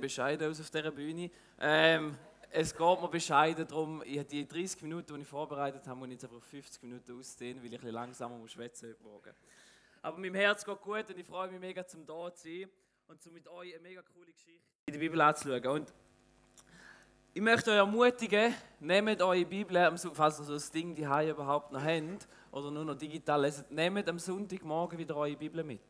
bescheiden 0.00 0.50
aus 0.50 0.60
auf 0.60 0.70
dieser 0.70 0.90
Bühne. 0.90 1.30
Ähm, 1.60 2.16
es 2.50 2.76
geht 2.76 3.00
mir 3.00 3.08
bescheiden 3.08 3.66
darum, 3.68 4.02
ich 4.04 4.26
die 4.26 4.46
30 4.46 4.82
Minuten, 4.82 5.14
die 5.14 5.20
ich 5.20 5.28
vorbereitet 5.28 5.86
habe, 5.86 5.98
muss 5.98 6.08
ich 6.08 6.14
jetzt 6.14 6.24
einfach 6.24 6.38
auf 6.38 6.44
50 6.44 6.82
Minuten 6.82 7.18
ausdehnen, 7.18 7.62
weil 7.62 7.72
ich 7.72 7.82
ein 7.82 7.90
langsamer 7.90 8.36
muss 8.36 8.52
schwätzen 8.52 8.88
heute 8.90 9.02
Morgen. 9.02 9.30
Aber 10.02 10.18
mein 10.18 10.34
Herz 10.34 10.64
geht 10.64 10.80
gut 10.80 11.10
und 11.10 11.18
ich 11.18 11.26
freue 11.26 11.48
mich 11.50 11.60
mega, 11.60 11.86
zum 11.86 12.04
da 12.06 12.34
zu 12.34 12.48
sein 12.48 12.68
und 13.06 13.22
zum 13.22 13.34
mit 13.34 13.46
euch 13.46 13.74
eine 13.74 13.82
mega 13.82 14.02
coole 14.02 14.32
Geschichte 14.32 14.66
in 14.86 14.94
die 14.94 14.98
Bibel 14.98 15.20
anzuschauen. 15.20 15.66
Und 15.66 15.94
ich 17.32 17.42
möchte 17.42 17.70
euch 17.70 17.76
ermutigen, 17.76 18.52
nehmt 18.80 19.22
eure 19.22 19.44
Bibel, 19.44 19.96
falls 20.14 20.40
ihr 20.40 20.44
so 20.44 20.54
das 20.54 20.70
Ding 20.70 20.96
die 20.96 21.02
überhaupt 21.02 21.70
noch 21.70 21.82
habt 21.82 22.26
oder 22.50 22.70
nur 22.72 22.84
noch 22.84 22.96
digital 22.96 23.42
lesen, 23.42 23.64
nehmt 23.70 24.08
am 24.08 24.18
Sonntagmorgen 24.18 24.98
wieder 24.98 25.16
eure 25.16 25.36
Bibel 25.36 25.62
mit 25.62 25.80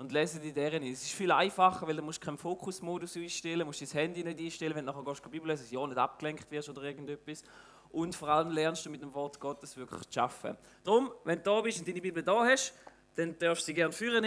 und 0.00 0.12
lesen 0.12 0.40
die 0.40 0.52
deren. 0.52 0.82
Es 0.82 1.02
ist 1.02 1.12
viel 1.12 1.30
einfacher, 1.30 1.86
weil 1.86 1.96
du 1.96 2.02
musst 2.02 2.22
keinen 2.22 2.38
Fokusmodus 2.38 3.16
einstellen, 3.16 3.66
musst 3.66 3.82
dein 3.82 3.88
Handy 3.88 4.24
nicht 4.24 4.40
einstellen, 4.40 4.74
wenn 4.74 4.86
du 4.86 4.92
nachher 4.92 5.04
gehst, 5.04 5.22
die 5.22 5.28
Bibel 5.28 5.48
lesen, 5.48 5.66
ja 5.70 5.86
nicht 5.86 5.98
abgelenkt 5.98 6.50
wirst 6.50 6.70
oder 6.70 6.82
irgendetwas. 6.82 7.44
Und 7.90 8.14
vor 8.14 8.28
allem 8.28 8.50
lernst 8.50 8.86
du 8.86 8.90
mit 8.90 9.02
dem 9.02 9.12
Wort 9.12 9.38
Gottes 9.38 9.76
wirklich 9.76 10.08
zu 10.08 10.22
arbeiten. 10.22 10.56
Darum, 10.84 11.12
wenn 11.24 11.36
du 11.38 11.44
da 11.44 11.60
bist 11.60 11.80
und 11.80 11.88
deine 11.88 12.00
Bibel 12.00 12.22
da 12.22 12.46
hast, 12.46 12.72
dann 13.14 13.38
darfst 13.38 13.64
du 13.64 13.66
sie 13.66 13.74
gerne 13.74 13.92
führen. 13.92 14.24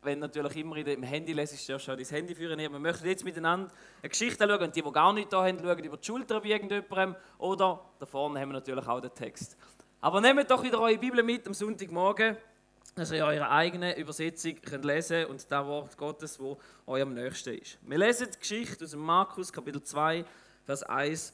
Wenn 0.00 0.18
du 0.18 0.26
natürlich 0.26 0.56
immer 0.56 0.82
dem 0.82 1.02
Handy 1.02 1.34
lesest, 1.34 1.68
darfst 1.68 1.88
du 1.88 1.92
auch 1.92 1.96
dein 1.96 2.06
Handy 2.06 2.34
führen. 2.34 2.58
Wir 2.58 2.70
möchten 2.70 3.06
jetzt 3.06 3.22
miteinander 3.22 3.70
eine 4.00 4.08
Geschichte 4.08 4.48
schauen 4.48 4.62
und 4.62 4.74
die, 4.74 4.82
die 4.82 4.92
gar 4.92 5.12
nicht 5.12 5.30
da 5.30 5.44
haben, 5.44 5.58
schauen 5.58 5.84
über 5.84 5.98
die 5.98 6.06
Schulter 6.06 6.40
bei 6.40 6.48
irgendjemandem. 6.48 7.16
Oder 7.36 7.84
da 7.98 8.06
vorne 8.06 8.40
haben 8.40 8.48
wir 8.48 8.54
natürlich 8.54 8.88
auch 8.88 9.00
den 9.00 9.12
Text. 9.12 9.58
Aber 10.00 10.22
nehmt 10.22 10.50
doch 10.50 10.62
wieder 10.62 10.80
eure 10.80 10.96
Bibel 10.96 11.22
mit 11.22 11.46
am 11.46 11.52
Sonntagmorgen 11.52 12.38
dass 12.94 13.10
ihr 13.10 13.24
eure 13.24 13.48
eigene 13.50 13.96
Übersetzung 13.96 14.56
könnt 14.60 14.84
lesen 14.84 15.26
und 15.26 15.50
das 15.50 15.66
Wort 15.66 15.96
Gottes, 15.96 16.38
wo 16.38 16.58
euch 16.86 17.02
am 17.02 17.14
nächsten 17.14 17.54
ist. 17.54 17.78
Wir 17.82 17.98
lesen 17.98 18.28
die 18.34 18.38
Geschichte 18.38 18.84
aus 18.84 18.94
Markus 18.94 19.52
Kapitel 19.52 19.82
2, 19.82 20.24
Vers 20.64 20.82
1. 20.82 21.32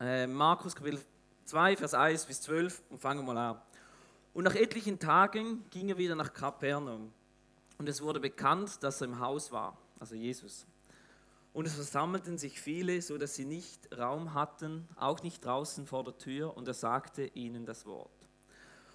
Äh, 0.00 0.26
Markus 0.26 0.74
Kapitel 0.74 1.00
2, 1.44 1.76
Vers 1.76 1.92
1 1.92 2.24
bis 2.24 2.40
12 2.42 2.82
und 2.88 2.98
fangen 2.98 3.26
wir 3.26 3.34
mal 3.34 3.50
an. 3.50 3.62
Und 4.32 4.44
nach 4.44 4.54
etlichen 4.54 4.98
Tagen 4.98 5.64
ging 5.70 5.90
er 5.90 5.98
wieder 5.98 6.14
nach 6.14 6.32
Kapernaum. 6.32 7.12
Und 7.76 7.88
es 7.88 8.00
wurde 8.00 8.20
bekannt, 8.20 8.82
dass 8.82 9.02
er 9.02 9.08
im 9.08 9.20
Haus 9.20 9.52
war, 9.52 9.76
also 10.00 10.14
Jesus. 10.14 10.66
Und 11.52 11.66
es 11.66 11.74
versammelten 11.74 12.38
sich 12.38 12.60
viele, 12.60 13.02
so 13.02 13.18
dass 13.18 13.34
sie 13.34 13.44
nicht 13.44 13.96
Raum 13.96 14.34
hatten, 14.34 14.88
auch 14.96 15.22
nicht 15.22 15.44
draußen 15.44 15.86
vor 15.86 16.04
der 16.04 16.16
Tür, 16.16 16.56
und 16.56 16.68
er 16.68 16.74
sagte 16.74 17.26
ihnen 17.34 17.66
das 17.66 17.84
Wort. 17.84 18.17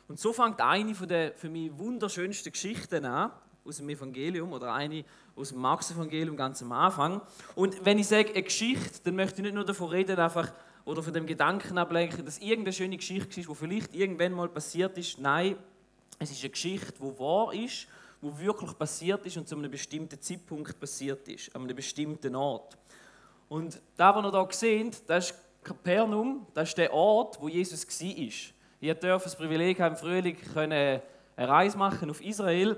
Und 0.08 0.20
so 0.20 0.34
fängt 0.34 0.60
eine 0.62 0.94
von 0.96 1.08
der 1.08 1.34
für 1.34 1.50
mich 1.50 1.76
wunderschönsten 1.78 2.52
Geschichten 2.52 3.06
an, 3.06 3.32
aus 3.66 3.78
dem 3.78 3.90
Evangelium 3.90 4.52
oder 4.52 4.74
eine 4.74 5.06
aus 5.36 5.50
dem 5.50 5.60
Markus-Evangelium 5.60 6.36
ganz 6.36 6.62
am 6.62 6.72
Anfang. 6.72 7.22
Und 7.56 7.84
wenn 7.86 7.98
ich 7.98 8.08
sage 8.08 8.30
eine 8.30 8.44
Geschichte, 8.44 9.00
dann 9.04 9.16
möchte 9.16 9.38
ich 9.38 9.44
nicht 9.44 9.56
nur 9.56 9.66
davon 9.66 9.90
reden, 9.90 10.20
einfach 10.20 10.52
oder 10.86 11.02
von 11.02 11.14
dem 11.14 11.26
Gedanken 11.26 11.78
ablenken, 11.78 12.26
dass 12.26 12.40
irgendeine 12.40 12.74
schöne 12.74 12.98
Geschichte 12.98 13.40
ist, 13.40 13.50
die 13.50 13.56
vielleicht 13.56 13.96
irgendwann 13.96 14.34
mal 14.34 14.50
passiert 14.50 14.98
ist. 14.98 15.18
Nein, 15.18 15.56
es 16.20 16.32
ist 16.32 16.42
eine 16.42 16.50
Geschichte, 16.50 16.94
die 17.00 17.20
wahr 17.20 17.54
ist, 17.54 17.88
die 18.22 18.40
wirklich 18.40 18.78
passiert 18.78 19.26
ist 19.26 19.38
und 19.38 19.48
zu 19.48 19.56
einem 19.56 19.72
bestimmten 19.72 20.20
Zeitpunkt 20.22 20.80
passiert 20.80 21.28
ist, 21.28 21.56
an 21.56 21.64
einem 21.64 21.76
bestimmten 21.76 22.36
Ort. 22.36 22.78
Und 23.50 23.82
da, 23.96 24.16
was 24.16 24.26
ihr 24.26 24.32
hier 24.32 24.48
seht, 24.52 25.10
das 25.10 25.32
ist 25.32 25.40
Kapernaum, 25.64 26.46
das 26.54 26.70
ist 26.70 26.78
der 26.78 26.94
Ort, 26.94 27.40
wo 27.42 27.48
Jesus 27.48 27.88
war. 27.88 28.54
Ich 28.86 28.94
durfte 28.96 29.30
das 29.30 29.38
Privileg 29.38 29.80
haben, 29.80 29.94
im 29.94 29.98
Frühling 29.98 30.36
eine 30.56 31.02
Reise 31.38 31.78
machen 31.78 32.10
auf 32.10 32.22
Israel 32.22 32.78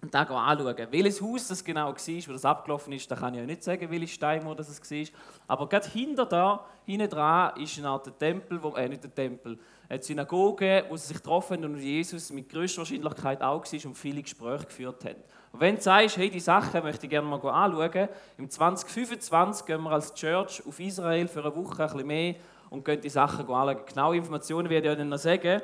und 0.00 0.14
da 0.14 0.22
anschauen. 0.22 0.86
Welches 0.92 1.20
Haus 1.20 1.48
das 1.48 1.64
genau 1.64 1.88
war, 1.88 1.96
wo 1.96 2.32
das 2.32 2.44
abgelaufen 2.44 2.92
ist, 2.92 3.10
da 3.10 3.16
kann 3.16 3.34
ich 3.34 3.40
ja 3.40 3.46
nicht 3.46 3.64
sagen, 3.64 3.90
welches 3.90 4.12
Steinmauer 4.12 4.54
das 4.54 4.80
war. 4.80 5.06
Aber 5.48 5.68
gerade 5.68 5.88
hinter 5.88 6.24
da, 6.26 6.64
hinten 6.86 7.10
dran, 7.10 7.60
ist 7.60 7.76
eine 7.78 7.88
Art 7.88 8.16
Tempel, 8.16 8.62
wo, 8.62 8.76
äh, 8.76 8.88
nicht 8.88 9.02
der 9.02 9.12
Tempel, 9.12 9.58
eine 9.88 10.00
Synagoge, 10.00 10.84
wo 10.88 10.96
sie 10.96 11.08
sich 11.08 11.16
getroffen 11.16 11.64
haben 11.64 11.74
und 11.74 11.80
Jesus 11.80 12.30
mit 12.30 12.48
größter 12.48 12.82
Wahrscheinlichkeit 12.82 13.42
auch 13.42 13.64
war 13.64 13.86
und 13.86 13.94
viele 13.96 14.22
Gespräche 14.22 14.66
geführt 14.66 15.04
haben. 15.04 15.16
Und 15.50 15.60
wenn 15.60 15.74
du 15.74 15.82
sagst, 15.82 16.16
hey, 16.16 16.30
die 16.30 16.38
Sache 16.38 16.80
möchte 16.80 17.06
ich 17.06 17.10
gerne 17.10 17.26
mal 17.26 17.44
anschauen, 17.44 18.08
im 18.38 18.48
2025 18.48 19.66
gehen 19.66 19.82
wir 19.82 19.90
als 19.90 20.14
Church 20.14 20.64
auf 20.64 20.78
Israel 20.78 21.26
für 21.26 21.44
eine 21.44 21.56
Woche, 21.56 21.82
ein 21.82 21.90
bisschen 21.90 22.06
mehr, 22.06 22.36
und 22.70 22.84
könnt 22.84 23.04
die 23.04 23.10
Sachen 23.10 23.40
anschauen. 23.40 23.84
Genaue 23.86 24.16
Informationen 24.16 24.70
werde 24.70 24.92
ich 24.92 24.98
euch 24.98 25.04
noch 25.04 25.18
sagen. 25.18 25.60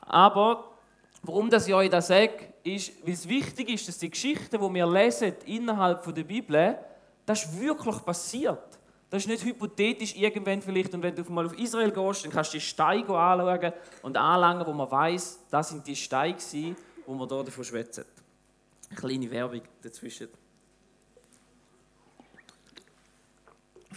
Aber 0.00 0.64
warum 1.22 1.50
dass 1.50 1.68
ich 1.68 1.74
euch 1.74 1.90
das 1.90 2.08
sage, 2.08 2.54
ist, 2.64 2.92
weil 3.04 3.12
es 3.12 3.28
wichtig 3.28 3.68
ist, 3.68 3.86
dass 3.86 3.98
die 3.98 4.10
Geschichten, 4.10 4.58
die 4.58 4.74
wir 4.74 4.86
lesen 4.86 5.34
innerhalb 5.46 6.02
der 6.14 6.24
Bibel, 6.24 6.78
das 7.24 7.44
ist 7.44 7.60
wirklich 7.60 8.04
passiert. 8.04 8.78
Das 9.10 9.22
ist 9.22 9.28
nicht 9.28 9.44
hypothetisch 9.44 10.16
irgendwann 10.16 10.60
vielleicht. 10.60 10.92
Und 10.92 11.02
wenn 11.02 11.14
du 11.14 11.22
mal 11.32 11.46
auf 11.46 11.58
Israel 11.58 11.90
gehst, 11.90 12.24
dann 12.24 12.32
kannst 12.32 12.52
du 12.52 12.58
die 12.58 12.64
Steine 12.64 13.08
anschauen 13.08 13.72
und 14.02 14.16
anlangen, 14.16 14.66
wo 14.66 14.72
man 14.72 14.90
weiß, 14.90 15.46
das 15.50 15.70
sind 15.70 15.86
die 15.86 15.96
Steine, 15.96 16.36
wo 17.06 17.14
man 17.14 17.28
hier 17.28 17.44
davon 17.44 17.64
schwätzen. 17.64 18.04
Eine 18.90 18.98
kleine 18.98 19.30
Werbung 19.30 19.62
dazwischen. 19.82 20.28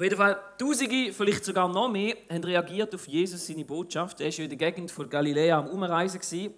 Auf 0.02 0.06
jeden 0.06 0.18
Fall, 0.18 0.40
Tausende, 0.58 1.14
vielleicht 1.14 1.46
sogar 1.46 1.68
noch 1.68 1.88
mehr, 1.88 2.16
haben 2.28 2.44
reagiert 2.44 2.96
auf 2.96 3.08
Jesus, 3.08 3.46
seine 3.46 3.64
Botschaft. 3.64 4.20
Er 4.20 4.32
war 4.32 4.40
in 4.40 4.50
der 4.50 4.58
Gegend 4.58 4.90
von 4.90 5.08
Galiläa 5.08 5.60
am 5.60 5.68
Umreisen. 5.68 6.56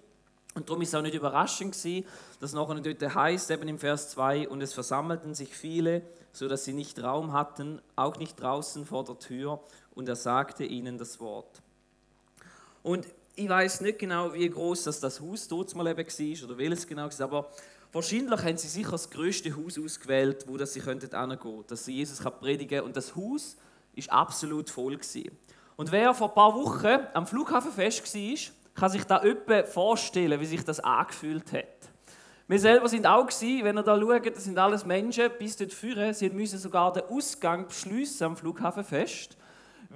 Und 0.54 0.66
darum 0.66 0.80
ist 0.80 0.88
es 0.88 0.94
auch 0.94 1.02
nicht 1.02 1.14
überraschend, 1.14 1.74
gewesen, 1.74 2.06
dass 2.40 2.54
nachher 2.54 2.80
dort 2.80 3.14
heißt, 3.14 3.50
eben 3.50 3.68
im 3.68 3.78
Vers 3.78 4.08
2, 4.12 4.48
und 4.48 4.62
es 4.62 4.72
versammelten 4.72 5.34
sich 5.34 5.54
viele, 5.54 6.00
sodass 6.32 6.64
sie 6.64 6.72
nicht 6.72 7.02
Raum 7.02 7.34
hatten, 7.34 7.82
auch 7.96 8.16
nicht 8.16 8.40
draußen 8.40 8.86
vor 8.86 9.04
der 9.04 9.18
Tür, 9.18 9.60
und 9.94 10.08
er 10.08 10.16
sagte 10.16 10.64
ihnen 10.64 10.96
das 10.96 11.20
Wort. 11.20 11.60
Und 12.82 13.06
ich 13.36 13.50
weiß 13.50 13.82
nicht 13.82 13.98
genau, 13.98 14.32
wie 14.32 14.48
groß 14.48 14.84
das, 14.84 15.00
das 15.00 15.20
Haus 15.20 15.48
dort 15.48 15.74
mal 15.74 15.86
eben 15.86 15.98
war 15.98 16.48
oder 16.48 16.56
welches 16.56 16.86
genau 16.86 17.10
war, 17.10 17.20
aber 17.20 17.50
Wahrscheinlich 17.94 18.42
haben 18.42 18.56
sie 18.56 18.66
sicher 18.66 18.90
das 18.90 19.08
größte 19.08 19.56
Haus 19.56 19.78
ausgewählt, 19.78 20.46
wo 20.48 20.58
sie 20.64 20.80
hingehen 20.80 21.10
könnten, 21.10 21.64
dass 21.68 21.84
sie 21.84 21.94
Jesus 21.94 22.18
predigen 22.18 22.78
kann. 22.78 22.86
Und 22.86 22.96
das 22.96 23.14
Haus 23.14 23.56
ist 23.94 24.10
absolut 24.10 24.68
voll. 24.68 24.98
Und 25.76 25.92
wer 25.92 26.12
vor 26.12 26.30
ein 26.30 26.34
paar 26.34 26.54
Wochen 26.56 27.06
am 27.14 27.24
Flughafen 27.24 27.70
fest 27.70 28.12
war, 28.12 28.54
kann 28.74 28.90
sich 28.90 29.04
da 29.04 29.22
etwa 29.22 29.62
vorstellen, 29.62 30.40
wie 30.40 30.46
sich 30.46 30.64
das 30.64 30.80
angefühlt 30.80 31.52
hat. 31.52 31.88
Wir 32.48 32.58
selber 32.58 32.88
sind 32.88 33.06
auch 33.06 33.28
gewesen, 33.28 33.64
wenn 33.64 33.78
ihr 33.78 33.84
da 33.84 33.96
schaut, 33.96 34.36
das 34.36 34.42
sind 34.42 34.58
alles 34.58 34.84
Menschen, 34.84 35.30
bis 35.38 35.56
dort 35.56 35.72
führen. 35.72 36.12
Sie 36.14 36.30
müssen 36.30 36.58
sogar 36.58 36.92
den 36.92 37.04
Ausgang 37.04 37.68
beschließen 37.68 38.26
am 38.26 38.36
Flughafen 38.36 38.82
fest 38.82 39.36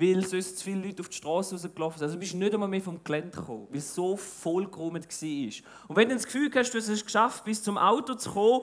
weil 0.00 0.24
sonst 0.24 0.58
zu 0.58 0.64
viele 0.64 0.86
Leute 0.86 1.00
auf 1.00 1.08
die 1.08 1.16
Straße 1.16 1.54
rausgelaufen 1.54 1.98
sind. 1.98 2.04
Also 2.04 2.14
du 2.16 2.20
bist 2.20 2.34
nicht 2.34 2.54
einmal 2.54 2.68
mehr 2.68 2.80
vom 2.80 3.02
Gelände 3.02 3.30
gekommen, 3.30 3.66
weil 3.70 3.78
es 3.78 3.94
so 3.94 4.16
vollgeräumt 4.16 4.94
war. 4.94 5.88
Und 5.88 5.96
wenn 5.96 6.08
du 6.08 6.14
das 6.14 6.24
Gefühl 6.24 6.50
hast, 6.54 6.72
du 6.72 6.78
hast 6.78 6.88
es 6.88 7.04
geschafft, 7.04 7.44
bis 7.44 7.62
zum 7.62 7.78
Auto 7.78 8.14
zu 8.14 8.30
kommen, 8.30 8.62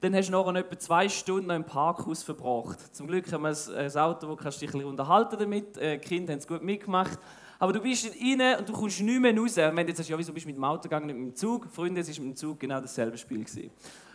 dann 0.00 0.14
hast 0.14 0.28
du 0.28 0.32
nachher 0.32 0.54
etwa 0.56 0.78
zwei 0.78 1.08
Stunden 1.08 1.50
im 1.50 1.64
Parkhaus 1.64 2.22
verbracht. 2.22 2.94
Zum 2.94 3.06
Glück 3.06 3.30
haben 3.32 3.42
wir 3.42 3.54
ein 3.76 3.96
Auto, 3.96 4.28
wo 4.28 4.36
kannst 4.36 4.60
dich 4.62 4.70
ein 4.70 4.72
bisschen 4.72 4.88
unterhalten 4.88 5.36
damit. 5.38 5.76
Die 5.76 5.98
Kinder 5.98 6.32
haben 6.32 6.38
es 6.38 6.46
gut 6.46 6.62
mitgemacht. 6.62 7.18
Aber 7.58 7.74
du 7.74 7.80
bist 7.80 8.06
rein 8.06 8.58
und 8.58 8.66
du 8.66 8.72
kommst 8.72 9.00
nicht 9.02 9.20
mehr 9.20 9.36
raus. 9.36 9.58
Und 9.58 9.76
wenn 9.76 9.86
du 9.86 9.88
jetzt 9.88 9.98
sagst, 9.98 10.08
ja, 10.08 10.16
wieso 10.16 10.32
bist 10.32 10.46
du 10.46 10.48
mit 10.48 10.56
dem 10.56 10.64
Auto 10.64 10.84
gegangen, 10.84 11.06
nicht 11.06 11.18
mit 11.18 11.28
dem 11.28 11.36
Zug? 11.36 11.66
Freunde, 11.70 12.00
es 12.00 12.08
war 12.08 12.24
mit 12.24 12.34
dem 12.34 12.36
Zug 12.36 12.58
genau 12.58 12.80
dasselbe 12.80 13.18
Spiel. 13.18 13.44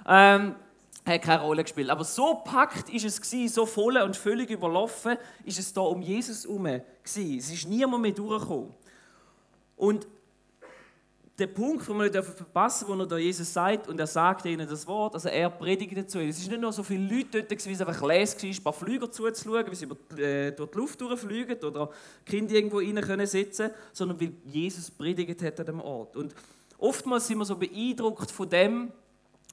Ähm, 0.07 0.55
hat 1.05 1.21
keine 1.21 1.41
Rolle 1.41 1.63
gespielt. 1.63 1.89
Aber 1.89 2.03
so 2.03 2.41
packt 2.43 2.89
ist 2.89 3.05
es 3.05 3.21
gewesen, 3.21 3.53
so 3.53 3.65
voll 3.65 3.97
und 3.97 4.15
völlig 4.15 4.49
überlaufen, 4.49 5.17
ist 5.43 5.59
es 5.59 5.71
da 5.71 5.81
um 5.81 6.01
Jesus 6.01 6.43
herum 6.43 6.65
Es 7.03 7.17
ist 7.17 7.67
niemand 7.67 8.01
mehr 8.01 8.11
durchgekommen. 8.11 8.73
Und 9.77 10.07
der 11.37 11.47
Punkt, 11.47 11.87
den 11.87 11.97
wir 11.97 12.09
nicht 12.09 12.15
verpassen 12.15 12.87
wo 12.87 12.93
er 12.93 13.05
da 13.05 13.17
Jesus 13.17 13.51
sagt, 13.51 13.89
und 13.89 13.99
er 13.99 14.07
sagt 14.07 14.45
ihnen 14.45 14.67
das 14.67 14.87
Wort, 14.87 15.15
also 15.15 15.27
er 15.27 15.49
predigt 15.49 15.97
dazu. 15.97 16.19
Es 16.19 16.39
ist 16.39 16.49
nicht 16.49 16.61
nur 16.61 16.71
so 16.71 16.81
viele 16.81 17.13
Leute 17.13 17.43
dort 17.43 17.49
gewesen, 17.49 17.69
wie 17.69 17.73
es 17.73 17.81
einfach 17.81 18.01
leer 18.01 18.25
war, 18.25 18.49
ein 18.49 18.63
paar 18.63 18.73
Flüger 18.73 19.11
zuzuschauen, 19.11 19.69
wie 19.69 19.75
sie 19.75 19.85
über, 19.85 19.97
äh, 20.17 20.51
durch 20.51 20.71
die 20.71 20.77
Luft 20.77 21.01
durchfliegen 21.01 21.61
oder 21.63 21.89
Kinder 22.25 22.55
irgendwo 22.55 22.77
rein 22.77 23.01
können 23.01 23.27
sitzen, 23.27 23.69
sondern 23.91 24.19
weil 24.21 24.31
Jesus 24.45 24.89
predigt 24.89 25.43
hat 25.43 25.59
an 25.59 25.65
dem 25.65 25.81
Ort. 25.81 26.15
Und 26.15 26.33
oftmals 26.77 27.27
sind 27.27 27.37
wir 27.37 27.45
so 27.45 27.57
beeindruckt 27.57 28.31
von 28.31 28.49
dem, 28.49 28.91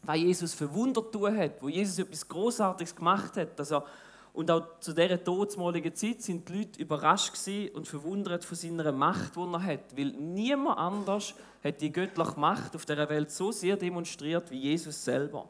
was 0.03 0.17
Jesus 0.17 0.55
für 0.55 0.73
Wunder 0.73 1.09
tun 1.11 1.37
hat, 1.37 1.63
wo 1.63 1.69
Jesus 1.69 1.99
etwas 1.99 2.27
Großartiges 2.29 2.95
gemacht 2.95 3.37
hat, 3.37 3.59
dass 3.59 3.71
er 3.71 3.85
und 4.33 4.51
auch 4.51 4.81
zu 4.81 4.95
dieser 4.95 5.23
todsmaligen 5.23 5.95
Zeit 5.95 6.23
sind 6.23 6.49
die 6.49 6.59
Leute 6.59 6.81
überrascht 6.81 7.35
und 7.75 7.87
verwundert 7.87 8.45
von 8.45 8.57
seiner 8.57 8.91
Macht, 8.91 9.37
die 9.37 9.41
er 9.41 9.63
hat. 9.63 9.97
Weil 9.97 10.13
niemand 10.13 10.79
anders 10.79 11.35
hat 11.63 11.81
die 11.81 11.93
göttliche 11.93 12.41
Macht 12.41 12.75
auf 12.75 12.87
dieser 12.87 13.09
Welt 13.11 13.31
so 13.31 13.53
sehr 13.53 13.77
demonstriert 13.77 14.51
wie 14.51 14.59
Jesus 14.59 15.05
selber. 15.05 15.49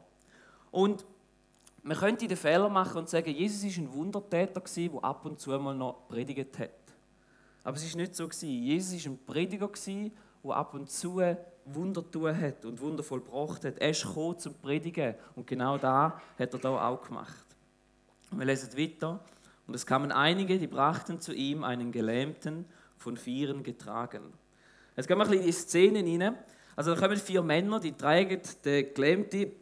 Und 0.72 1.05
man 1.84 1.96
könnte 1.96 2.26
den 2.26 2.37
Fehler 2.37 2.69
machen 2.69 2.98
und 2.98 3.08
sagen, 3.08 3.31
Jesus 3.31 3.62
ist 3.62 3.78
ein 3.78 3.93
Wundertäter 3.93 4.60
der 4.60 5.05
ab 5.05 5.25
und 5.26 5.38
zu 5.38 5.50
mal 5.50 5.75
noch 5.75 6.08
predigt 6.08 6.58
hat. 6.58 6.70
Aber 7.62 7.76
es 7.76 7.84
ist 7.84 7.94
nicht 7.94 8.16
so 8.16 8.28
Jesus 8.40 9.05
war 9.05 9.12
ein 9.12 9.19
Prediger 9.25 9.70
der 10.44 10.56
ab 10.56 10.75
und 10.75 10.90
zu 10.90 11.20
Wunder 11.66 12.08
tun 12.10 12.36
hat 12.36 12.64
und 12.64 12.80
Wunder 12.80 13.02
vollbracht 13.02 13.64
hat. 13.64 13.78
Er 13.78 13.90
ist 13.90 14.02
gekommen 14.02 14.38
zum 14.38 14.54
Predigen 14.54 15.14
und 15.36 15.46
genau 15.46 15.78
da 15.78 16.20
hat 16.38 16.52
er 16.52 16.58
da 16.58 16.88
auch 16.88 17.02
gemacht. 17.02 17.46
Und 18.30 18.38
wir 18.38 18.46
lesen 18.46 18.76
weiter. 18.76 19.20
Und 19.66 19.74
es 19.74 19.86
kamen 19.86 20.10
einige, 20.10 20.58
die 20.58 20.66
brachten 20.66 21.20
zu 21.20 21.32
ihm 21.32 21.62
einen 21.64 21.92
Gelähmten 21.92 22.64
von 22.96 23.16
Vieren 23.16 23.62
getragen. 23.62 24.22
Jetzt 24.96 25.06
gehen 25.06 25.16
wir 25.18 25.24
ein 25.24 25.30
bisschen 25.30 25.44
in 25.44 25.46
die 25.46 25.52
Szene 25.52 26.24
rein. 26.24 26.36
Also 26.74 26.94
da 26.94 27.00
kommen 27.00 27.16
vier 27.16 27.42
Männer, 27.42 27.80
die 27.80 27.92
tragen 27.92 28.40
den 28.64 28.94
Gelähmten 28.94 29.52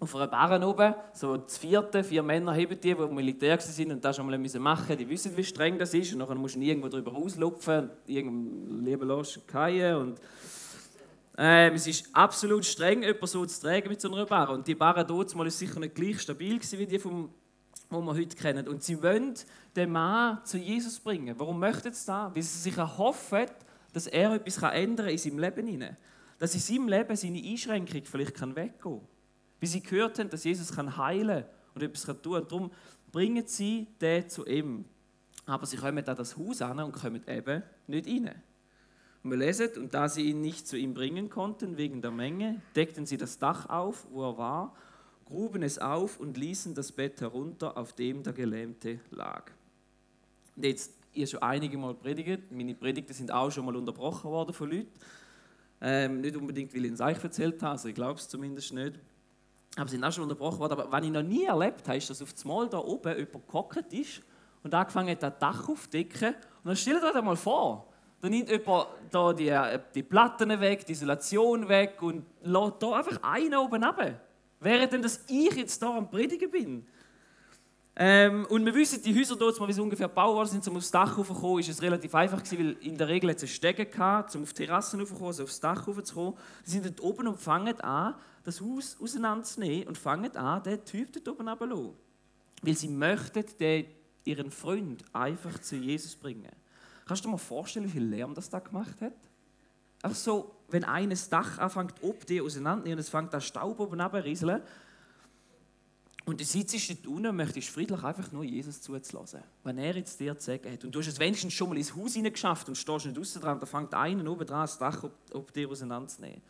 auf 0.00 0.16
einer 0.16 0.28
Barren 0.28 0.64
oben, 0.64 0.94
so 1.12 1.36
das 1.36 1.58
vierte, 1.58 2.02
vier 2.02 2.22
Männer 2.22 2.54
heben 2.54 2.80
die, 2.80 2.94
die 2.94 3.06
Militär 3.14 3.60
sind 3.60 3.92
und 3.92 4.02
das 4.02 4.16
schon 4.16 4.26
mal 4.26 4.38
machen 4.38 4.86
müssen. 4.86 4.98
Die 4.98 5.08
wissen, 5.08 5.36
wie 5.36 5.44
streng 5.44 5.78
das 5.78 5.92
ist 5.92 6.14
und 6.14 6.20
dann 6.20 6.38
musst 6.38 6.56
du 6.56 6.60
irgendwo 6.60 6.88
drüber 6.88 7.12
rauslupfen, 7.12 7.90
irgendeinem 8.06 8.82
Leben 8.82 9.24
fallen 9.46 9.96
und 9.96 10.20
ähm, 11.42 11.72
es 11.72 11.86
ist 11.86 12.14
absolut 12.14 12.66
streng, 12.66 13.02
jemanden 13.02 13.26
so 13.26 13.46
zu 13.46 13.62
tragen 13.62 13.88
mit 13.88 13.98
so 13.98 14.12
einer 14.12 14.26
Barre. 14.26 14.52
Und 14.52 14.66
die 14.66 14.74
Barre 14.74 15.06
dort 15.06 15.34
ist 15.34 15.58
sicher 15.58 15.80
nicht 15.80 15.94
gleich 15.94 16.20
stabil 16.20 16.60
wie 16.60 16.86
die, 16.86 16.98
vom, 16.98 17.32
die 17.90 17.94
wir 17.94 18.12
heute 18.14 18.36
kennen. 18.36 18.68
Und 18.68 18.82
sie 18.82 19.02
wollen 19.02 19.32
den 19.74 19.90
Mann 19.90 20.44
zu 20.44 20.58
Jesus 20.58 21.00
bringen. 21.00 21.34
Warum 21.38 21.58
möchten 21.58 21.94
sie 21.94 22.06
das? 22.06 22.34
Weil 22.34 22.42
sie 22.42 22.58
sich 22.58 22.76
erhoffen, 22.76 23.46
dass 23.94 24.06
er 24.06 24.34
etwas 24.34 24.58
ändern 24.58 25.06
kann 25.06 25.12
in 25.14 25.16
seinem 25.16 25.38
Leben. 25.38 25.66
Hinein. 25.66 25.96
Dass 26.38 26.52
in 26.52 26.60
seinem 26.60 26.88
Leben 26.88 27.16
seine 27.16 27.42
Einschränkung 27.42 28.02
vielleicht 28.04 28.38
weggehen 28.38 28.74
kann. 28.78 29.00
Wie 29.60 29.66
sie 29.66 29.82
gehört 29.82 30.18
haben, 30.18 30.28
dass 30.28 30.44
Jesus 30.44 30.76
heilen 30.76 31.44
kann 31.44 31.50
und 31.74 31.82
etwas 31.82 32.02
tun 32.20 32.34
kann. 32.34 32.48
Darum 32.48 32.70
bringen 33.10 33.46
sie 33.46 33.86
den 33.98 34.28
zu 34.28 34.44
ihm. 34.44 34.84
Aber 35.46 35.64
sie 35.64 35.78
kommen 35.78 36.06
an 36.06 36.16
das 36.16 36.36
Haus 36.36 36.60
an 36.60 36.80
und 36.80 36.92
kommen 36.92 37.26
eben 37.26 37.62
nicht 37.86 38.06
rein. 38.06 38.42
Und 39.22 39.30
wir 39.30 39.38
lesen, 39.38 39.68
und 39.76 39.92
da 39.92 40.08
sie 40.08 40.30
ihn 40.30 40.40
nicht 40.40 40.66
zu 40.66 40.78
ihm 40.78 40.94
bringen 40.94 41.28
konnten 41.28 41.76
wegen 41.76 42.00
der 42.00 42.10
Menge, 42.10 42.62
deckten 42.74 43.04
sie 43.04 43.18
das 43.18 43.38
Dach 43.38 43.68
auf, 43.68 44.06
wo 44.10 44.24
er 44.30 44.38
war, 44.38 44.74
gruben 45.26 45.62
es 45.62 45.78
auf 45.78 46.18
und 46.18 46.36
ließen 46.36 46.74
das 46.74 46.92
Bett 46.92 47.20
herunter, 47.20 47.76
auf 47.76 47.92
dem 47.92 48.22
der 48.22 48.32
Gelähmte 48.32 49.00
lag. 49.10 49.50
Und 50.56 50.64
jetzt, 50.64 50.94
ihr 51.12 51.26
schon 51.26 51.42
einige 51.42 51.76
Mal 51.76 51.94
predigt, 51.94 52.50
meine 52.50 52.74
Predigten 52.74 53.12
sind 53.12 53.30
auch 53.30 53.50
schon 53.50 53.66
mal 53.66 53.76
unterbrochen 53.76 54.30
worden 54.30 54.54
von 54.54 54.70
Leuten. 54.70 54.88
Ähm, 55.82 56.20
nicht 56.20 56.36
unbedingt, 56.36 56.74
weil 56.74 56.84
ich 56.86 56.92
es 56.92 57.00
euch 57.00 57.22
erzählt 57.22 57.62
habe, 57.62 57.72
also 57.72 57.88
ich 57.88 57.94
glaube 57.94 58.18
es 58.18 58.28
zumindest 58.28 58.72
nicht. 58.72 58.98
Aber 59.76 59.88
sie 59.88 59.96
sind 59.96 60.04
auch 60.04 60.12
schon 60.12 60.24
unterbrochen 60.24 60.58
worden. 60.58 60.72
Aber 60.72 60.90
was 60.90 61.04
ich 61.04 61.10
noch 61.10 61.22
nie 61.22 61.44
erlebt 61.44 61.86
habe, 61.86 61.96
ist, 61.96 62.10
dass 62.10 62.20
auf 62.20 62.32
das 62.32 62.44
Mal 62.44 62.68
da 62.68 62.78
oben 62.78 63.16
jemand 63.16 63.46
gehockt 63.46 63.92
ist 63.92 64.22
und 64.62 64.74
angefangen 64.74 65.10
hat, 65.10 65.22
das 65.22 65.38
Dach 65.38 65.68
aufzudecken. 65.68 66.34
Und 66.34 66.64
dann 66.64 66.76
stellt 66.76 67.02
euch 67.02 67.12
das 67.12 67.24
mal 67.24 67.36
vor, 67.36 67.89
da 68.20 68.28
nimmt 68.28 68.50
jemand 68.50 68.88
da 69.10 69.32
die, 69.32 69.48
äh, 69.48 69.80
die 69.94 70.02
Platten 70.02 70.48
weg, 70.60 70.84
die 70.84 70.92
Isolation 70.92 71.68
weg 71.68 72.02
und 72.02 72.24
lässt 72.42 72.74
da 72.80 72.92
einfach 72.92 73.22
einen 73.22 73.54
oben 73.56 73.82
runter. 73.82 74.20
Während 74.60 75.04
dass 75.04 75.24
ich 75.26 75.56
jetzt 75.56 75.82
da 75.82 75.96
am 75.96 76.10
Predigen 76.10 76.50
bin. 76.50 76.86
Ähm, 77.96 78.46
und 78.50 78.64
wir 78.64 78.74
wissen, 78.74 79.02
die 79.02 79.18
Häuser 79.18 79.36
dort, 79.36 79.58
wie 79.66 79.72
sie 79.72 79.80
ungefähr 79.80 80.08
gebaut 80.08 80.34
worden 80.34 80.48
sind, 80.48 80.66
um 80.68 80.76
aufs 80.76 80.90
Dach 80.90 81.18
raufzukommen, 81.18 81.60
ist 81.60 81.70
es 81.70 81.82
relativ 81.82 82.14
einfach 82.14 82.42
gewesen, 82.42 82.58
weil 82.58 82.86
in 82.86 82.96
der 82.96 83.08
Regel 83.08 83.30
es 83.30 83.50
Stege 83.50 83.84
gehabt, 83.86 84.34
um 84.36 84.42
auf 84.42 84.52
die 84.52 84.64
Terrassen 84.64 85.00
raufzukommen, 85.00 85.28
also 85.28 85.42
aufs 85.42 85.60
Dach 85.60 85.88
raufzukommen. 85.88 86.34
Sie 86.62 86.72
sind 86.72 86.86
dort 86.86 87.00
oben 87.02 87.26
und 87.26 87.38
fangen 87.38 87.78
an, 87.80 88.14
das 88.44 88.60
Haus 88.60 88.96
auseinanderzunehmen 89.00 89.88
und 89.88 89.98
fangen 89.98 90.34
an, 90.36 90.62
den 90.62 90.84
Typ 90.84 91.12
dort 91.12 91.28
oben 91.28 91.48
runterzulassen. 91.48 91.94
Weil 92.62 92.74
sie 92.74 92.88
möchten 92.88 93.44
den, 93.58 93.86
ihren 94.24 94.50
Freund 94.50 95.04
einfach 95.12 95.58
zu 95.58 95.76
Jesus 95.76 96.14
bringen. 96.14 96.48
Kannst 97.10 97.24
du 97.24 97.26
dir 97.26 97.32
mal 97.32 97.38
vorstellen, 97.38 97.86
wie 97.86 97.90
viel 97.90 98.04
Lärm 98.04 98.36
das 98.36 98.48
da 98.48 98.60
gemacht 98.60 99.00
hat? 99.00 99.12
Auch 100.04 100.14
so, 100.14 100.54
wenn 100.68 100.84
eines 100.84 101.28
Dach 101.28 101.58
anfängt, 101.58 101.94
ob 102.02 102.24
die 102.24 102.40
auseinander 102.40 102.88
und 102.92 102.98
es 102.98 103.08
fängt 103.08 103.34
an 103.34 103.40
Staub 103.40 103.80
oben 103.80 104.00
rieseln. 104.00 104.62
Und 106.24 106.38
du 106.38 106.44
sitzt 106.44 106.88
dort 106.88 107.06
unten 107.08 107.26
und 107.26 107.34
möchtest 107.34 107.70
friedlich 107.70 108.00
einfach 108.04 108.30
nur 108.30 108.44
Jesus 108.44 108.80
zuzulassen. 108.80 109.42
Wenn 109.64 109.78
er 109.78 109.96
jetzt 109.96 110.20
dir 110.20 110.38
zu 110.38 110.52
sagen 110.52 110.72
hat. 110.72 110.84
Und 110.84 110.94
du 110.94 111.00
hast 111.00 111.08
es 111.08 111.18
wenigstens 111.18 111.52
schon 111.52 111.70
mal 111.70 111.78
ins 111.78 111.96
Haus 111.96 112.14
geschafft 112.14 112.68
und 112.68 112.76
stehst 112.76 113.06
nicht 113.06 113.18
draußen 113.18 113.42
dran, 113.42 113.58
da 113.58 113.66
fängt 113.66 113.92
einer 113.92 114.30
oben 114.30 114.46
dran 114.46 114.60
das 114.60 114.78
Dach 114.78 115.02
ob, 115.02 115.12
ob 115.32 115.52
dir 115.52 115.68
auseinanderzunehmen. 115.68 116.42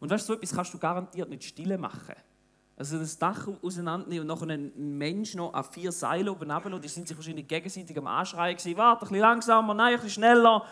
Und 0.00 0.10
weißt 0.10 0.28
du, 0.28 0.32
so 0.32 0.36
etwas 0.36 0.52
kannst 0.52 0.74
du 0.74 0.78
garantiert 0.78 1.28
nicht 1.28 1.44
stille 1.44 1.78
machen. 1.78 2.16
Also 2.76 2.98
das 2.98 3.18
Dach 3.18 3.46
auseinandernehmen 3.62 4.28
und 4.28 4.34
nachher 4.34 4.50
einen 4.52 4.98
Mensch 4.98 5.34
noch 5.34 5.52
an 5.52 5.64
vier 5.64 5.92
Seilen 5.92 6.28
oben 6.28 6.50
runter, 6.50 6.78
die 6.78 6.88
sind 6.88 7.06
sich 7.06 7.16
wahrscheinlich 7.16 7.46
gegenseitig 7.46 7.96
am 7.96 8.06
Anschreien 8.06 8.56
gewesen, 8.56 8.76
warte, 8.76 9.04
ein 9.04 9.08
bisschen 9.08 9.20
langsamer, 9.20 9.74
nein, 9.74 9.94
ein 9.94 10.00
bisschen 10.00 10.22
schneller. 10.22 10.64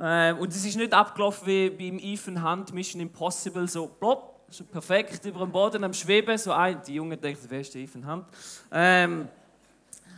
Ähm, 0.00 0.38
und 0.38 0.48
es 0.48 0.64
ist 0.64 0.76
nicht 0.76 0.94
abgelaufen 0.94 1.46
wie 1.46 1.70
beim 1.70 1.98
Ethan 1.98 2.42
Hunt 2.42 2.72
Mission 2.72 3.02
Impossible, 3.02 3.68
so 3.68 3.86
plopp, 3.86 4.46
so 4.48 4.64
perfekt 4.64 5.24
über 5.26 5.40
dem 5.40 5.52
Boden 5.52 5.84
am 5.84 5.92
Schweben, 5.92 6.38
so 6.38 6.52
ein, 6.52 6.80
die 6.86 6.94
Jungen 6.94 7.20
denken, 7.20 7.44
wer 7.48 7.60
ist 7.60 7.74
der 7.74 7.82
Ethan 7.82 8.10
Hunt? 8.10 8.24
Ähm, 8.70 9.28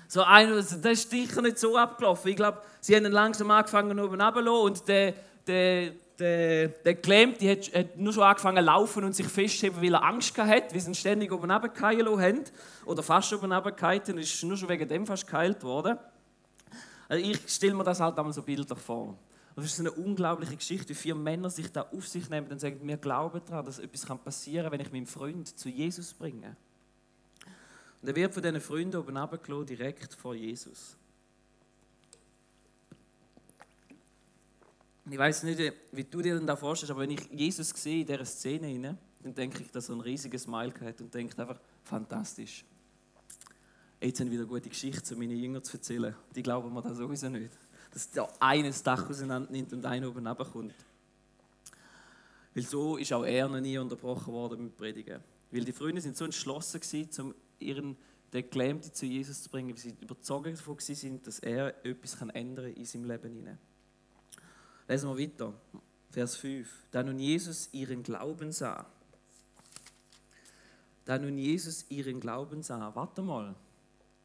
so 0.06 0.22
ein, 0.22 0.50
das 0.50 0.72
ist 0.72 1.10
sicher 1.10 1.40
nicht 1.40 1.58
so 1.58 1.76
abgelaufen. 1.76 2.30
Ich 2.30 2.36
glaube, 2.36 2.60
sie 2.80 2.94
haben 2.94 3.04
langsam 3.06 3.50
angefangen 3.50 3.98
oben 3.98 4.20
runter 4.20 4.60
und 4.60 4.86
der, 4.88 5.14
der 5.46 5.92
der, 6.20 6.68
der 6.68 6.94
Gelähmte 6.94 7.50
hat, 7.50 7.74
hat 7.74 7.96
nur 7.96 8.12
schon 8.12 8.22
angefangen 8.22 8.58
zu 8.58 8.64
laufen 8.64 9.04
und 9.04 9.14
sich 9.14 9.26
festheben, 9.26 9.82
weil 9.82 9.94
er 9.94 10.04
Angst 10.04 10.36
hatte, 10.36 10.74
weil 10.74 10.80
sie 10.80 10.90
ihn 10.90 10.94
ständig 10.94 11.32
oben 11.32 11.50
runtergefallen 11.50 12.06
haben. 12.06 12.44
Oder 12.84 13.02
fast 13.02 13.32
oben 13.32 13.52
runtergefallen 13.52 14.02
und 14.08 14.18
ist 14.18 14.42
nur 14.44 14.56
schon 14.56 14.68
wegen 14.68 14.86
dem 14.86 15.06
fast 15.06 15.26
geheilt 15.26 15.62
worden. 15.64 15.98
Also 17.08 17.24
ich 17.24 17.40
stelle 17.48 17.74
mir 17.74 17.84
das 17.84 17.98
halt 17.98 18.16
einmal 18.18 18.32
so 18.32 18.42
bildlich 18.42 18.78
vor. 18.78 19.18
Das 19.56 19.64
ist 19.64 19.80
eine 19.80 19.90
unglaubliche 19.90 20.56
Geschichte, 20.56 20.90
wie 20.90 20.94
vier 20.94 21.14
Männer 21.14 21.50
sich 21.50 21.70
da 21.72 21.82
auf 21.82 22.06
sich 22.06 22.30
nehmen 22.30 22.46
und 22.50 22.60
sagen, 22.60 22.78
wir 22.82 22.96
glauben 22.96 23.40
daran, 23.46 23.66
dass 23.66 23.78
etwas 23.78 24.06
passieren 24.18 24.64
kann, 24.64 24.72
wenn 24.72 24.80
ich 24.80 24.92
meinen 24.92 25.06
Freund 25.06 25.58
zu 25.58 25.68
Jesus 25.68 26.14
bringe. 26.14 26.56
Und 28.00 28.08
er 28.08 28.16
wird 28.16 28.32
von 28.32 28.42
diesen 28.42 28.60
Freunden 28.60 28.96
oben 28.96 29.16
runtergelassen, 29.16 29.66
direkt 29.66 30.14
vor 30.14 30.34
Jesus. 30.34 30.96
Ich 35.08 35.18
weiß 35.18 35.44
nicht, 35.44 35.72
wie 35.92 36.04
du 36.04 36.20
dir 36.20 36.36
denn 36.36 36.46
da 36.46 36.56
vorstellst, 36.56 36.90
aber 36.90 37.00
wenn 37.00 37.10
ich 37.10 37.28
Jesus 37.30 37.70
sehe 37.70 38.00
in 38.00 38.06
dieser 38.06 38.24
Szene, 38.24 38.98
dann 39.22 39.34
denke 39.34 39.62
ich, 39.62 39.70
dass 39.70 39.88
er 39.88 39.96
ein 39.96 40.00
riesiges 40.00 40.42
Smile 40.42 40.72
hat 40.80 41.00
und 41.00 41.12
denkt 41.12 41.38
einfach, 41.38 41.60
fantastisch. 41.84 42.64
Jetzt 44.00 44.20
haben 44.20 44.30
wieder 44.30 44.46
gute 44.46 44.68
Geschichte 44.68 45.02
zu 45.02 45.16
meinen 45.16 45.36
Jüngern 45.36 45.62
zu 45.62 45.76
erzählen. 45.76 46.14
Die 46.34 46.42
glauben 46.42 46.72
mir 46.72 46.82
das 46.82 46.96
sowieso 46.96 47.28
nicht. 47.28 47.50
Dass 47.92 48.10
der 48.10 48.28
eines 48.40 48.82
Dach 48.82 49.08
auseinander 49.10 49.50
nimmt 49.50 49.72
und 49.72 49.84
einer 49.84 50.08
oben 50.08 50.26
runterkommt. 50.26 50.74
Weil 52.54 52.62
so 52.62 52.96
ist 52.96 53.12
auch 53.12 53.24
er 53.24 53.48
noch 53.48 53.60
nie 53.60 53.76
unterbrochen 53.78 54.32
worden 54.32 54.64
mit 54.64 54.76
Predigen. 54.76 55.20
Weil 55.50 55.64
die 55.64 55.72
Freunde 55.72 56.00
sind 56.00 56.16
so 56.16 56.24
entschlossen 56.24 56.80
um 57.18 57.34
ihren 57.58 57.96
den 58.32 58.48
Gelähmten 58.48 58.92
zu 58.92 59.06
Jesus 59.06 59.42
zu 59.42 59.50
bringen, 59.50 59.70
weil 59.70 59.76
sie 59.76 59.94
überzeugt 60.00 60.46
davon 60.46 60.78
waren, 60.78 61.22
dass 61.22 61.38
er 61.40 61.84
etwas 61.84 62.16
ändern 62.32 62.66
kann 62.66 62.74
in 62.74 62.84
seinem 62.84 63.04
Leben 63.04 63.32
hinein. 63.34 63.58
Lesen 64.90 65.08
wir 65.08 65.18
weiter. 65.24 65.54
Vers 66.10 66.34
5. 66.34 66.68
Da 66.90 67.04
nun 67.04 67.20
Jesus 67.20 67.68
ihren 67.70 68.02
Glauben 68.02 68.50
sah. 68.50 68.86
Da 71.04 71.16
nun 71.16 71.38
Jesus 71.38 71.88
ihren 71.90 72.18
Glauben 72.18 72.64
sah. 72.64 72.92
Warte 72.96 73.22
mal. 73.22 73.54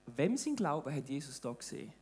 Wem 0.08 0.36
sein 0.38 0.56
Glauben 0.56 0.92
hat 0.92 1.08
Jesus 1.08 1.40
da 1.40 1.52
gesehen? 1.52 1.94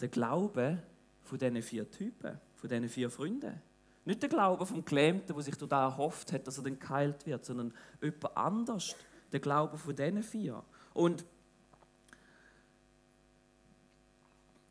Der 0.00 0.08
Glaube 0.08 0.82
von 1.24 1.38
diesen 1.38 1.60
vier 1.60 1.90
Typen, 1.90 2.40
von 2.54 2.70
diesen 2.70 2.88
vier 2.88 3.10
Freunden. 3.10 3.60
Nicht 4.06 4.22
der 4.22 4.30
Glaube 4.30 4.64
vom 4.64 4.82
Gelähmten, 4.82 5.34
der 5.34 5.42
sich 5.42 5.56
da 5.56 5.84
erhofft 5.84 6.32
hat, 6.32 6.46
dass 6.46 6.56
er 6.56 6.64
dann 6.64 6.78
geheilt 6.78 7.26
wird, 7.26 7.44
sondern 7.44 7.74
jemand 8.00 8.34
anders. 8.34 8.96
Der 9.30 9.40
Glaube 9.40 9.76
von 9.76 9.94
diesen 9.94 10.22
vier. 10.22 10.64
Und 10.94 11.26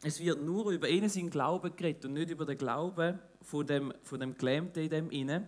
es 0.03 0.19
wird 0.19 0.41
nur 0.41 0.71
über 0.71 0.87
einen 0.87 1.09
seinen 1.09 1.29
Glauben 1.29 1.75
geredet 1.75 2.05
und 2.05 2.13
nicht 2.13 2.29
über 2.29 2.45
den 2.45 2.57
Glauben 2.57 3.19
von 3.41 3.65
dem, 3.65 3.93
von 4.03 4.19
dem 4.19 4.35
Gelähmten 4.37 4.83
in 4.83 4.89
dem 4.89 5.09
inne. 5.11 5.47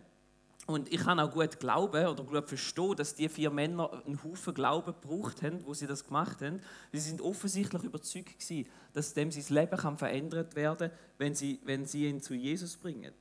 Und 0.66 0.94
ich 0.94 1.02
kann 1.02 1.20
auch 1.20 1.32
gut 1.32 1.60
glauben 1.60 2.06
oder 2.06 2.24
gut 2.24 2.48
verstehen, 2.48 2.96
dass 2.96 3.16
die 3.16 3.28
vier 3.28 3.50
Männer 3.50 4.02
einen 4.06 4.24
Haufen 4.24 4.54
Glauben 4.54 4.94
gebraucht 4.94 5.42
haben, 5.42 5.66
wo 5.66 5.74
sie 5.74 5.88
das 5.88 6.06
gemacht 6.06 6.42
haben. 6.42 6.62
Sie 6.94 7.00
sind 7.00 7.20
offensichtlich 7.20 7.84
überzeugt 7.84 8.40
gewesen, 8.40 8.70
dass 8.94 9.14
dem 9.14 9.30
sein 9.30 9.44
Leben 9.54 9.78
kann 9.78 9.98
verändert 9.98 10.56
werden 10.56 10.90
kann, 10.90 11.00
wenn 11.18 11.36
sie, 11.36 11.60
wenn 11.66 11.86
sie 11.86 12.08
ihn 12.08 12.22
zu 12.22 12.34
Jesus 12.34 12.78
bringen. 12.78 13.12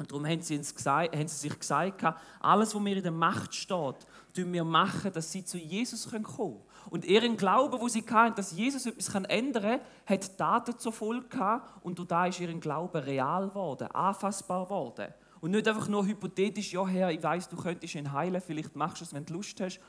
Und 0.00 0.10
darum 0.10 0.26
haben 0.26 0.40
sie, 0.40 0.56
gesagt, 0.56 1.14
haben 1.14 1.28
sie 1.28 1.48
sich 1.48 1.58
gesagt, 1.58 2.02
alles, 2.40 2.74
was 2.74 2.80
mir 2.80 2.96
in 2.96 3.02
der 3.02 3.12
Macht 3.12 3.54
steht, 3.54 3.96
tun 4.34 4.50
wir 4.50 4.64
machen, 4.64 5.12
dass 5.12 5.30
sie 5.30 5.44
zu 5.44 5.58
Jesus 5.58 6.08
kommen 6.08 6.24
können. 6.24 6.56
Und 6.88 7.04
ihren 7.04 7.36
Glauben, 7.36 7.78
wo 7.78 7.86
sie 7.86 8.02
hatten, 8.10 8.34
dass 8.34 8.52
Jesus 8.52 8.86
etwas 8.86 9.14
ändern 9.14 9.62
kann, 9.62 9.80
hat 10.06 10.40
Daten 10.40 10.78
zur 10.78 10.94
Folge 10.94 11.28
gehabt 11.28 11.84
und 11.84 12.10
da 12.10 12.24
ist 12.24 12.40
ihren 12.40 12.60
Glauben 12.60 12.96
real 12.96 13.50
geworden, 13.50 13.88
anfassbar 13.88 14.64
geworden. 14.64 15.12
Und 15.42 15.50
nicht 15.50 15.68
einfach 15.68 15.86
nur 15.88 16.06
hypothetisch, 16.06 16.72
ja 16.72 16.86
Herr, 16.86 17.10
ich 17.10 17.22
weiß, 17.22 17.50
du 17.50 17.56
könntest 17.56 17.94
ihn 17.94 18.10
heilen, 18.10 18.40
vielleicht 18.40 18.74
machst 18.74 19.02
du 19.02 19.04
es, 19.04 19.12
wenn 19.12 19.26
du 19.26 19.34
Lust 19.34 19.60
hast, 19.60 19.80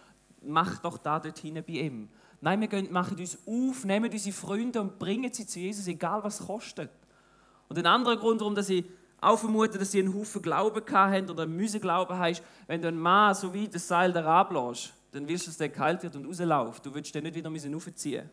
mach 0.42 0.80
doch 0.80 0.98
da 0.98 1.22
dort 1.22 1.40
hinten 1.40 1.64
bei 1.64 1.74
ihm. 1.74 2.10
Nein, 2.42 2.60
wir 2.60 2.68
gehen, 2.68 2.92
machen 2.92 3.18
uns 3.18 3.38
auf, 3.48 3.86
nehmen 3.86 4.12
unsere 4.12 4.36
Freunde 4.36 4.82
und 4.82 5.00
bringen 5.00 5.32
sie 5.32 5.48
zu 5.48 5.60
Jesus, 5.60 5.88
egal 5.88 6.22
was 6.22 6.42
es 6.42 6.48
kostet. 6.48 6.92
Und 7.70 7.78
ein 7.78 7.86
anderer 7.86 8.18
Grund, 8.18 8.42
warum 8.42 8.58
ich 8.58 8.84
auch 9.22 9.38
vermute, 9.38 9.78
dass 9.78 9.92
sie 9.92 10.00
einen 10.00 10.14
Haufen 10.14 10.42
Glauben 10.42 10.84
hatten 10.92 11.30
oder 11.30 11.46
müssen 11.46 11.80
Glauben 11.80 12.18
haben, 12.18 12.38
wenn 12.68 12.82
du 12.82 12.88
einen 12.88 13.00
Mann 13.00 13.36
so 13.36 13.54
weit 13.54 13.74
das 13.74 13.88
Seil 13.88 14.12
da 14.12 14.26
ablässt, 14.26 14.94
dann 15.12 15.28
willst 15.28 15.46
du, 15.46 15.50
dass 15.52 15.58
der 15.58 15.70
geheilt 15.70 16.02
wird 16.02 16.16
und 16.16 16.26
rausläuft. 16.26 16.86
Du 16.86 16.94
willst 16.94 17.14
den 17.14 17.24
nicht 17.24 17.36
wieder 17.36 17.50
aufziehen 17.50 18.30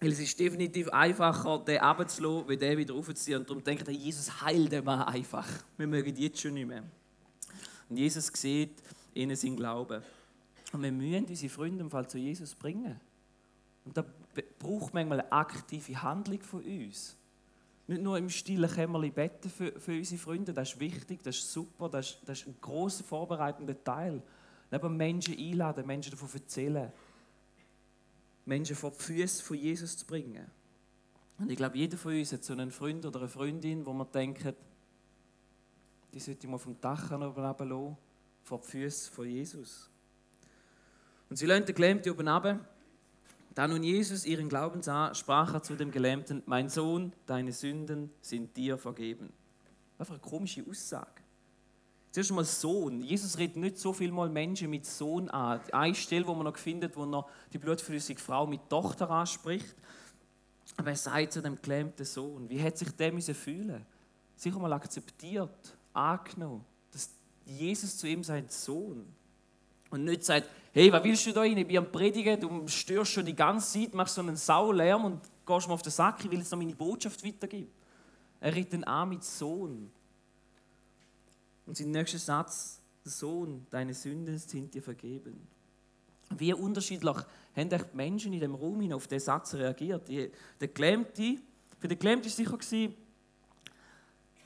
Weil 0.00 0.12
es 0.12 0.20
ist 0.20 0.38
definitiv 0.38 0.88
einfacher, 0.90 1.58
den 1.58 1.78
abzulassen, 1.78 2.48
wie 2.48 2.56
den 2.56 2.78
wieder 2.78 2.94
aufzuziehen. 2.94 3.40
Und 3.40 3.50
darum 3.50 3.64
denkt 3.64 3.86
er, 3.88 3.92
Jesus 3.92 4.40
heilt 4.40 4.70
den 4.70 4.84
mal 4.84 5.02
einfach. 5.02 5.46
Wir 5.76 5.88
mögen 5.88 6.16
jetzt 6.16 6.40
schon 6.40 6.54
nicht 6.54 6.68
mehr. 6.68 6.84
Und 7.88 7.96
Jesus 7.96 8.28
sieht 8.32 8.80
ihnen 9.12 9.34
seinen 9.34 9.56
Glauben. 9.56 10.02
Und 10.72 10.82
wir 10.82 10.92
müssen 10.92 11.26
unsere 11.26 11.52
Freunde 11.52 11.82
im 11.82 11.90
Fall 11.90 12.08
zu 12.08 12.16
Jesus 12.16 12.54
bringen. 12.54 13.00
Und 13.84 13.96
da 13.96 14.04
braucht 14.42 14.94
manchmal 14.94 15.20
eine 15.20 15.32
aktive 15.32 16.02
Handlung 16.02 16.40
von 16.42 16.62
uns. 16.62 17.16
Nicht 17.86 18.02
nur 18.02 18.18
im 18.18 18.28
stillen 18.28 18.70
Kämmerlein 18.70 19.12
beten 19.12 19.48
für, 19.48 19.72
für 19.80 19.92
unsere 19.92 20.20
Freunde, 20.20 20.52
das 20.52 20.74
ist 20.74 20.80
wichtig, 20.80 21.22
das 21.22 21.36
ist 21.36 21.52
super, 21.52 21.88
das 21.88 22.10
ist, 22.10 22.28
das 22.28 22.40
ist 22.40 22.46
ein 22.46 22.56
großer 22.60 23.02
vorbereitender 23.02 23.82
Teil. 23.82 24.22
Aber 24.70 24.90
Menschen 24.90 25.38
einladen, 25.38 25.86
Menschen 25.86 26.10
davon 26.10 26.28
erzählen. 26.34 26.92
Menschen 28.44 28.76
vor 28.76 28.90
die 28.90 29.02
Füße 29.02 29.42
von 29.42 29.56
Jesus 29.56 29.96
zu 29.96 30.06
bringen. 30.06 30.50
Und 31.38 31.50
ich 31.50 31.56
glaube, 31.56 31.78
jeder 31.78 31.96
von 31.96 32.12
uns 32.12 32.32
hat 32.32 32.44
so 32.44 32.52
einen 32.52 32.70
Freund 32.70 33.06
oder 33.06 33.20
eine 33.20 33.28
Freundin, 33.28 33.86
wo 33.86 33.92
man 33.92 34.10
denkt, 34.10 34.54
die 36.12 36.20
sollte 36.20 36.46
ich 36.46 36.50
mal 36.50 36.58
vom 36.58 36.78
Dach 36.80 37.10
lassen, 37.10 37.96
vor 38.42 38.60
die 38.60 38.66
Füße 38.66 39.10
von 39.10 39.28
Jesus. 39.28 39.90
Und 41.30 41.36
sie 41.36 41.46
lassen 41.46 41.66
den 41.66 41.74
Gelähmten 41.74 42.12
oben 42.12 42.28
runter. 42.28 42.60
Da 43.58 43.66
nun 43.66 43.82
Jesus 43.82 44.24
ihren 44.24 44.48
Glauben 44.48 44.82
sah, 44.82 45.12
sprach 45.16 45.52
er 45.52 45.64
zu 45.64 45.74
dem 45.74 45.90
Gelähmten, 45.90 46.44
mein 46.46 46.68
Sohn, 46.68 47.12
deine 47.26 47.50
Sünden 47.50 48.08
sind 48.20 48.56
dir 48.56 48.78
vergeben. 48.78 49.32
Einfach 49.98 50.14
eine 50.14 50.22
komische 50.22 50.64
Aussage. 50.70 51.24
Zuerst 52.12 52.30
einmal 52.30 52.44
Sohn. 52.44 53.02
Jesus 53.02 53.36
redet 53.36 53.56
nicht 53.56 53.78
so 53.78 53.92
viel 53.92 54.12
mal 54.12 54.28
Menschen 54.28 54.70
mit 54.70 54.86
Sohn 54.86 55.28
an. 55.28 55.60
Eine 55.72 55.96
Stelle, 55.96 56.24
wo 56.28 56.34
man 56.34 56.44
noch 56.44 56.56
findet, 56.56 56.96
wo 56.96 57.04
er 57.04 57.26
die 57.52 57.58
blutflüssige 57.58 58.20
Frau 58.20 58.46
mit 58.46 58.60
Tochter 58.70 59.10
anspricht. 59.10 59.74
Aber 60.76 60.90
er 60.90 60.96
sagt 60.96 61.32
zu 61.32 61.42
dem 61.42 61.60
gelähmten 61.60 62.06
Sohn, 62.06 62.48
wie 62.48 62.62
hat 62.62 62.78
sich 62.78 62.92
der 62.92 63.10
müssen 63.12 63.34
fühlen? 63.34 63.84
Sicher 64.36 64.60
mal 64.60 64.72
akzeptiert, 64.72 65.76
angenommen, 65.92 66.64
dass 66.92 67.10
Jesus 67.44 67.96
zu 67.96 68.06
ihm 68.06 68.22
sein 68.22 68.48
Sohn 68.48 69.04
und 69.90 70.04
nicht 70.04 70.24
sagt, 70.24 70.48
hey, 70.72 70.92
was 70.92 71.02
willst 71.02 71.26
du 71.26 71.32
da 71.32 71.40
rein? 71.40 71.56
Ich 71.56 71.66
bin 71.66 71.78
am 71.78 71.90
Predigen, 71.90 72.40
du 72.40 72.68
störst 72.68 73.12
schon 73.12 73.26
die 73.26 73.34
ganze 73.34 73.80
Zeit, 73.80 73.94
machst 73.94 74.14
so 74.14 74.20
einen 74.20 74.36
Saulärm 74.36 75.04
und 75.04 75.20
gehst 75.46 75.68
mir 75.68 75.74
auf 75.74 75.82
den 75.82 75.92
Sack, 75.92 76.24
ich 76.24 76.30
will 76.30 76.38
jetzt 76.38 76.50
noch 76.50 76.58
meine 76.58 76.74
Botschaft 76.74 77.24
weitergeben. 77.24 77.70
Er 78.40 78.54
redet 78.54 78.86
an 78.86 79.08
mit 79.08 79.24
Sohn. 79.24 79.90
Und 81.66 81.76
sein 81.76 81.90
nächster 81.90 82.18
Satz, 82.18 82.80
Sohn, 83.04 83.66
deine 83.70 83.94
Sünden 83.94 84.38
sind 84.38 84.74
dir 84.74 84.82
vergeben. 84.82 85.46
Wie 86.36 86.52
unterschiedlich 86.52 87.16
haben 87.56 87.68
die 87.68 87.78
Menschen 87.94 88.32
in 88.32 88.40
dem 88.40 88.54
Raum 88.54 88.92
auf 88.92 89.08
diesen 89.08 89.24
Satz 89.24 89.54
reagiert. 89.54 90.08
Der 90.08 90.68
Gelähmte, 90.68 91.38
für 91.78 91.88
den 91.88 91.98
Gelähmte 91.98 92.26
war 92.26 92.32
sicher, 92.32 92.56
gewesen, 92.56 92.94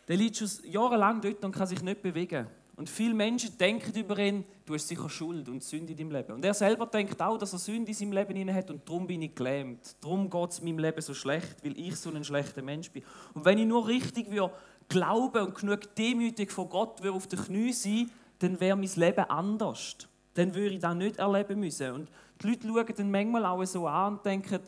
der 0.09 0.17
liegt 0.17 0.37
schon 0.37 0.49
jahrelang 0.65 1.21
dort 1.21 1.45
und 1.45 1.53
kann 1.53 1.67
sich 1.67 1.83
nicht 1.83 2.03
bewegen. 2.03 2.47
Und 2.75 2.89
viele 2.89 3.15
Menschen 3.15 3.57
denken 3.59 3.99
über 3.99 4.19
ihn, 4.19 4.45
du 4.65 4.75
hast 4.75 4.89
sicher 4.89 5.09
Schuld 5.11 5.49
und 5.49 5.63
Sünde 5.63 5.93
in 5.93 5.99
deinem 5.99 6.11
Leben. 6.11 6.33
Und 6.33 6.45
er 6.45 6.55
selber 6.55 6.87
denkt 6.87 7.21
auch, 7.21 7.37
dass 7.37 7.53
er 7.53 7.59
Sünde 7.59 7.91
in 7.91 7.95
seinem 7.95 8.13
Leben 8.13 8.55
hat 8.55 8.71
und 8.71 8.89
darum 8.89 9.07
bin 9.07 9.21
ich 9.23 9.35
gelähmt. 9.35 9.97
Darum 10.01 10.31
geht 10.31 10.51
es 10.51 10.63
meinem 10.63 10.79
Leben 10.79 11.01
so 11.03 11.13
schlecht, 11.13 11.63
weil 11.63 11.79
ich 11.79 11.97
so 11.97 12.11
ein 12.11 12.25
schlechter 12.25 12.63
Mensch 12.63 12.91
bin. 12.91 13.03
Und 13.35 13.45
wenn 13.45 13.59
ich 13.59 13.67
nur 13.67 13.87
richtig 13.87 14.31
würde 14.31 14.53
glauben 14.89 15.47
und 15.47 15.55
genug 15.55 15.95
demütig 15.95 16.51
vor 16.51 16.69
Gott 16.69 17.03
würde 17.03 17.17
auf 17.17 17.27
den 17.27 17.41
Knien 17.41 17.73
sein, 17.73 18.11
dann 18.39 18.59
wäre 18.59 18.77
mein 18.77 18.91
Leben 18.97 19.25
anders. 19.29 19.97
Dann 20.35 20.55
würde 20.55 20.75
ich 20.75 20.81
das 20.81 20.95
nicht 20.95 21.19
erleben 21.19 21.61
müssen. 21.61 21.93
Und 21.93 22.11
die 22.43 22.47
Leute 22.47 22.67
schauen 22.67 22.95
dann 22.97 23.11
manchmal 23.11 23.45
auch 23.45 23.65
so 23.65 23.87
an 23.87 24.15
und 24.15 24.25
denken, 24.25 24.61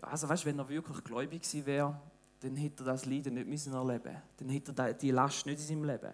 also 0.00 0.28
weißt, 0.28 0.44
wenn 0.44 0.58
er 0.58 0.68
wirklich 0.68 1.04
gläubig 1.04 1.42
gewesen 1.42 1.66
wäre, 1.66 2.00
dann 2.40 2.56
hätte 2.56 2.82
er 2.82 2.86
das 2.86 3.06
Leiden 3.06 3.34
nicht 3.34 3.46
müssen 3.46 3.72
erleben 3.72 4.16
Dann 4.36 4.48
hätte 4.48 4.74
er 4.76 4.92
die 4.92 5.12
Last 5.12 5.46
nicht 5.46 5.60
in 5.60 5.66
seinem 5.66 5.84
Leben. 5.84 6.12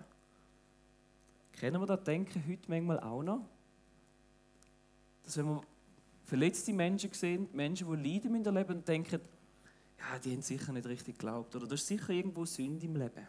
Kennen 1.58 1.80
wir 1.80 1.86
das 1.86 2.04
Denken 2.04 2.44
heute 2.48 2.62
manchmal 2.68 3.00
auch 3.00 3.22
noch? 3.22 3.44
Dass 5.24 5.36
wenn 5.38 5.46
wir 5.46 5.62
verletzte 6.24 6.72
Menschen 6.72 7.12
sehen, 7.12 7.48
Menschen, 7.52 7.88
die 7.90 8.10
leiden 8.10 8.34
in 8.36 8.44
der 8.44 8.52
Leben 8.52 8.84
denken, 8.84 9.20
ja, 9.98 10.18
die 10.20 10.32
haben 10.32 10.42
sicher 10.42 10.72
nicht 10.72 10.86
richtig 10.86 11.18
geglaubt 11.18 11.56
oder 11.56 11.66
da 11.66 11.74
ist 11.74 11.86
sicher 11.86 12.10
irgendwo 12.10 12.44
Sünde 12.44 12.86
im 12.86 12.94
Leben. 12.94 13.26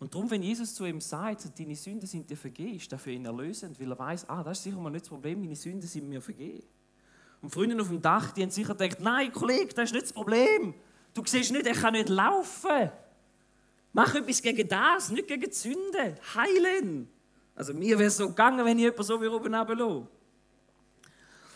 Und 0.00 0.12
darum, 0.12 0.30
wenn 0.30 0.42
Jesus 0.42 0.74
zu 0.74 0.84
ihm 0.84 1.00
sagt, 1.00 1.58
deine 1.58 1.76
Sünden 1.76 2.06
sind 2.06 2.28
dir 2.28 2.36
vergeben, 2.36 2.74
ist 2.74 2.92
das 2.92 3.00
für 3.00 3.12
ihn 3.12 3.24
erlösend, 3.24 3.80
weil 3.80 3.90
er 3.90 3.98
weiß, 3.98 4.28
ah, 4.28 4.42
das 4.42 4.58
ist 4.58 4.64
sicher 4.64 4.78
mal 4.78 4.90
nicht 4.90 5.04
das 5.04 5.08
Problem, 5.08 5.40
meine 5.40 5.56
Sünden 5.56 5.88
sind 5.88 6.08
mir 6.08 6.20
vergeben. 6.20 6.66
Und 7.40 7.50
Freunde 7.50 7.80
auf 7.80 7.88
dem 7.88 8.02
Dach, 8.02 8.32
die 8.32 8.42
haben 8.42 8.50
sicher 8.50 8.74
gedacht, 8.74 9.00
nein, 9.00 9.32
Kollege, 9.32 9.72
das 9.72 9.84
ist 9.84 9.92
nicht 9.92 10.04
das 10.04 10.12
Problem. 10.12 10.74
Du 11.14 11.24
siehst 11.24 11.52
nicht, 11.52 11.66
er 11.66 11.74
kann 11.74 11.94
nicht 11.94 12.08
laufen. 12.08 12.90
Mach 13.92 14.14
etwas 14.14 14.40
gegen 14.40 14.66
das, 14.66 15.10
nicht 15.10 15.28
gegen 15.28 15.42
die 15.42 15.52
Sünde. 15.52 16.16
Heilen. 16.34 17.08
Also 17.54 17.74
mir 17.74 17.98
wäre 17.98 18.08
es 18.08 18.16
so 18.16 18.28
gegangen, 18.28 18.64
wenn 18.64 18.78
ich 18.78 18.84
jemanden 18.84 19.02
so 19.02 19.20
wie 19.20 19.28
oben 19.28 19.54
runterlasse. 19.54 20.08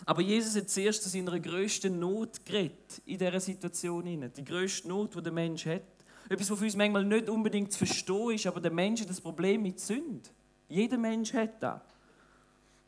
Aber 0.05 0.21
Jesus 0.21 0.55
hat 0.55 0.69
zuerst 0.69 1.03
zu 1.03 1.09
seiner 1.09 1.39
grössten 1.39 1.99
Not 1.99 2.45
geredet 2.45 3.01
in 3.05 3.17
dieser 3.17 3.39
Situation. 3.39 4.31
Die 4.35 4.45
grösste 4.45 4.87
Not, 4.87 5.15
die 5.15 5.21
der 5.21 5.33
Mensch 5.33 5.65
hat. 5.65 5.81
Etwas, 6.29 6.51
was 6.51 6.59
für 6.59 6.65
uns 6.65 6.75
manchmal 6.75 7.03
nicht 7.03 7.27
unbedingt 7.27 7.71
zu 7.71 7.79
verstehen 7.79 8.31
ist, 8.31 8.45
aber 8.45 8.61
der 8.61 8.71
Mensch 8.71 9.01
hat 9.01 9.09
das 9.09 9.19
Problem 9.19 9.63
mit 9.63 9.79
Sünde. 9.79 10.29
Jeder 10.69 10.97
Mensch 10.97 11.33
hat 11.33 11.61
das. 11.61 11.81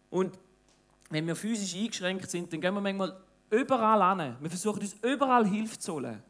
Und 0.09 0.37
wenn 1.09 1.25
wir 1.25 1.35
physisch 1.35 1.75
eingeschränkt 1.75 2.29
sind, 2.29 2.53
dann 2.53 2.61
gehen 2.61 2.73
wir 2.73 2.81
manchmal 2.81 3.17
überall 3.49 4.01
an. 4.01 4.37
Wir 4.39 4.49
versuchen 4.49 4.79
uns 4.79 4.95
überall 5.01 5.47
Hilfe 5.47 5.79
zu 5.79 5.93
holen 5.93 6.21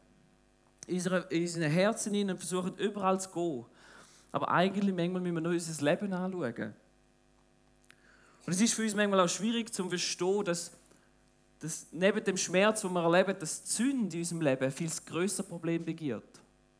in 0.90 1.42
unseren 1.42 1.70
Herzen 1.70 2.14
hinein 2.14 2.34
und 2.34 2.38
versuchen 2.38 2.76
überall 2.76 3.20
zu 3.20 3.30
gehen. 3.30 3.64
Aber 4.32 4.50
eigentlich 4.50 4.94
manchmal 4.94 5.20
müssen 5.20 5.34
wir 5.34 5.40
nur 5.40 5.52
unser 5.52 5.84
Leben 5.84 6.12
anschauen. 6.12 6.74
Und 8.46 8.52
es 8.52 8.60
ist 8.60 8.74
für 8.74 8.82
uns 8.82 8.94
manchmal 8.94 9.20
auch 9.20 9.28
schwierig 9.28 9.72
zu 9.72 9.88
verstehen, 9.88 10.44
dass, 10.44 10.72
dass 11.58 11.86
neben 11.92 12.24
dem 12.24 12.36
Schmerz, 12.36 12.82
den 12.82 12.92
wir 12.92 13.02
erleben, 13.02 13.36
das 13.38 13.64
Zünd 13.64 14.12
in 14.14 14.20
unserem 14.20 14.40
Leben 14.40 14.64
ein 14.64 14.72
viel 14.72 14.90
größeres 15.06 15.48
Problem 15.48 15.84
begehrt. 15.84 16.24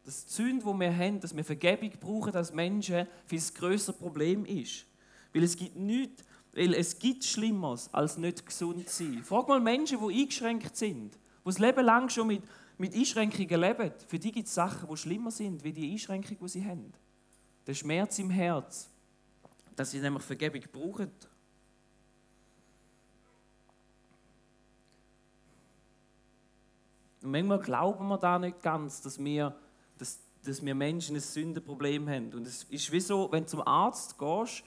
Das 0.05 0.27
Zünd, 0.27 0.65
das 0.65 0.81
wir 0.81 0.97
haben, 0.97 1.21
dass 1.21 1.37
wir 1.37 1.45
Vergebung 1.45 1.91
brauchen 2.01 2.35
als 2.35 2.53
Menschen, 2.53 3.07
viel 3.27 3.43
größeres 3.55 3.99
Problem 3.99 4.45
ist. 4.47 4.87
Weil 5.33 5.45
es 5.45 5.57
gibt 5.57 5.77
nichts, 5.77 6.25
weil 6.53 6.75
es 6.75 6.99
gibt 6.99 7.25
Schlimmeres, 7.25 7.93
als 7.93 8.17
nicht 8.17 8.45
gesund 8.45 8.89
sein. 8.89 9.23
Frag 9.23 9.47
mal 9.47 9.61
Menschen, 9.61 9.99
die 10.01 10.21
eingeschränkt 10.21 10.77
sind, 10.77 11.15
die 11.15 11.19
das 11.45 11.59
Leben 11.59 11.85
lang 11.85 12.09
schon 12.09 12.29
mit 12.29 12.43
mit 12.81 12.95
Einschränkungen 12.95 13.61
leben, 13.61 13.93
für 14.07 14.19
die 14.19 14.33
gibt 14.33 14.49
es 14.49 14.55
Sachen, 14.55 14.89
die 14.89 14.97
schlimmer 14.97 15.31
sind, 15.31 15.63
wie 15.63 15.73
die 15.73 15.93
Einschränkung, 15.93 16.39
die 16.41 16.49
sie 16.49 16.65
haben. 16.65 16.95
Der 17.67 17.75
Schmerz 17.75 18.19
im 18.19 18.31
Herz, 18.31 18.89
dass 19.77 19.91
sie 19.91 20.01
nämlich 20.01 20.23
Vergebung 20.23 20.63
brauchen. 20.73 21.11
Und 27.23 27.31
manchmal 27.31 27.59
glauben 27.59 28.09
wir 28.09 28.17
da 28.17 28.39
nicht 28.39 28.63
ganz, 28.63 29.03
dass 29.03 29.23
wir, 29.23 29.55
dass, 29.99 30.19
dass 30.43 30.65
wir 30.65 30.75
Menschen 30.75 31.17
ein 31.17 31.21
Sündenproblem 31.21 32.09
haben. 32.09 32.33
Und 32.33 32.47
es 32.47 32.65
ist 32.65 32.91
wie 32.91 33.01
so, 33.01 33.31
wenn 33.31 33.43
du 33.43 33.51
zum 33.51 33.61
Arzt 33.61 34.19
gehst 34.19 34.65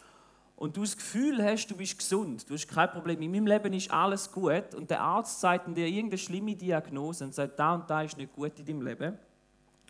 und 0.64 0.78
du 0.78 0.82
das 0.82 0.96
Gefühl 0.96 1.44
hast, 1.44 1.68
du 1.68 1.76
bist 1.76 1.98
gesund, 1.98 2.50
du 2.50 2.54
hast 2.54 2.70
kein 2.70 2.90
Problem, 2.90 3.22
in 3.22 3.32
meinem 3.32 3.48
Leben 3.48 3.74
ist 3.74 3.92
alles 3.92 4.32
gut 4.32 4.74
und 4.76 4.90
der 4.90 5.02
Arzt 5.02 5.42
sagt 5.42 5.68
dir 5.76 5.86
irgendeine 5.86 6.18
schlimme 6.18 6.56
Diagnose 6.56 7.26
und 7.26 7.36
sagt, 7.36 7.60
da 7.60 7.76
und 7.76 7.90
da 7.90 8.02
ist 8.02 8.16
nicht 8.16 8.32
gut 8.32 8.58
in 8.60 8.66
deinem 8.66 8.82
Leben 8.82 9.18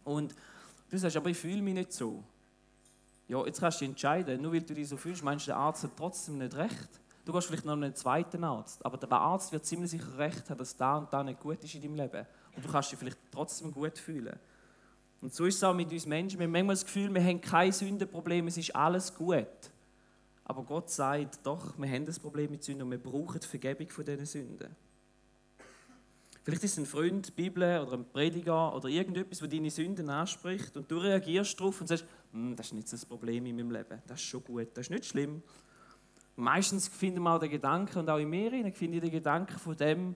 und 0.04 0.34
du 0.90 0.98
sagst, 0.98 1.16
aber 1.16 1.30
ich 1.30 1.38
fühle 1.38 1.62
mich 1.62 1.76
nicht 1.76 1.94
so. 1.94 2.24
Ja, 3.28 3.46
jetzt 3.46 3.60
kannst 3.60 3.82
du 3.82 3.86
entscheiden, 3.86 4.42
nur 4.42 4.52
weil 4.52 4.62
du 4.62 4.74
dich 4.74 4.90
so 4.90 4.98
fühlst, 4.98 5.24
meinst 5.24 5.46
du, 5.46 5.52
der 5.52 5.58
Arzt 5.58 5.84
hat 5.84 5.92
trotzdem 5.96 6.40
nicht 6.40 6.56
recht. 6.56 6.90
Du 7.24 7.32
gehst 7.32 7.46
vielleicht 7.46 7.66
noch 7.66 7.74
einen 7.74 7.94
zweiten 7.94 8.44
Arzt, 8.44 8.84
aber 8.84 8.98
der 8.98 9.12
Arzt 9.12 9.52
wird 9.52 9.68
ziemlich 9.68 9.92
sicher 9.92 10.18
recht 10.18 10.50
haben, 10.50 10.58
dass 10.58 10.76
da 10.76 10.98
und 10.98 11.14
da 11.14 11.24
nicht 11.24 11.40
gut 11.40 11.64
ist 11.64 11.76
in 11.76 11.84
deinem 11.84 11.98
Leben. 11.98 12.26
Und 12.56 12.66
du 12.66 12.72
kannst 12.72 12.92
dich 12.92 12.98
vielleicht 12.98 13.20
trotzdem 13.32 13.72
gut 13.72 14.00
fühlen. 14.00 14.40
Und 15.22 15.36
so 15.36 15.46
ist 15.46 15.58
es 15.58 15.64
auch 15.64 15.76
mit 15.76 15.92
uns 15.92 16.08
Menschen. 16.08 16.40
Wir 16.40 16.48
haben 16.48 16.52
manchmal 16.52 16.74
das 16.74 16.84
Gefühl, 16.84 17.14
wir 17.14 17.24
haben 17.24 17.40
kein 17.40 17.72
Sündenproblem, 17.72 18.48
es 18.48 18.58
ist 18.58 18.76
alles 18.76 19.14
gut. 19.14 19.46
Aber 20.56 20.66
Gott 20.66 20.92
sagt, 20.92 21.40
doch, 21.44 21.76
wir 21.80 21.90
haben 21.90 22.06
das 22.06 22.20
Problem 22.20 22.52
mit 22.52 22.64
Sünden 22.64 22.84
und 22.84 22.92
wir 22.92 23.00
brauchen 23.00 23.40
die 23.40 23.48
Vergebung 23.48 23.90
von 23.90 24.06
diesen 24.06 24.28
Sünden. 24.28 24.76
Vielleicht 26.44 26.64
ist 26.64 26.74
es 26.74 26.78
ein 26.78 26.86
Freund, 26.86 27.28
die 27.28 27.32
Bibel 27.32 27.64
oder 27.82 27.94
ein 27.94 28.06
Prediger 28.06 28.76
oder 28.76 28.88
irgendetwas, 28.88 29.42
wo 29.42 29.48
deine 29.48 29.72
Sünden 29.72 30.12
anspricht 30.12 30.78
und 30.78 30.92
du 30.92 30.98
reagierst 31.00 31.60
darauf 31.60 31.82
und 31.82 31.88
sagst, 31.88 32.06
hm, 32.34 32.56
das 32.56 32.68
ist 32.68 32.74
nicht 32.74 32.94
das 32.94 33.04
Problem 33.04 33.48
in 33.48 33.56
meinem 33.56 33.72
Leben, 33.72 34.00
das 34.06 34.20
ist 34.20 34.28
schon 34.28 34.44
gut, 34.44 34.68
das 34.76 34.86
ist 34.86 34.90
nicht 34.92 35.06
schlimm. 35.06 35.42
Meistens 36.36 36.88
finden 36.88 37.24
wir 37.24 37.34
auch 37.34 37.40
den 37.40 37.50
Gedanken, 37.50 38.00
und 38.00 38.10
auch 38.10 38.20
in 38.20 38.30
mir 38.30 38.52
finde 38.74 38.98
ich 38.98 39.02
den 39.02 39.12
Gedanken 39.12 39.58
von 39.58 39.76
dem, 39.76 40.16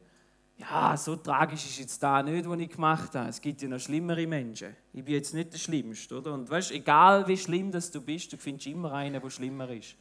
ja, 0.58 0.96
so 0.98 1.16
tragisch 1.16 1.66
ist 1.66 1.80
jetzt 1.80 2.04
da 2.04 2.22
nicht, 2.22 2.48
was 2.48 2.60
ich 2.60 2.70
gemacht 2.70 3.16
habe. 3.16 3.30
Es 3.30 3.42
gibt 3.42 3.62
ja 3.64 3.70
noch 3.70 3.80
schlimmere 3.80 4.28
Menschen. 4.28 4.76
Ich 4.94 5.04
bin 5.04 5.16
jetzt 5.16 5.34
nicht 5.34 5.54
der 5.54 5.58
Schlimmste, 5.58 6.18
oder? 6.18 6.34
Und 6.34 6.48
weißt, 6.48 6.72
egal 6.72 7.28
wie 7.28 7.38
schlimm 7.38 7.72
das 7.72 7.90
du 7.90 8.02
bist, 8.02 8.34
du 8.34 8.38
findest 8.38 8.68
immer 8.68 8.92
einen, 8.94 9.20
der 9.20 9.30
schlimmer 9.32 9.70
ist. 9.70 9.96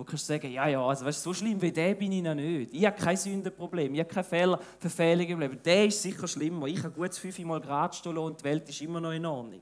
Wo 0.00 0.04
kannst 0.04 0.26
sagen, 0.26 0.50
ja, 0.50 0.66
ja, 0.66 0.82
also 0.82 1.04
weißt, 1.04 1.22
so 1.22 1.34
schlimm 1.34 1.60
wie 1.60 1.70
der 1.70 1.94
bin 1.94 2.10
ich 2.10 2.22
noch 2.22 2.34
nicht. 2.34 2.72
Ich 2.72 2.86
habe 2.86 2.96
kein 2.96 3.18
Sündenproblem, 3.18 3.92
ich 3.92 4.00
habe 4.00 4.08
keine 4.08 4.24
Fehler, 4.24 4.58
Verfehlungen 4.78 5.32
im 5.32 5.40
Leben. 5.40 5.62
Der 5.62 5.84
ist 5.84 6.00
sicher 6.00 6.26
schlimmer. 6.26 6.68
Ich 6.68 6.82
habe 6.82 6.94
gut 6.94 7.14
fünfmal 7.14 7.60
Grad 7.60 7.94
stehen 7.94 8.16
und 8.16 8.40
die 8.40 8.44
Welt 8.44 8.66
ist 8.66 8.80
immer 8.80 8.98
noch 8.98 9.12
in 9.12 9.26
Ordnung. 9.26 9.60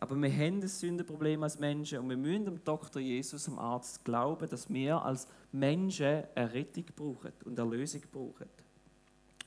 Aber 0.00 0.14
wir 0.16 0.30
haben 0.30 0.60
ein 0.60 0.68
Sündenproblem 0.68 1.42
als 1.42 1.58
Menschen 1.58 2.00
und 2.00 2.10
wir 2.10 2.16
müssen 2.18 2.44
dem 2.44 2.62
Dr. 2.62 3.00
Jesus, 3.00 3.44
dem 3.44 3.58
Arzt, 3.58 4.04
glauben, 4.04 4.46
dass 4.46 4.68
wir 4.68 5.02
als 5.02 5.26
Menschen 5.50 6.24
eine 6.34 6.52
Rettung 6.52 6.84
brauchen 6.94 7.32
und 7.46 7.58
eine 7.58 7.70
Lösung 7.70 8.02
brauchen 8.12 8.50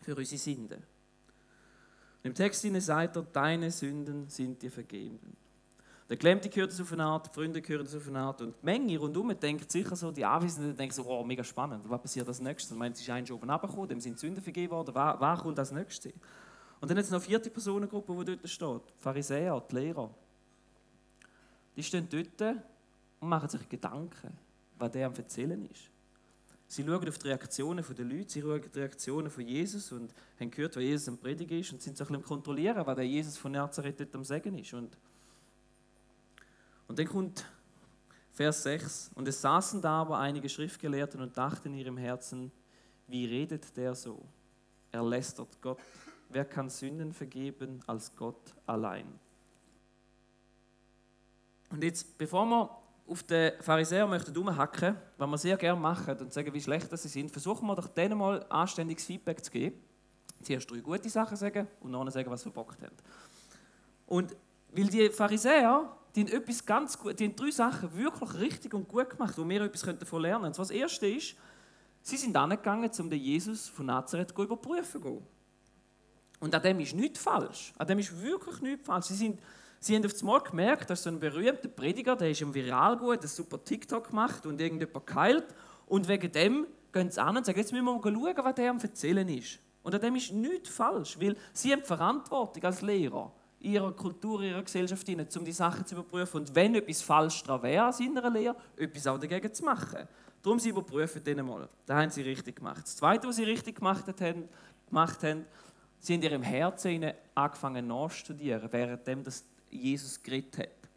für 0.01 0.15
unsere 0.15 0.39
Sünden. 0.39 0.81
Im 2.23 2.33
Text 2.33 2.65
sagt 2.79 3.17
er, 3.17 3.21
deine 3.21 3.69
Sünden 3.69 4.27
sind 4.29 4.63
dir 4.63 4.71
vergeben. 4.71 5.37
Der 6.07 6.17
Gelähmte 6.17 6.49
gehört 6.49 6.71
das 6.71 6.79
auf 6.79 6.93
eine 6.93 7.03
Art, 7.03 7.27
die 7.27 7.33
Freunde 7.33 7.61
gehören 7.61 7.83
das 7.83 7.95
auf 7.95 8.07
eine 8.07 8.19
Art 8.19 8.39
und 8.41 8.53
die 8.61 8.65
Menge 8.65 8.97
rundherum 8.99 9.37
denkt 9.39 9.71
sicher 9.71 9.95
so, 9.95 10.11
die 10.11 10.23
Anwesenden 10.23 10.75
denken 10.75 10.93
so, 10.93 11.03
oh, 11.05 11.23
mega 11.23 11.43
spannend, 11.43 11.89
was 11.89 12.01
passiert 12.01 12.27
als 12.27 12.39
nächstes? 12.39 12.71
Und 12.71 12.77
meint, 12.77 12.95
es 12.95 13.01
ist 13.01 13.09
ein 13.09 13.23
oben 13.31 13.49
runtergekommen, 13.49 13.89
dem 13.89 13.99
sind 13.99 14.19
Sünden 14.19 14.43
vergeben 14.43 14.71
worden, 14.71 14.93
was 14.93 15.39
kommt 15.41 15.57
als 15.57 15.71
nächstes? 15.71 16.13
Und 16.79 16.89
dann 16.89 16.97
hat 16.97 17.05
es 17.05 17.09
noch 17.09 17.17
eine 17.17 17.25
vierte 17.25 17.49
Personengruppe, 17.49 18.15
die 18.19 18.35
dort 18.35 18.47
steht, 18.47 18.81
die 18.89 19.01
Pharisäer, 19.01 19.63
die 19.71 19.75
Lehrer. 19.75 20.13
Die 21.75 21.81
stehen 21.81 22.07
dort 22.07 22.55
und 23.19 23.29
machen 23.29 23.49
sich 23.49 23.67
Gedanken, 23.67 24.37
was 24.77 24.91
der 24.91 25.07
am 25.07 25.13
Erzählen 25.15 25.65
ist. 25.65 25.89
Sie 26.67 26.83
schauen 26.83 27.07
auf 27.07 27.17
die 27.17 27.27
Reaktionen 27.27 27.83
der 27.83 28.05
Leute, 28.05 28.29
sie 28.29 28.41
schauen 28.41 28.59
auf 28.59 28.69
die 28.69 28.79
Reaktionen 28.79 29.29
von 29.31 29.47
Jesus 29.47 29.91
und 29.91 30.13
haben 30.39 30.51
gehört, 30.51 30.75
was 30.75 30.83
Jesus 30.83 31.07
am 31.07 31.17
Predigen 31.17 31.59
ist 31.59 31.71
und 31.73 31.81
sind 31.81 31.97
so 31.97 32.03
ein 32.03 32.07
bisschen 32.07 32.15
am 32.17 32.23
Kontrollieren, 32.23 32.85
was 32.85 32.95
der 32.95 33.07
Jesus 33.07 33.37
von 33.37 33.51
Nazareth 33.51 33.99
dort 33.99 34.13
am 34.15 34.23
Sagen 34.23 34.55
ist. 34.57 34.73
Und, 34.73 34.97
und 36.87 36.99
dann 36.99 37.07
kommt 37.07 37.45
Vers 38.35 38.63
6. 38.63 39.11
Und 39.15 39.27
es 39.27 39.41
saßen 39.41 39.81
da 39.81 40.01
aber 40.01 40.19
einige 40.19 40.49
Schriftgelehrten 40.49 41.21
und 41.21 41.37
dachten 41.37 41.69
in 41.69 41.79
ihrem 41.79 41.97
Herzen, 41.97 42.51
wie 43.07 43.25
redet 43.25 43.75
der 43.77 43.95
so? 43.95 44.25
Er 44.91 45.03
lästert 45.03 45.61
Gott. 45.61 45.79
Wer 46.29 46.43
kann 46.43 46.69
Sünden 46.69 47.13
vergeben 47.13 47.79
als 47.87 48.13
Gott 48.15 48.53
allein? 48.65 49.07
Und 51.69 51.83
jetzt, 51.83 52.17
bevor 52.17 52.45
wir 52.45 52.69
auf 53.07 53.23
den 53.23 53.53
Pharisäer 53.61 54.07
möchten 54.07 54.35
umhacken, 54.37 54.97
was 55.17 55.29
wir 55.29 55.37
sehr 55.37 55.57
gerne 55.57 55.79
machen 55.79 56.17
und 56.17 56.33
sagen, 56.33 56.53
wie 56.53 56.61
schlecht 56.61 56.89
sie 56.97 57.07
sind, 57.07 57.31
versuchen 57.31 57.65
wir 57.67 57.75
doch 57.75 57.87
denen 57.87 58.17
mal 58.17 58.45
anständiges 58.49 59.05
Feedback 59.05 59.43
zu 59.43 59.51
geben. 59.51 59.79
Zuerst 60.41 60.69
drei 60.69 60.79
gute 60.79 61.09
Sachen 61.09 61.37
sagen 61.37 61.67
und 61.79 61.93
dann 61.93 62.11
sagen, 62.11 62.29
was 62.29 62.41
sie 62.41 62.51
verbockt 62.51 62.81
haben. 62.81 62.95
Und 64.07 64.35
weil 64.71 64.87
die 64.87 65.09
Pharisäer, 65.09 65.95
die 66.15 66.21
haben 66.21 66.31
etwas 66.31 66.65
ganz 66.65 66.97
gut, 66.97 67.19
die 67.19 67.25
haben 67.25 67.35
drei 67.35 67.51
Sachen 67.51 67.95
wirklich 67.97 68.33
richtig 68.35 68.73
und 68.73 68.87
gut 68.87 69.09
gemacht, 69.09 69.37
wo 69.37 69.47
wir 69.47 69.61
etwas 69.61 69.81
davon 69.81 70.21
lernen 70.21 70.43
können. 70.43 70.55
Das 70.55 70.69
erste 70.69 71.07
ist, 71.07 71.35
sie 72.01 72.17
sind 72.17 72.35
angegangen, 72.37 72.89
um 72.99 73.09
den 73.09 73.19
Jesus 73.19 73.67
von 73.67 73.87
Nazareth 73.87 74.31
zu 74.33 74.43
überprüfen. 74.43 75.21
Und 76.39 76.55
an 76.55 76.61
dem 76.61 76.79
ist 76.79 76.95
nichts 76.95 77.19
falsch. 77.19 77.73
An 77.77 77.87
dem 77.87 77.99
ist 77.99 78.21
wirklich 78.21 78.61
nichts 78.61 78.85
falsch. 78.85 79.05
Sie 79.07 79.15
sind 79.15 79.39
Sie 79.85 79.95
haben 79.95 80.05
auf 80.05 80.19
einmal 80.19 80.41
gemerkt, 80.41 80.89
dass 80.89 81.03
so 81.03 81.11
ein 81.11 81.19
berühmter 81.19 81.67
Prediger, 81.67 82.15
der 82.15 82.31
ist 82.31 82.41
im 82.41 82.55
Viral 82.55 82.97
gut, 82.97 83.21
ein 83.21 83.27
super 83.27 83.63
TikTok 83.63 84.09
gemacht 84.09 84.45
und 84.47 84.59
irgendjemand 84.59 85.05
geheilt. 85.05 85.45
Und 85.85 86.07
wegen 86.07 86.31
dem 86.31 86.65
gehen 86.91 87.11
sie 87.11 87.21
an 87.21 87.37
und 87.37 87.45
sagen, 87.45 87.59
jetzt 87.59 87.71
müssen 87.71 87.85
wir 87.85 87.93
mal 87.93 88.01
schauen, 88.01 88.45
was 88.45 88.55
der 88.55 88.71
am 88.71 88.79
Erzählen 88.79 89.29
ist. 89.29 89.59
Und 89.83 89.93
an 89.93 90.01
dem 90.01 90.15
ist 90.15 90.31
nichts 90.31 90.69
falsch, 90.69 91.19
weil 91.19 91.37
sie 91.53 91.71
haben 91.71 91.81
die 91.81 91.85
Verantwortung 91.85 92.63
als 92.63 92.81
Lehrer 92.81 93.31
ihrer 93.65 93.91
Kultur, 93.91 94.41
ihrer 94.41 94.63
Gesellschaft 94.63 95.05
hinein, 95.07 95.27
um 95.35 95.43
die 95.43 95.51
Sachen 95.51 95.85
zu 95.85 95.95
überprüfen. 95.95 96.41
Und 96.41 96.55
wenn 96.55 96.75
etwas 96.75 97.01
falsch 97.01 97.43
daran 97.43 97.63
wäre 97.63 97.93
in 97.99 98.17
einer 98.17 98.29
Lehre, 98.29 98.55
etwas 98.77 99.07
auch 99.07 99.19
dagegen 99.19 99.53
zu 99.53 99.63
machen. 99.63 100.07
Darum 100.41 100.59
sie 100.59 100.69
überprüfen 100.69 101.23
den 101.23 101.45
mal. 101.45 101.67
Das 101.85 101.97
haben 101.97 102.09
sie 102.11 102.21
richtig 102.21 102.57
gemacht. 102.57 102.83
Das 102.83 102.95
Zweite, 102.95 103.27
was 103.27 103.37
sie 103.37 103.43
richtig 103.43 103.77
gemacht 103.77 104.05
haben, 104.21 104.47
gemacht 104.87 105.23
haben 105.23 105.45
sie 105.99 106.13
haben 106.13 106.21
in 106.21 106.29
ihrem 106.29 106.43
Herzen 106.43 107.11
angefangen 107.33 107.87
nachzustudieren, 107.87 108.71
währenddem 108.71 109.23
das 109.23 109.43
Jesus 109.71 110.21
geredet 110.21 110.57
hat. 110.59 110.89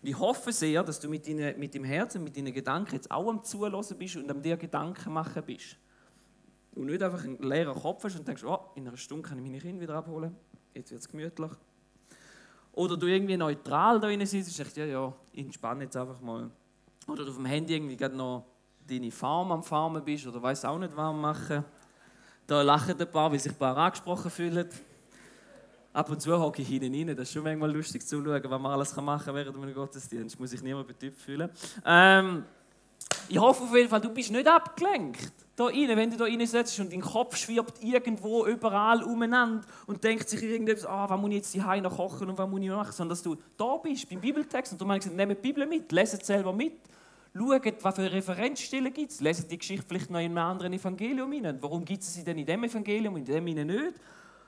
Und 0.00 0.08
ich 0.08 0.18
hoffe 0.18 0.52
sehr, 0.52 0.82
dass 0.82 1.00
du 1.00 1.08
mit, 1.08 1.26
deinen, 1.26 1.58
mit 1.58 1.74
dem 1.74 1.84
Herzen, 1.84 2.24
mit 2.24 2.36
deinen 2.36 2.52
Gedanken 2.52 2.94
jetzt 2.94 3.10
auch 3.10 3.28
am 3.28 3.42
Zulassen 3.44 3.98
bist 3.98 4.16
und 4.16 4.30
am 4.30 4.42
dir 4.42 4.56
Gedanken 4.56 5.12
machen 5.12 5.42
bist. 5.44 5.76
Und 6.74 6.86
nicht 6.86 7.02
einfach 7.02 7.24
einen 7.24 7.38
leeren 7.42 7.74
Kopf 7.74 8.04
hast 8.04 8.18
und 8.18 8.26
denkst, 8.26 8.44
oh, 8.44 8.58
in 8.74 8.88
einer 8.88 8.96
Stunde 8.96 9.28
kann 9.28 9.38
ich 9.38 9.44
meine 9.44 9.58
Kinder 9.58 9.80
wieder 9.80 9.94
abholen, 9.94 10.34
jetzt 10.74 10.90
wird 10.90 11.02
es 11.02 11.08
gemütlich. 11.08 11.50
Oder 12.72 12.96
du 12.96 13.06
irgendwie 13.06 13.36
neutral 13.36 14.00
da 14.00 14.06
drin 14.06 14.24
sitzt 14.24 14.48
und 14.48 14.54
sagst, 14.54 14.76
ja, 14.76 14.86
ja, 14.86 15.12
entspann 15.34 15.80
jetzt 15.82 15.96
einfach 15.96 16.20
mal. 16.20 16.50
Oder 17.06 17.24
du 17.24 17.30
auf 17.30 17.36
dem 17.36 17.44
Handy 17.44 17.74
irgendwie 17.74 17.96
gerade 17.96 18.16
noch 18.16 18.46
deine 18.88 19.10
Farm 19.10 19.52
am 19.52 19.62
Farmen 19.62 20.02
bist 20.04 20.26
oder 20.26 20.42
weiß 20.42 20.64
auch 20.64 20.78
nicht, 20.78 20.96
was 20.96 21.14
machen. 21.14 21.64
Da 22.46 22.62
lachen 22.62 22.98
ein 22.98 23.10
paar, 23.10 23.30
weil 23.30 23.38
sich 23.38 23.52
ein 23.52 23.58
paar 23.58 23.76
angesprochen 23.76 24.30
fühlen. 24.30 24.68
Ab 25.92 26.10
und 26.10 26.22
zu 26.22 26.38
hocke 26.38 26.62
ich 26.62 26.68
hinten 26.68 26.94
rein. 26.94 27.14
Das 27.16 27.28
ist 27.28 27.34
schon 27.34 27.42
manchmal 27.42 27.70
lustig 27.70 28.06
zu 28.06 28.22
schauen, 28.24 28.42
was 28.42 28.60
man 28.60 28.72
alles 28.72 28.96
machen 28.96 29.24
kann 29.26 29.34
während 29.34 29.56
einem 29.56 29.74
Gottesdienst. 29.74 30.40
Muss 30.40 30.52
ich 30.52 30.62
niemand 30.62 30.86
betüpft 30.86 31.20
fühlen. 31.20 31.50
Ähm, 31.84 32.44
ich 33.28 33.38
hoffe 33.38 33.64
auf 33.64 33.74
jeden 33.74 33.88
Fall, 33.88 34.00
du 34.00 34.10
bist 34.10 34.30
nicht 34.30 34.46
abgelenkt. 34.46 35.32
Da 35.54 35.66
rein, 35.66 35.96
wenn 35.96 36.10
du 36.10 36.16
da 36.16 36.24
rein 36.24 36.46
sitzt 36.46 36.80
und 36.80 36.92
dein 36.92 37.02
Kopf 37.02 37.36
schwirbt 37.36 37.82
irgendwo 37.82 38.46
überall 38.46 39.02
umeinander 39.02 39.66
und 39.86 40.02
denkt 40.02 40.28
sich 40.28 40.42
irgendetwas, 40.42 40.86
ah, 40.86 41.08
was 41.08 41.20
muss 41.20 41.30
ich 41.30 41.36
jetzt 41.36 41.54
die 41.54 41.80
noch 41.80 41.96
kochen 41.96 42.30
und 42.30 42.38
was 42.38 42.48
muss 42.48 42.60
ich 42.60 42.68
machen, 42.68 42.92
sondern 42.92 43.10
dass 43.10 43.22
du 43.22 43.36
da 43.56 43.76
bist 43.76 44.08
beim 44.08 44.20
Bibeltext 44.20 44.72
und 44.72 44.80
du 44.80 44.86
meinst, 44.86 45.12
nehmt 45.12 45.30
die 45.32 45.34
Bibel 45.42 45.66
mit, 45.66 45.92
leset 45.92 46.24
selber 46.24 46.52
mit, 46.52 46.72
schaut, 47.36 47.84
was 47.84 47.94
für 47.94 48.10
Referenzstellen 48.10 48.92
gibt 48.92 49.12
es, 49.12 49.20
leset 49.20 49.50
die 49.50 49.58
Geschichte 49.58 49.84
vielleicht 49.86 50.10
noch 50.10 50.20
in 50.20 50.26
einem 50.26 50.38
anderen 50.38 50.72
Evangelium 50.72 51.30
hinein. 51.32 51.58
Warum 51.60 51.84
gibt 51.84 52.02
es 52.02 52.14
sie 52.14 52.24
denn 52.24 52.38
in 52.38 52.46
dem 52.46 52.64
Evangelium 52.64 53.14
und 53.14 53.28
in 53.28 53.44
dem 53.44 53.66
nicht? 53.66 53.94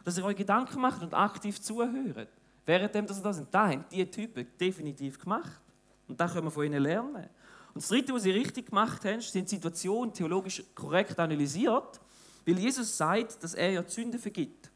dass 0.05 0.19
ihr 0.19 0.25
euch 0.25 0.37
Gedanken 0.37 0.81
macht 0.81 1.03
und 1.03 1.14
aktiv 1.14 1.61
zuhört. 1.61 2.29
Währenddem, 2.67 3.07
dass 3.07 3.19
ihr 3.19 3.23
das 3.23 3.37
sind. 3.37 3.49
Da 3.53 3.69
haben 3.69 3.85
die 3.90 4.05
Typen 4.07 4.47
definitiv 4.61 5.19
gemacht. 5.19 5.61
Und 6.07 6.21
da 6.21 6.29
können 6.29 6.47
wir 6.47 6.51
von 6.51 6.64
ihnen 6.64 6.83
lernen. 6.83 7.29
Und 7.75 7.83
das 7.83 7.89
Dritte, 7.89 8.15
was 8.15 8.23
sie 8.23 8.31
richtig 8.31 8.71
gemacht 8.71 9.05
haben, 9.05 9.21
sind 9.21 9.49
Situationen 9.49 10.15
theologisch 10.15 10.63
korrekt 10.75 11.19
analysiert, 11.19 12.01
weil 12.47 12.59
Jesus 12.59 12.97
sagt, 12.97 13.43
dass 13.43 13.55
er 13.55 13.73
ja 13.73 13.83
die 13.83 13.91
Sünde 13.91 14.19
vergibt. 14.19 14.71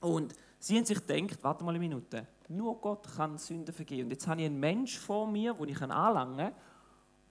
Und 0.00 0.34
sie 0.58 0.76
haben 0.76 0.86
sich 0.86 1.06
gedacht, 1.06 1.38
warte 1.42 1.62
mal 1.62 1.70
eine 1.70 1.78
Minute, 1.78 2.26
nur 2.48 2.80
Gott 2.80 3.06
kann 3.16 3.36
Sünde 3.36 3.72
vergeben. 3.72 4.04
Und 4.04 4.10
jetzt 4.12 4.26
habe 4.26 4.40
ich 4.40 4.46
einen 4.46 4.58
Mensch 4.58 4.98
vor 4.98 5.26
mir, 5.26 5.52
den 5.54 5.68
ich 5.68 5.80
anlangen 5.82 6.38
kann, 6.38 6.54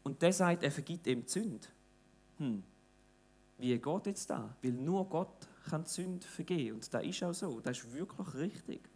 und 0.04 0.22
der 0.22 0.34
sagt, 0.34 0.64
er 0.64 0.72
vergibt 0.72 1.08
ihm 1.08 1.24
die 1.24 1.30
Sünde. 1.30 1.68
Hm. 2.38 2.64
Wie 3.58 3.78
geht 3.78 4.06
jetzt 4.06 4.30
da? 4.30 4.56
Weil 4.62 4.72
nur 4.72 5.08
Gott 5.08 5.48
kann 5.70 5.84
die 5.84 5.90
Sünde 5.90 6.26
vergeben. 6.26 6.76
Und 6.76 6.94
das 6.94 7.04
ist 7.04 7.24
auch 7.24 7.34
so. 7.34 7.60
Das 7.60 7.78
ist 7.78 7.94
wirklich 7.94 8.34
richtig. 8.34 8.90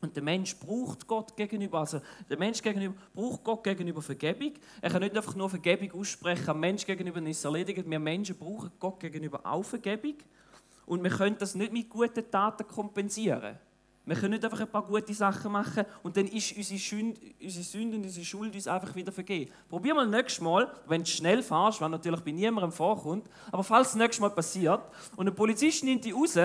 Und 0.00 0.16
der 0.16 0.22
Mensch 0.22 0.56
braucht 0.56 1.06
Gott 1.06 1.36
gegenüber, 1.36 1.80
also 1.80 2.00
der 2.28 2.38
Mensch 2.38 2.62
gegenüber 2.62 2.94
braucht 3.12 3.44
Gott 3.44 3.64
gegenüber 3.64 4.00
Vergebung. 4.00 4.52
Er 4.80 4.90
kann 4.90 5.02
nicht 5.02 5.16
einfach 5.16 5.34
nur 5.34 5.50
Vergebung 5.50 6.00
aussprechen, 6.00 6.48
am 6.48 6.60
Mensch 6.60 6.86
gegenüber 6.86 7.20
ist 7.22 7.44
erledigt. 7.44 7.88
Wir 7.88 7.98
Menschen 7.98 8.36
brauchen 8.36 8.70
Gott 8.78 9.00
gegenüber 9.00 9.40
auch 9.44 9.62
Vergebung. 9.62 10.14
Und 10.86 11.02
wir 11.02 11.10
können 11.10 11.36
das 11.38 11.54
nicht 11.54 11.72
mit 11.72 11.90
guten 11.90 12.30
Taten 12.30 12.66
kompensieren. 12.66 13.58
Wir 14.06 14.16
können 14.16 14.32
nicht 14.32 14.44
einfach 14.44 14.60
ein 14.60 14.68
paar 14.68 14.82
gute 14.82 15.12
Sachen 15.12 15.52
machen 15.52 15.84
und 16.02 16.16
dann 16.16 16.26
ist 16.26 16.56
unsere 16.56 16.80
Sünde, 16.80 17.20
unsere 17.40 17.64
Sünde 17.64 17.96
und 17.96 18.02
unsere 18.02 18.24
Schuld 18.24 18.54
uns 18.54 18.66
einfach 18.66 18.94
wieder 18.94 19.12
vergeben. 19.12 19.52
Probier 19.68 19.94
mal 19.94 20.08
nächstes 20.08 20.40
Mal, 20.40 20.72
wenn 20.88 21.02
du 21.02 21.06
schnell 21.06 21.42
fährst, 21.42 21.80
was 21.80 21.90
natürlich 21.90 22.20
bei 22.22 22.32
niemandem 22.32 22.72
vorkommt, 22.72 23.28
aber 23.52 23.62
falls 23.62 23.90
es 23.90 23.94
nächstes 23.96 24.20
Mal 24.20 24.30
passiert 24.30 24.80
und 25.16 25.28
ein 25.28 25.34
Polizist 25.34 25.84
nimmt 25.84 26.04
dich 26.04 26.14
raus 26.14 26.36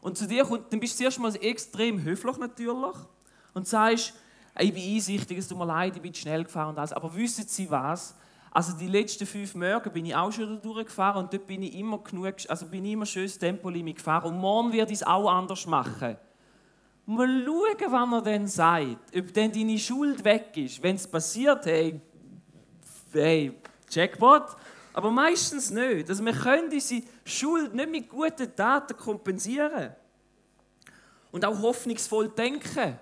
und 0.00 0.16
zu 0.16 0.26
dir 0.26 0.44
kommt, 0.44 0.72
dann 0.72 0.80
bist 0.80 0.94
du 0.94 1.04
zuerst 1.04 1.18
mal 1.18 1.34
extrem 1.36 2.02
höflich 2.02 2.36
natürlich 2.36 2.96
und 3.54 3.66
sagst, 3.66 4.14
ich 4.58 4.74
bin 4.74 4.94
einsichtig, 4.94 5.38
es 5.38 5.48
tut 5.48 5.58
mir 5.58 5.66
leid, 5.66 5.96
ich 5.96 6.02
bin 6.02 6.14
schnell 6.14 6.44
gefahren 6.44 6.70
und 6.70 6.78
alles, 6.78 6.92
aber 6.92 7.14
wissen 7.14 7.46
Sie 7.46 7.70
was? 7.70 8.14
Also 8.50 8.76
die 8.76 8.88
letzten 8.88 9.26
fünf 9.26 9.54
Morgen 9.54 9.92
bin 9.92 10.06
ich 10.06 10.14
auch 10.14 10.32
schon 10.32 10.60
durchgefahren 10.60 11.24
und 11.24 11.32
dort 11.32 11.46
bin 11.46 11.62
ich 11.62 11.74
immer 11.74 11.98
genug, 11.98 12.34
also 12.48 12.66
bin 12.66 12.84
ich 12.84 12.92
immer 12.92 13.06
schön 13.06 13.24
das 13.24 13.38
Tempolimit 13.38 13.96
gefahren 13.96 14.32
und 14.32 14.38
morgen 14.38 14.72
werde 14.72 14.92
ich 14.92 14.98
es 14.98 15.06
auch 15.06 15.30
anders 15.30 15.66
machen. 15.66 16.16
Mal 17.06 17.44
schauen, 17.44 17.92
was 17.92 18.12
er 18.12 18.22
dann 18.22 18.46
sagt, 18.46 19.16
ob 19.16 19.32
dann 19.32 19.52
deine 19.52 19.78
Schuld 19.78 20.24
weg 20.24 20.56
ist. 20.56 20.82
Wenn 20.82 20.96
es 20.96 21.06
passiert, 21.06 21.64
hey, 21.66 22.00
hey, 23.12 23.52
Jackpot. 23.90 24.56
Aber 24.98 25.12
meistens 25.12 25.70
nicht. 25.70 26.10
Also 26.10 26.24
wir 26.24 26.32
können 26.32 26.68
diese 26.70 27.02
Schuld 27.24 27.72
nicht 27.72 27.88
mit 27.88 28.08
guten 28.08 28.52
Taten 28.56 28.96
kompensieren. 28.96 29.92
Und 31.30 31.44
auch 31.44 31.56
hoffnungsvoll 31.62 32.30
denken 32.30 32.98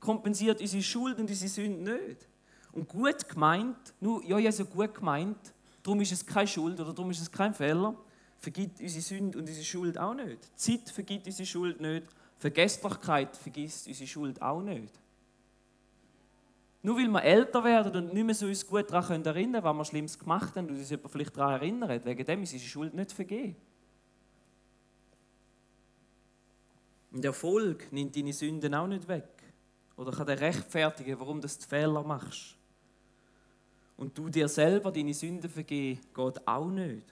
kompensiert 0.00 0.60
unsere 0.60 0.82
Schuld 0.82 1.18
und 1.18 1.30
unsere 1.30 1.48
Sünde 1.48 1.92
nicht. 1.94 2.28
Und 2.72 2.86
gut 2.86 3.26
gemeint, 3.26 3.94
nur, 4.00 4.22
ja, 4.22 4.38
ja, 4.38 4.52
so 4.52 4.66
gut 4.66 4.94
gemeint, 4.94 5.38
darum 5.82 6.02
ist 6.02 6.12
es 6.12 6.26
keine 6.26 6.46
Schuld 6.46 6.78
oder 6.78 6.92
darum 6.92 7.10
ist 7.10 7.22
es 7.22 7.32
kein 7.32 7.54
Fehler, 7.54 7.96
vergibt 8.38 8.82
unsere 8.82 9.00
Sünde 9.00 9.38
und 9.38 9.48
unsere 9.48 9.64
Schuld 9.64 9.96
auch 9.96 10.12
nicht. 10.12 10.50
Zeit 10.60 10.90
vergibt 10.90 11.24
unsere 11.24 11.46
Schuld 11.46 11.80
nicht. 11.80 12.06
Vergesslichkeit 12.36 13.34
vergisst 13.34 13.88
unsere 13.88 14.06
Schuld 14.06 14.42
auch 14.42 14.60
nicht. 14.60 14.92
Nur 16.84 16.98
weil 16.98 17.08
wir 17.08 17.22
älter 17.22 17.64
werden 17.64 17.96
und 17.96 18.12
nicht 18.12 18.26
mehr 18.26 18.34
so 18.34 18.44
uns 18.44 18.66
gut 18.66 18.90
daran 18.92 19.24
erinnern 19.24 19.62
können, 19.62 19.64
was 19.64 19.76
wir 19.78 19.84
Schlimmes 19.86 20.18
gemacht 20.18 20.54
haben 20.54 20.68
und 20.68 20.76
uns 20.76 20.94
vielleicht 21.10 21.34
daran 21.34 21.54
erinnert, 21.54 22.04
wegen 22.04 22.26
dem 22.26 22.42
ist 22.42 22.52
unsere 22.52 22.68
Schuld 22.68 22.92
nicht 22.92 23.10
vergeben. 23.10 23.56
Und 27.10 27.24
Erfolg 27.24 27.90
nimmt 27.90 28.14
deine 28.14 28.34
Sünden 28.34 28.74
auch 28.74 28.86
nicht 28.86 29.08
weg. 29.08 29.30
Oder 29.96 30.12
kann 30.12 30.26
dir 30.26 30.38
rechtfertigen, 30.38 31.18
warum 31.18 31.40
du 31.40 31.48
Fehler 31.48 32.02
machst. 32.02 32.54
Und 33.96 34.18
du 34.18 34.28
dir 34.28 34.46
selber 34.46 34.92
deine 34.92 35.14
Sünden 35.14 35.48
vergeben, 35.48 36.00
geht 36.14 36.46
auch 36.46 36.68
nicht. 36.68 37.06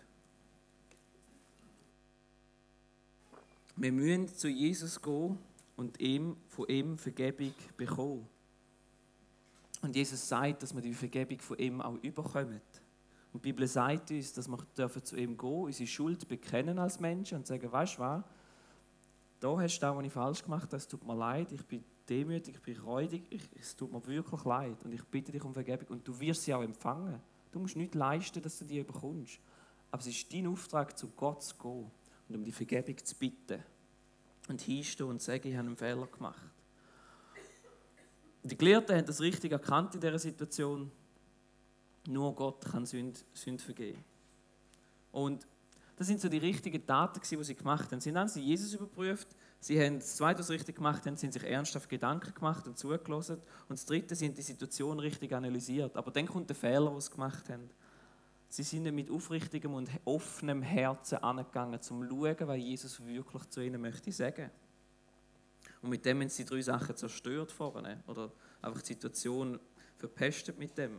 Wir 3.76 3.92
müssen 3.92 4.28
zu 4.28 4.48
Jesus 4.48 5.00
gehen 5.00 5.38
und 5.76 5.98
ihm, 5.98 6.36
von 6.48 6.68
ihm 6.68 6.98
Vergebung 6.98 7.54
bekommen. 7.78 8.28
Und 9.82 9.94
Jesus 9.94 10.26
sagt, 10.28 10.62
dass 10.62 10.74
wir 10.74 10.80
die 10.80 10.94
Vergebung 10.94 11.40
von 11.40 11.58
ihm 11.58 11.80
auch 11.80 11.96
überkommen. 12.02 12.60
Und 13.32 13.44
die 13.44 13.52
Bibel 13.52 13.66
sagt 13.66 14.10
uns, 14.10 14.32
dass 14.32 14.48
wir 14.48 15.04
zu 15.04 15.16
ihm 15.16 15.36
gehen, 15.36 15.62
unsere 15.64 15.86
Schuld 15.86 16.26
bekennen 16.28 16.78
als 16.78 17.00
Menschen 17.00 17.38
und 17.38 17.46
sagen, 17.46 17.70
weißt 17.70 17.96
du 17.96 18.00
was, 18.00 18.24
da 19.40 19.58
hast 19.58 19.76
du 19.78 19.80
das, 19.80 19.96
was 19.96 20.04
ich 20.04 20.12
falsch 20.12 20.44
gemacht 20.44 20.64
habe, 20.64 20.76
es 20.76 20.86
tut 20.86 21.04
mir 21.04 21.16
leid, 21.16 21.50
ich 21.50 21.66
bin 21.66 21.82
demütig, 22.08 22.54
ich 22.54 22.62
bin 22.62 22.76
räudig, 22.78 23.24
ich, 23.30 23.42
es 23.58 23.74
tut 23.74 23.92
mir 23.92 24.06
wirklich 24.06 24.44
leid 24.44 24.76
und 24.84 24.92
ich 24.92 25.02
bitte 25.04 25.32
dich 25.32 25.42
um 25.42 25.52
Vergebung 25.52 25.88
und 25.88 26.06
du 26.06 26.18
wirst 26.20 26.44
sie 26.44 26.54
auch 26.54 26.62
empfangen. 26.62 27.20
Du 27.50 27.58
musst 27.58 27.74
nicht 27.76 27.94
leisten, 27.94 28.40
dass 28.40 28.58
du 28.60 28.64
die 28.64 28.82
bekommst. 28.82 29.40
Aber 29.90 30.00
es 30.00 30.06
ist 30.06 30.32
dein 30.32 30.46
Auftrag, 30.46 30.96
zu 30.96 31.08
Gott 31.08 31.42
zu 31.42 31.56
gehen 31.56 31.90
und 32.28 32.36
um 32.36 32.44
die 32.44 32.52
Vergebung 32.52 32.96
zu 33.04 33.14
bitten. 33.16 33.60
Und 34.48 34.60
hinstehen 34.60 35.08
und 35.08 35.22
sagen, 35.22 35.48
ich 35.48 35.56
habe 35.56 35.66
einen 35.66 35.76
Fehler 35.76 36.06
gemacht. 36.06 36.51
Die 38.44 38.56
Gelehrten 38.56 38.96
haben 38.96 39.06
das 39.06 39.20
richtig 39.20 39.52
erkannt 39.52 39.94
in 39.94 40.00
dieser 40.00 40.18
Situation. 40.18 40.90
Nur 42.08 42.34
Gott 42.34 42.64
kann 42.64 42.84
Sünde, 42.84 43.20
Sünde 43.32 43.62
vergeben. 43.62 44.04
Und 45.12 45.46
das 45.96 46.08
sind 46.08 46.20
so 46.20 46.28
die 46.28 46.38
richtigen 46.38 46.84
Taten, 46.84 47.20
die 47.20 47.44
sie 47.44 47.54
gemacht 47.54 47.92
haben. 47.92 48.00
Sie 48.00 48.12
haben 48.12 48.26
sie 48.26 48.40
Jesus 48.40 48.74
überprüft, 48.74 49.28
sie 49.60 49.80
haben 49.80 50.00
das 50.00 50.16
Zweite, 50.16 50.40
was 50.40 50.50
richtig 50.50 50.76
gemacht 50.76 51.06
haben, 51.06 51.16
sind 51.16 51.32
sich 51.32 51.44
ernsthaft 51.44 51.88
Gedanken 51.88 52.34
gemacht 52.34 52.66
und 52.66 52.76
zugelassen. 52.76 53.36
Und 53.68 53.78
das 53.78 53.84
Dritte, 53.84 54.16
sie 54.16 54.26
haben 54.26 54.34
die 54.34 54.42
Situation 54.42 54.98
richtig 54.98 55.32
analysiert. 55.32 55.96
Aber 55.96 56.10
dann 56.10 56.26
kommt 56.26 56.48
der 56.48 56.56
Fehler, 56.56 56.90
den 56.90 57.00
sie 57.00 57.10
gemacht 57.10 57.48
haben. 57.48 57.70
Sie 58.48 58.64
sind 58.64 58.92
mit 58.92 59.10
aufrichtigem 59.10 59.74
und 59.74 59.88
offenem 60.04 60.62
Herzen 60.62 61.18
angegangen, 61.18 61.74
um 61.74 61.80
zu 61.80 61.94
schauen, 62.02 62.48
was 62.48 62.58
Jesus 62.58 63.06
wirklich 63.06 63.48
zu 63.50 63.60
ihnen 63.60 63.80
möchte 63.80 64.10
sagen. 64.10 64.50
Und 65.82 65.90
mit 65.90 66.04
dem 66.04 66.20
haben 66.20 66.28
sie 66.28 66.44
drei 66.44 66.62
Sachen 66.62 66.96
zerstört 66.96 67.52
vorne. 67.52 68.02
Oder 68.06 68.30
einfach 68.60 68.80
die 68.80 68.94
Situation 68.94 69.58
verpestet 69.96 70.58
mit 70.58 70.78
dem. 70.78 70.98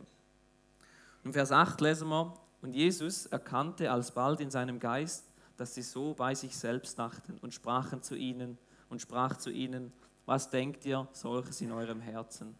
Und 1.24 1.32
Vers 1.32 1.52
8 1.52 1.80
lesen 1.80 2.08
wir, 2.08 2.34
und 2.60 2.74
Jesus 2.74 3.26
erkannte 3.26 3.90
alsbald 3.90 4.40
in 4.40 4.50
seinem 4.50 4.78
Geist, 4.78 5.26
dass 5.56 5.74
sie 5.74 5.82
so 5.82 6.14
bei 6.14 6.34
sich 6.34 6.56
selbst 6.56 6.98
dachten 6.98 7.38
und 7.42 7.52
sprachen 7.52 8.02
zu 8.02 8.14
ihnen 8.14 8.58
und 8.88 9.02
sprach 9.02 9.36
zu 9.36 9.50
ihnen, 9.50 9.92
was 10.26 10.48
denkt 10.48 10.86
ihr 10.86 11.06
solches 11.12 11.60
in 11.60 11.72
eurem 11.72 12.00
Herzen? 12.00 12.54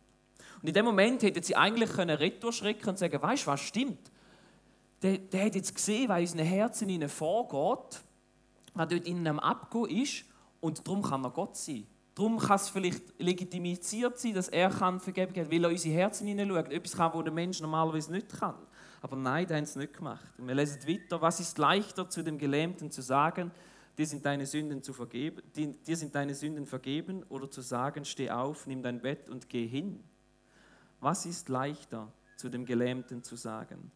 Und 0.60 0.68
in 0.68 0.74
dem 0.74 0.84
Moment 0.84 1.22
hätten 1.22 1.42
sie 1.42 1.56
eigentlich 1.56 1.90
können 1.90 2.16
retour 2.16 2.52
schrecken 2.52 2.90
und 2.90 2.98
sagen, 2.98 3.20
weißt 3.20 3.46
du, 3.46 3.50
was 3.50 3.60
stimmt? 3.60 4.10
der, 5.04 5.18
der 5.18 5.44
hat 5.44 5.54
jetzt 5.54 5.74
gesehen, 5.74 6.08
was 6.08 6.18
in 6.18 6.22
unseren 6.22 6.46
Herzen 6.46 6.88
ihnen 6.88 7.10
vorgeht, 7.10 8.00
was 8.72 8.88
dort 8.88 9.06
innen 9.06 9.26
am 9.26 9.38
Abgehen 9.38 10.02
ist, 10.02 10.24
und 10.60 10.86
darum 10.86 11.02
kann 11.02 11.22
er 11.22 11.30
Gott 11.30 11.58
sein. 11.58 11.86
Darum 12.14 12.38
kann 12.38 12.56
es 12.56 12.68
vielleicht 12.68 13.02
legitimiert 13.18 13.82
sein, 13.82 14.34
dass 14.34 14.48
er 14.48 14.70
kann 14.70 15.00
vergeben 15.00 15.32
kann, 15.32 15.50
weil 15.50 15.64
er 15.64 15.70
unsere 15.70 15.94
Herzen 15.94 16.26
hineinschaut. 16.26 16.70
Etwas 16.70 16.96
kann, 16.96 17.12
was 17.12 17.24
der 17.24 17.32
Mensch 17.32 17.60
normalerweise 17.60 18.12
nicht 18.12 18.28
kann. 18.28 18.54
Aber 19.02 19.16
nein, 19.16 19.46
da 19.46 19.56
haben 19.56 19.66
sie 19.66 19.80
nicht 19.80 19.94
gemacht. 19.94 20.32
Und 20.38 20.46
wir 20.46 20.54
lesen 20.54 20.86
weiter, 20.86 21.20
was 21.20 21.40
ist 21.40 21.58
leichter 21.58 22.08
zu 22.08 22.22
dem 22.22 22.38
Gelähmten 22.38 22.90
zu 22.90 23.02
sagen, 23.02 23.50
dir 23.98 24.06
sind 24.06 24.24
deine 24.24 24.46
Sünden 24.46 24.82
zu 24.82 24.92
vergeben, 24.92 25.42
dir 25.54 25.96
sind 25.96 26.14
deine 26.14 26.34
Sünden 26.34 26.66
vergeben, 26.66 27.24
oder 27.28 27.50
zu 27.50 27.60
sagen, 27.60 28.04
steh 28.04 28.30
auf, 28.30 28.66
nimm 28.66 28.82
dein 28.82 29.00
Bett 29.00 29.28
und 29.28 29.48
geh 29.48 29.66
hin. 29.66 30.02
Was 31.00 31.26
ist 31.26 31.48
leichter 31.48 32.12
zu 32.36 32.48
dem 32.48 32.64
Gelähmten 32.64 33.22
zu 33.22 33.36
sagen? 33.36 33.90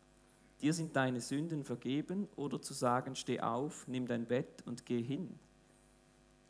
dir 0.60 0.72
sind 0.72 0.96
deine 0.96 1.20
Sünden 1.20 1.64
vergeben 1.64 2.28
oder 2.36 2.60
zu 2.60 2.74
sagen, 2.74 3.14
steh 3.14 3.40
auf, 3.40 3.86
nimm 3.86 4.06
dein 4.06 4.26
Bett 4.26 4.62
und 4.66 4.86
geh 4.86 5.02
hin. 5.02 5.38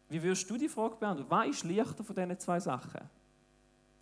Wie 0.09 0.23
würdest 0.23 0.49
du 0.49 0.57
die 0.57 0.69
Frage 0.69 0.97
beantworten? 0.97 1.31
Was 1.31 1.49
ist 1.49 1.65
leichter 1.65 2.03
von 2.03 2.17
diesen 2.17 2.39
zwei 2.39 2.61
Sachen? 2.61 3.01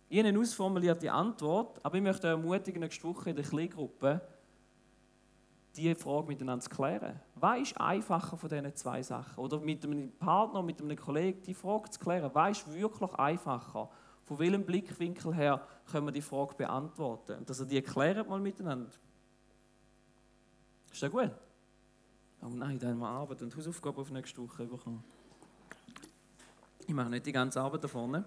Ich 0.09 0.19
habe 0.19 0.29
eine 0.29 0.39
ausformulierte 0.39 1.11
Antwort, 1.11 1.83
aber 1.83 1.97
ich 1.97 2.03
möchte 2.03 2.27
ermutigen, 2.27 2.79
nächste 2.79 3.03
Woche 3.03 3.31
in 3.31 3.35
der 3.35 3.45
Kleingruppe 3.45 4.21
diese 5.75 5.95
Frage 5.95 6.27
miteinander 6.27 6.63
zu 6.63 6.69
klären. 6.69 7.19
Was 7.35 7.59
ist 7.59 7.79
einfacher 7.79 8.37
von 8.37 8.49
diesen 8.49 8.75
zwei 8.75 9.03
Sachen? 9.03 9.37
Oder 9.37 9.59
mit 9.59 9.85
einem 9.85 10.11
Partner, 10.13 10.63
mit 10.63 10.81
einem 10.81 10.97
Kollegen 10.97 11.41
die 11.43 11.53
Frage 11.53 11.89
zu 11.89 11.99
klären. 11.99 12.31
Was 12.33 12.59
ist 12.59 12.73
wirklich 12.73 13.13
einfacher? 13.13 13.89
Von 14.23 14.39
welchem 14.39 14.65
Blickwinkel 14.65 15.35
her 15.35 15.61
können 15.91 16.07
wir 16.07 16.11
die 16.11 16.21
Frage 16.21 16.55
beantworten? 16.55 17.39
Und 17.39 17.49
dass 17.49 17.59
ihr 17.59 17.65
die 17.65 17.81
klärt 17.81 18.27
mal 18.27 18.39
miteinander. 18.39 18.91
Ist 20.91 21.03
das 21.03 21.11
gut? 21.11 21.31
Oh 22.41 22.49
nein, 22.49 22.79
da 22.79 22.87
haben 22.87 22.99
wir 22.99 23.07
Arbeit 23.07 23.41
und 23.41 23.55
Hausaufgaben 23.55 23.99
auf 23.99 24.09
nächste 24.09 24.41
Woche 24.41 24.65
bekommen. 24.65 25.03
Ich 26.87 26.93
mache 26.93 27.09
nicht 27.09 27.25
die 27.25 27.33
ganze 27.33 27.59
Arbeit 27.59 27.83
da 27.83 27.89
vorne. 27.89 28.23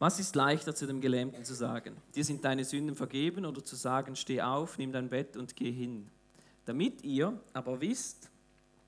Was 0.00 0.18
ist 0.18 0.34
leichter 0.34 0.74
zu 0.74 0.88
dem 0.88 1.00
Gelähmten 1.00 1.44
zu 1.44 1.54
sagen? 1.54 1.96
Dir 2.12 2.24
sind 2.24 2.44
deine 2.44 2.64
Sünden 2.64 2.96
vergeben 2.96 3.46
oder 3.46 3.64
zu 3.64 3.76
sagen, 3.76 4.16
steh 4.16 4.42
auf, 4.42 4.78
nimm 4.78 4.90
dein 4.90 5.08
Bett 5.08 5.36
und 5.36 5.54
geh 5.54 5.70
hin. 5.70 6.10
Damit 6.64 7.04
ihr 7.04 7.40
aber 7.52 7.80
wisst, 7.80 8.32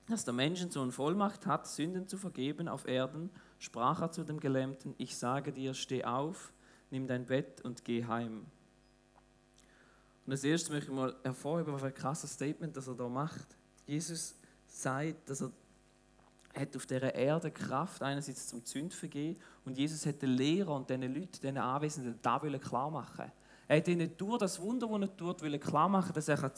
dass 0.07 0.25
der 0.25 0.33
Menschensohn 0.33 0.91
Vollmacht 0.91 1.45
hat, 1.45 1.65
Sünden 1.65 2.05
zu 2.09 2.17
vergeben 2.17 2.67
auf 2.67 2.85
Erden, 2.85 3.29
sprach 3.59 4.01
er 4.01 4.11
zu 4.11 4.25
dem 4.25 4.41
Gelähmten, 4.41 4.93
ich 4.97 5.15
sage 5.15 5.53
dir, 5.53 5.73
steh 5.73 6.03
auf, 6.03 6.51
nimm 6.91 7.07
dein 7.07 7.27
Bett 7.27 7.61
und 7.61 7.85
geh 7.85 8.03
heim. 8.03 8.45
Und 10.25 10.33
als 10.33 10.43
erstes 10.43 10.69
möchte 10.69 10.91
ich 10.91 10.97
mal 10.97 11.15
hervorheben, 11.23 11.73
was 11.73 11.83
ein 11.83 11.93
krasses 11.93 12.33
Statement, 12.33 12.75
das 12.75 12.89
er 12.89 12.95
da 12.95 13.07
macht. 13.07 13.55
Jesus 13.85 14.35
sagt, 14.67 15.29
dass 15.29 15.41
er 15.41 15.51
hat 16.55 16.75
auf 16.75 16.85
dieser 16.85 17.13
Erde 17.13 17.51
Kraft, 17.51 18.01
einerseits 18.01 18.47
zum 18.47 18.63
Zündvergehen, 18.63 19.37
und 19.65 19.77
Jesus 19.77 20.05
hat 20.05 20.21
den 20.21 20.31
Lehrer 20.31 20.75
und 20.75 20.89
den 20.89 21.01
Leuten, 21.01 21.41
den 21.41 21.57
Anwesenden, 21.57 22.17
da 22.21 22.39
klar 22.39 22.89
machen. 22.89 23.31
Er 23.67 23.77
hat 23.77 23.87
ihnen 23.87 24.15
durch 24.15 24.39
das 24.39 24.59
Wunder, 24.59 24.87
das 24.87 25.09
er 25.09 25.17
tut, 25.17 25.61
klar 25.61 25.89
machen, 25.89 26.13
dass 26.13 26.27
er 26.27 26.37
kann, 26.37 26.51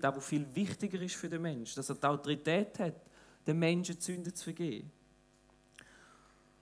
das, 0.00 0.16
was 0.16 0.24
viel 0.24 0.46
wichtiger 0.54 1.00
ist 1.00 1.14
für 1.14 1.28
den 1.28 1.42
Menschen, 1.42 1.76
dass 1.76 1.88
er 1.88 1.94
die 1.94 2.06
Autorität 2.06 2.78
hat, 2.78 2.94
den 3.46 3.58
Menschen 3.58 4.00
Zünden 4.00 4.34
zu 4.34 4.44
vergeben. 4.44 4.90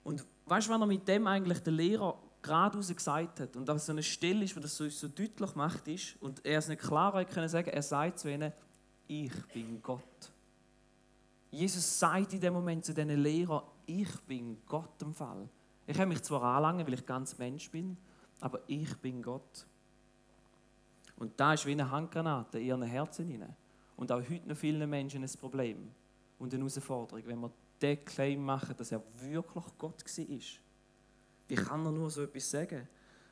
Und 0.04 0.24
weißt 0.46 0.68
du, 0.68 0.72
wenn 0.72 0.80
er 0.80 0.86
mit 0.86 1.08
dem 1.08 1.26
eigentlich 1.26 1.60
den 1.60 1.74
Lehrer 1.74 2.18
geradeaus 2.42 2.94
gesagt 2.94 3.40
hat 3.40 3.56
und 3.56 3.66
dass 3.66 3.86
so 3.86 3.92
eine 3.92 4.02
Stelle 4.02 4.44
ist, 4.44 4.56
wo 4.56 4.60
das 4.60 4.76
so, 4.76 4.88
so 4.88 5.08
deutlich 5.08 5.54
macht 5.54 5.88
ist 5.88 6.16
und 6.20 6.44
er 6.44 6.58
es 6.58 6.68
nicht 6.68 6.80
klar 6.80 7.24
können 7.24 7.48
sagen, 7.48 7.68
er 7.68 7.82
sagt 7.82 8.18
zu 8.20 8.30
ihnen, 8.30 8.52
ich 9.08 9.32
bin 9.52 9.82
Gott. 9.82 10.30
Jesus 11.50 11.98
sagt 11.98 12.34
in 12.34 12.40
dem 12.40 12.52
Moment 12.52 12.84
zu 12.84 12.92
diesen 12.92 13.22
Lehrern, 13.22 13.62
ich 13.86 14.20
bin 14.20 14.58
Gott 14.66 15.00
im 15.00 15.14
Fall. 15.14 15.48
Ich 15.86 15.96
habe 15.96 16.08
mich 16.08 16.22
zwar 16.22 16.42
anlangen, 16.42 16.86
weil 16.86 16.94
ich 16.94 17.06
ganz 17.06 17.36
Mensch 17.38 17.70
bin, 17.70 17.96
aber 18.40 18.60
ich 18.66 18.94
bin 18.98 19.22
Gott. 19.22 19.66
Und 21.16 21.40
da 21.40 21.54
ist 21.54 21.64
wie 21.66 21.72
eine 21.72 21.90
Handgranate 21.90 22.58
in 22.58 22.66
ihren 22.66 22.82
Herzen 22.82 23.26
hinein. 23.26 23.56
Und 23.96 24.12
auch 24.12 24.20
heute 24.20 24.46
noch 24.46 24.56
vielen 24.56 24.88
Menschen 24.88 25.24
ein 25.24 25.30
Problem 25.40 25.90
und 26.38 26.52
eine 26.52 26.62
Herausforderung, 26.62 27.26
wenn 27.26 27.40
wir 27.40 27.50
den 27.80 28.04
Claim 28.04 28.44
machen, 28.44 28.76
dass 28.76 28.92
er 28.92 29.02
wirklich 29.20 29.64
Gott 29.78 30.04
war. 30.04 30.38
Wie 31.48 31.54
kann 31.54 31.86
er 31.86 31.92
nur 31.92 32.10
so 32.10 32.22
etwas 32.22 32.50
sagen? 32.50 32.86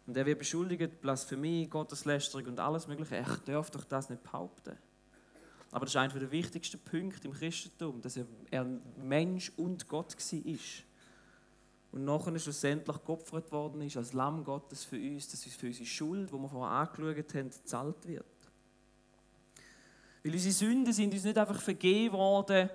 Und 0.06 0.16
er 0.16 0.24
wird 0.24 0.38
beschuldigt, 0.38 1.00
Blasphemie, 1.00 1.66
Gotteslästerung 1.66 2.46
und 2.46 2.60
alles 2.60 2.86
Mögliche. 2.86 3.16
Er 3.16 3.36
darf 3.44 3.70
doch 3.70 3.84
das 3.84 4.08
nicht 4.08 4.22
behaupten. 4.22 4.76
Aber 5.76 5.84
das 5.84 5.94
ist 5.94 5.98
einer 5.98 6.18
der 6.18 6.30
wichtigsten 6.30 6.78
Punkte 6.78 7.28
im 7.28 7.34
Christentum, 7.34 8.00
dass 8.00 8.16
er, 8.16 8.64
Mensch 8.96 9.52
und 9.58 9.86
Gott 9.86 10.16
war. 10.16 10.58
Und 11.92 12.04
nachher 12.06 12.38
schlussendlich 12.38 12.96
geopfert 13.04 13.52
worden 13.52 13.82
ist 13.82 13.98
als 13.98 14.14
Lamm 14.14 14.42
Gottes 14.42 14.84
für 14.84 14.96
uns, 14.96 15.28
dass 15.28 15.44
für 15.44 15.66
unsere 15.66 15.84
Schuld, 15.84 16.30
die 16.30 16.34
wir 16.34 16.48
vorher 16.48 16.78
angeschaut 16.78 17.34
haben, 17.34 17.50
gezahlt 17.50 18.08
wird. 18.08 18.24
Weil 20.24 20.32
unsere 20.32 20.54
Sünden 20.54 20.94
sind 20.94 21.12
uns 21.12 21.24
nicht 21.24 21.36
einfach 21.36 21.60
vergeben 21.60 22.14
worden, 22.14 22.70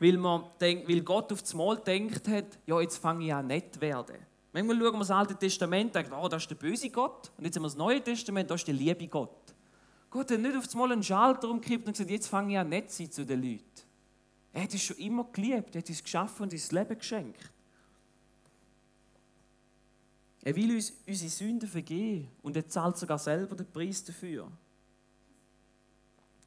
weil, 0.00 0.16
man 0.16 0.44
denkt, 0.58 0.88
weil 0.88 1.02
Gott 1.02 1.30
auf 1.34 1.42
das 1.42 1.52
Mal 1.52 1.76
denkt 1.76 2.26
hat, 2.26 2.58
ja, 2.64 2.80
jetzt 2.80 2.96
fange 2.96 3.26
ich 3.26 3.34
an 3.34 3.48
nett 3.48 3.74
zu 3.74 3.82
werden. 3.82 4.16
Manchmal 4.54 4.78
schauen 4.78 4.92
wir 4.94 4.98
das 5.00 5.10
Alte 5.10 5.36
Testament 5.36 5.88
und 5.88 5.94
denken, 5.96 6.14
oh, 6.14 6.26
das 6.26 6.44
ist 6.44 6.50
der 6.50 6.54
böse 6.54 6.88
Gott. 6.88 7.30
Und 7.36 7.44
jetzt 7.44 7.56
haben 7.56 7.64
wir 7.64 7.68
das 7.68 7.76
Neue 7.76 8.02
Testament, 8.02 8.50
das 8.50 8.62
ist 8.62 8.66
der 8.66 8.74
liebe 8.74 9.08
Gott. 9.08 9.55
Gott 10.10 10.30
hat 10.30 10.40
nicht 10.40 10.56
auf 10.56 10.72
einmal 10.72 10.92
einen 10.92 11.02
Schalter 11.02 11.48
umgekippt 11.48 11.86
und 11.86 11.92
gesagt, 11.92 12.10
jetzt 12.10 12.28
fange 12.28 12.52
ich 12.52 12.58
an, 12.58 12.68
nett 12.68 12.90
zu 12.90 12.98
sein 12.98 13.12
zu 13.12 13.26
den 13.26 13.42
Leuten. 13.42 13.64
Er 14.52 14.62
hat 14.62 14.72
uns 14.72 14.82
schon 14.82 14.96
immer 14.96 15.24
geliebt, 15.24 15.74
er 15.74 15.82
hat 15.82 15.88
uns 15.88 16.02
geschaffen 16.02 16.44
und 16.44 16.52
uns 16.52 16.72
Leben 16.72 16.98
geschenkt. 16.98 17.52
Er 20.42 20.54
will 20.54 20.76
uns 20.76 20.92
unsere 21.06 21.30
Sünden 21.30 21.68
vergeben 21.68 22.28
und 22.42 22.56
er 22.56 22.68
zahlt 22.68 22.96
sogar 22.96 23.18
selber 23.18 23.56
den 23.56 23.70
Preis 23.70 24.04
dafür. 24.04 24.50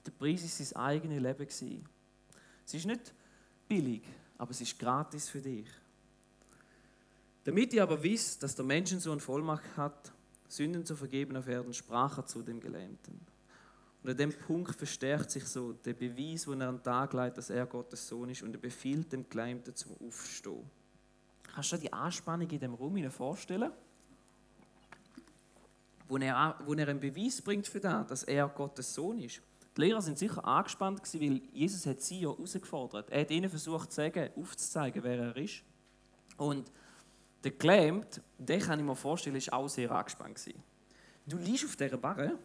Der 0.06 0.12
Preis 0.12 0.44
ist 0.44 0.58
sein 0.58 0.82
eigenes 0.82 1.22
Leben. 1.22 1.86
Es 2.66 2.74
ist 2.74 2.86
nicht 2.86 3.14
billig, 3.68 4.04
aber 4.38 4.52
es 4.52 4.62
ist 4.62 4.80
gratis 4.80 5.28
für 5.28 5.42
dich. 5.42 5.68
Damit 7.44 7.74
ihr 7.74 7.84
aber 7.84 8.02
wisst, 8.02 8.42
dass 8.42 8.56
der 8.56 8.66
Menschensohn 8.66 9.20
Vollmacht 9.20 9.76
hat, 9.76 10.14
Sünden 10.48 10.86
zu 10.86 10.96
vergeben 10.96 11.36
auf 11.36 11.48
Erden, 11.48 11.74
sprach 11.74 12.18
er 12.18 12.26
zu 12.26 12.42
dem 12.42 12.60
Gelähmten. 12.60 13.20
Und 14.04 14.12
an 14.12 14.18
dem 14.18 14.34
Punkt 14.34 14.76
verstärkt 14.76 15.32
sich 15.32 15.46
so 15.46 15.74
der 15.74 15.94
Beweis, 15.94 16.48
wo 16.48 16.54
er 16.54 16.70
an 16.70 16.78
den 16.78 16.84
Tag 16.84 17.14
legt, 17.14 17.38
dass 17.38 17.50
er 17.50 17.66
Gottes 17.66 18.08
Sohn 18.08 18.30
ist 18.30 18.42
und 18.44 18.54
er 18.54 18.60
befiehlt 18.60 19.12
dem 19.12 19.28
Gelähmten 19.30 19.76
zum 19.76 19.96
Aufstehen. 20.06 20.70
Kannst 21.54 21.72
du 21.72 21.76
dir 21.76 21.82
die 21.84 21.94
Anspannung 21.94 22.50
in 22.50 22.60
dem 22.60 22.74
Raum 22.74 23.12
vorstellen? 23.12 23.72
Wo 26.08 26.18
er, 26.18 26.56
wo 26.66 26.74
er 26.74 26.88
einen 26.88 27.00
Beweis 27.00 27.42
bringt 27.42 27.68
für 27.68 27.80
das, 27.80 28.08
dass 28.08 28.24
er 28.24 28.48
Gottes 28.48 28.94
Sohn 28.94 29.20
ist. 29.20 29.42
Die 29.76 29.82
Lehrer 29.82 30.02
sind 30.02 30.18
sicher 30.18 30.44
angespannt 30.46 31.04
gewesen, 31.04 31.22
weil 31.22 31.42
Jesus 31.54 31.86
hat 31.86 32.02
sie 32.02 32.22
ja 32.22 32.30
herausgefordert. 32.30 33.10
Er 33.10 33.22
hat 33.22 33.32
ihnen 33.32 33.50
versucht 33.50 33.92
zu 33.92 33.98
sagen, 33.98 34.30
aufzuzeigen, 34.36 35.04
wer 35.04 35.20
er 35.20 35.38
ist. 35.38 35.62
Und 36.38 36.72
der 37.44 37.52
Gelähmt, 37.52 38.22
den 38.38 38.60
kann 38.60 38.80
ich 38.80 38.86
mir 38.86 38.96
vorstellen, 38.96 39.36
ist 39.36 39.54
auch 39.54 39.68
sehr 39.68 39.92
angespannt 39.92 40.36
gewesen. 40.36 40.64
Du 41.26 41.38
liegst 41.38 41.66
auf 41.66 41.76
dieser 41.76 41.98
Barre, 41.98 42.38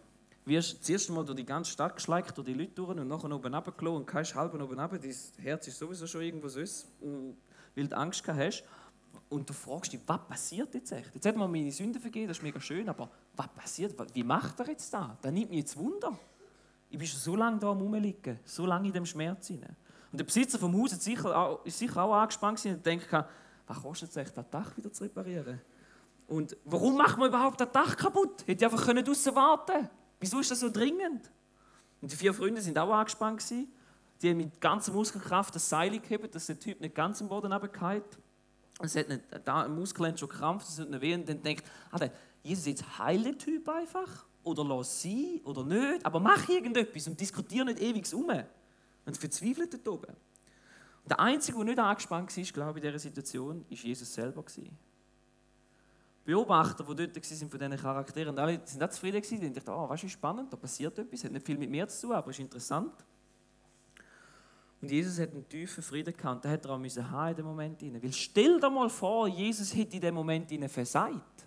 wirst 0.44 0.85
zuerst 0.85 1.11
mal 1.11 1.24
durch 1.24 1.37
die 1.37 1.46
ganze 1.46 1.70
Stadt 1.70 1.96
geschleicht, 1.96 2.37
durch 2.37 2.46
die 2.46 2.54
Leute 2.54 2.72
durch 2.72 2.90
und 2.90 3.09
nachher 3.09 3.30
oben 3.30 3.54
runtergelassen 3.54 3.96
und 3.96 4.07
kannst 4.07 4.35
halb 4.35 4.54
oben 4.54 4.78
runter, 4.78 4.98
dein 4.98 5.14
Herz 5.38 5.68
ist 5.68 5.78
sowieso 5.78 6.07
schon 6.07 6.22
irgendwo 6.22 6.48
sonst, 6.48 6.87
weil 7.74 7.88
du 7.88 7.96
Angst 7.96 8.26
hast. 8.26 8.64
Und 9.28 9.48
du 9.48 9.52
fragst 9.52 9.92
dich, 9.92 10.00
was 10.07 10.20
passiert 10.28 10.74
jetzt 10.74 10.92
echt? 10.92 11.14
Jetzt 11.14 11.26
hat 11.26 11.37
man 11.37 11.50
meine 11.50 11.70
Sünden 11.72 12.00
vergeben, 12.00 12.28
das 12.28 12.38
ist 12.38 12.42
mega 12.42 12.61
schön, 12.61 12.88
aber 12.88 13.09
was 13.35 13.48
passiert? 13.48 13.94
Wie 14.14 14.22
macht 14.22 14.61
er 14.61 14.68
jetzt 14.68 14.92
da? 14.92 15.16
Das 15.22 15.33
nimmt 15.33 15.50
mich 15.50 15.61
jetzt 15.61 15.76
Wunder. 15.76 16.18
Ich 16.90 16.98
bin 16.98 17.07
schon 17.07 17.20
so 17.20 17.35
lange 17.35 17.59
da 17.59 17.68
Rumliegen, 17.68 18.38
so 18.44 18.66
lange 18.66 18.88
in 18.88 18.92
dem 18.92 19.07
Schmerz 19.07 19.48
hinein. 19.48 19.76
Und 20.12 20.18
der 20.18 20.24
Besitzer 20.24 20.59
vom 20.59 20.80
Haus 20.80 20.92
ist 20.92 21.02
sicher 21.02 21.37
auch, 21.37 21.64
ist 21.64 21.78
sicher 21.78 22.02
auch 22.02 22.14
angespannt 22.14 22.64
und 22.66 22.85
denkt, 22.85 23.09
was 23.66 23.83
kostet 23.83 24.11
es 24.11 24.16
echt, 24.16 24.37
das 24.37 24.48
Dach 24.50 24.76
wieder 24.76 24.92
zu 24.92 25.04
reparieren? 25.04 25.61
Und 26.28 26.57
warum 26.64 26.96
macht 26.96 27.18
man 27.18 27.28
überhaupt 27.28 27.61
das 27.61 27.72
Dach 27.72 27.96
kaputt? 27.96 28.46
Hätte 28.46 28.64
ich 28.64 28.72
einfach 28.72 28.92
draußen 28.92 29.35
warten 29.35 29.72
können. 29.72 29.90
Wieso 30.24 30.40
ist 30.40 30.50
das 30.50 30.60
so 30.60 30.70
dringend? 30.70 31.30
Und 32.00 32.10
die 32.10 32.16
vier 32.16 32.32
Freunde 32.32 32.62
sind 32.62 32.78
auch 32.78 32.90
angespannt. 32.90 33.40
Gewesen. 33.40 33.70
Die 34.22 34.30
haben 34.30 34.38
mit 34.38 34.58
ganzer 34.58 34.90
Muskelkraft 34.90 35.54
das 35.54 35.68
Seil 35.68 36.00
gehebt, 36.00 36.34
dass 36.34 36.46
der 36.46 36.58
Typ 36.58 36.80
nicht 36.80 36.94
ganz 36.94 37.20
am 37.20 37.28
Boden 37.28 37.52
runterfällt. 37.52 38.18
Es 38.80 38.96
hat 38.96 39.10
nicht, 39.10 39.20
da 39.44 39.64
ein 39.64 39.74
Muskel 39.74 40.16
schon 40.16 40.30
krampft, 40.30 40.66
es 40.66 40.78
hat 40.78 40.88
nicht 40.88 41.02
weh. 41.02 41.12
Und 41.14 41.28
dann 41.28 41.42
denkt, 41.42 41.66
Alter, 41.90 42.10
Jesus, 42.42 42.64
jetzt 42.64 42.98
heil 42.98 43.22
den 43.22 43.38
Typ 43.38 43.68
einfach 43.68 44.24
oder 44.44 44.64
lass 44.64 45.02
sie 45.02 45.42
oder 45.44 45.62
nicht, 45.62 46.06
aber 46.06 46.20
mach 46.20 46.48
irgendetwas 46.48 47.06
und 47.06 47.20
diskutiere 47.20 47.66
nicht 47.66 47.80
ewig 47.80 48.10
um. 48.14 48.30
Und 49.04 49.18
verzweifelt 49.18 49.74
dort 49.74 49.88
oben. 49.88 50.16
Und 51.02 51.10
der 51.10 51.20
Einzige, 51.20 51.58
der 51.58 51.66
nicht 51.66 51.78
angespannt 51.78 52.34
war, 52.34 52.44
glaube 52.44 52.78
ich, 52.78 52.84
in 52.84 52.90
dieser 52.90 52.98
Situation, 52.98 53.66
war 53.68 53.76
Jesus 53.76 54.14
selber. 54.14 54.42
Beobachter, 56.24 56.84
die 56.84 56.94
dort 56.94 57.16
waren 57.16 57.48
von 57.50 57.58
diesen 57.58 57.76
Charakteren, 57.76 58.38
alle 58.38 58.60
sind 58.64 58.82
auch 58.82 58.88
zufrieden 58.88 59.20
gewesen, 59.20 59.40
die 59.40 59.52
dachten, 59.52 59.70
oh, 59.70 59.88
weißt 59.88 60.04
du, 60.04 60.08
spannend, 60.08 60.52
da 60.52 60.56
passiert 60.56 60.98
etwas, 60.98 61.24
hat 61.24 61.32
nicht 61.32 61.44
viel 61.44 61.58
mit 61.58 61.70
mir 61.70 61.87
zu 61.87 62.06
tun, 62.06 62.16
aber 62.16 62.30
ist 62.30 62.40
interessant. 62.40 62.92
Und 64.80 64.90
Jesus 64.90 65.18
hat 65.18 65.30
einen 65.30 65.48
tiefen 65.48 65.82
Frieden 65.82 66.14
gehabt, 66.14 66.37
und 66.37 66.44
den 66.44 66.52
hat 66.52 66.64
er 66.64 66.70
auch 66.72 67.28
in 67.30 67.37
dem 67.37 67.46
Moment. 67.46 67.82
Weil 67.82 68.12
stell 68.12 68.60
dir 68.60 68.70
mal 68.70 68.88
vor, 68.88 69.28
Jesus 69.28 69.74
hätte 69.74 69.96
in 69.96 70.00
dem 70.00 70.14
Moment 70.14 70.50
ihnen 70.50 70.68
versagt. 70.68 71.46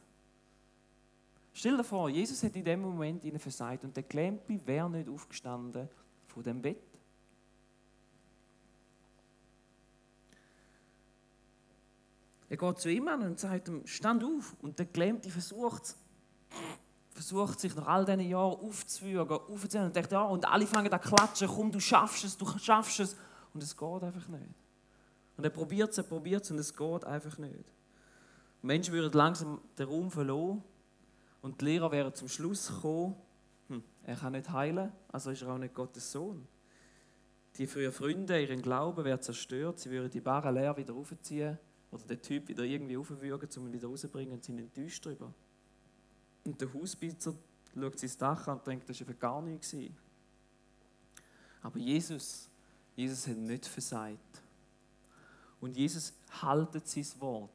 Stell 1.53 1.75
dir 1.75 1.83
vor, 1.83 2.09
Jesus 2.09 2.43
hat 2.43 2.55
in 2.55 2.63
dem 2.63 2.81
Moment 2.81 3.23
ihnen 3.23 3.39
versagt 3.39 3.83
und 3.83 3.95
der 3.95 4.03
Klempi 4.03 4.61
wäre 4.65 4.89
nicht 4.89 5.09
aufgestanden 5.09 5.89
von 6.27 6.43
dem 6.43 6.61
Bett. 6.61 6.96
Er 12.49 12.57
geht 12.57 12.79
zu 12.79 12.89
ihm 12.89 13.07
und 13.07 13.39
sagt 13.39 13.67
ihm, 13.67 13.85
stand 13.85 14.23
auf. 14.23 14.55
Und 14.61 14.79
der 14.79 14.85
Gelähmte 14.85 15.29
versucht, 15.29 15.95
versucht 17.11 17.59
sich 17.59 17.75
nach 17.75 17.87
all 17.87 18.05
diesen 18.05 18.21
Jahren 18.21 18.59
aufzufügen, 18.59 19.29
aufzuziehen 19.29 19.85
und 19.85 19.95
denkt, 19.95 20.11
ja, 20.11 20.21
und 20.21 20.47
alle 20.47 20.65
fangen 20.65 20.91
an 20.91 21.01
zu 21.01 21.09
klatschen, 21.09 21.47
komm, 21.47 21.71
du 21.71 21.79
schaffst 21.79 22.23
es, 22.23 22.37
du 22.37 22.45
schaffst 22.57 22.99
es. 23.01 23.17
Und 23.53 23.63
es 23.63 23.75
geht 23.75 24.03
einfach 24.03 24.27
nicht. 24.29 24.53
Und 25.35 25.43
er 25.43 25.49
probiert 25.49 25.91
es, 25.91 25.97
er 25.97 26.03
probiert 26.03 26.43
es 26.43 26.51
und 26.51 26.59
es 26.59 26.73
geht 26.73 27.03
einfach 27.03 27.37
nicht. 27.37 27.73
Die 28.61 28.67
Menschen 28.67 28.93
würden 28.93 29.11
langsam 29.11 29.61
den 29.77 29.87
Raum 29.87 30.09
verloren 30.09 30.63
und 31.41 31.59
die 31.61 31.65
Lehrer 31.65 31.91
wären 31.91 32.13
zum 32.13 32.27
Schluss 32.27 32.67
gekommen, 32.67 33.15
hm, 33.67 33.83
er 34.03 34.15
kann 34.15 34.31
nicht 34.31 34.49
heilen, 34.49 34.91
also 35.11 35.31
ist 35.31 35.41
er 35.41 35.49
auch 35.49 35.57
nicht 35.57 35.75
Gottes 35.75 36.11
Sohn. 36.11 36.47
Die 37.55 37.63
ihre 37.63 37.91
Freunde, 37.91 38.41
ihren 38.41 38.61
Glauben 38.61 39.03
wäre 39.03 39.19
zerstört, 39.19 39.79
sie 39.79 39.91
würden 39.91 40.09
die 40.09 40.21
Barre 40.21 40.51
leer 40.51 40.75
wieder 40.77 40.93
aufziehen 40.93 41.57
oder 41.91 42.03
den 42.03 42.21
Typ 42.21 42.47
wieder 42.47 42.63
irgendwie 42.63 42.97
aufwürgen, 42.97 43.49
um 43.57 43.67
ihn 43.67 43.73
wieder 43.73 43.87
rauszubringen 43.87 44.33
und 44.33 44.43
sind 44.43 44.59
enttäuscht 44.59 45.05
darüber. 45.05 45.33
Und 46.43 46.59
der 46.59 46.73
Hausbesitzer 46.73 47.33
schaut 47.73 47.99
sein 47.99 48.11
Dach 48.19 48.47
an 48.47 48.57
und 48.57 48.67
denkt, 48.67 48.89
das 48.89 49.05
war 49.07 49.13
gar 49.13 49.41
nichts. 49.41 49.75
Aber 51.61 51.77
Jesus, 51.79 52.49
Jesus 52.95 53.27
hat 53.27 53.37
nicht 53.37 53.65
versagt. 53.65 54.41
Und 55.59 55.75
Jesus 55.75 56.13
haltet 56.41 56.87
sein 56.87 57.07
Wort 57.19 57.51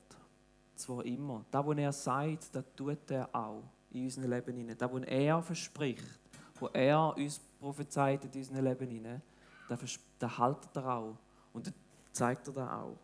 zwar 0.75 1.05
immer. 1.05 1.45
Da, 1.51 1.65
wo 1.65 1.73
er 1.73 1.93
sagt, 1.93 2.55
das 2.55 2.65
tut 2.77 3.11
er 3.11 3.35
auch 3.35 3.63
in 3.91 4.05
unserem 4.05 4.31
Leben. 4.31 4.77
Da, 4.77 4.91
wo 4.91 4.99
er 4.99 5.43
verspricht, 5.43 6.21
wo 6.59 6.67
er 6.69 7.17
uns 7.17 7.41
prophezeit 7.61 8.25
in 8.25 8.33
unserem 8.33 8.65
Leben 8.65 8.91
hinein, 8.91 9.23
da, 9.69 9.79
da 10.19 10.39
haltet 10.39 10.77
er 10.77 10.87
auch. 10.87 11.17
Und 11.53 11.69
da 11.69 11.71
zeigt 12.13 12.49
er 12.49 12.55
das 12.55 12.71
auch. 12.71 12.99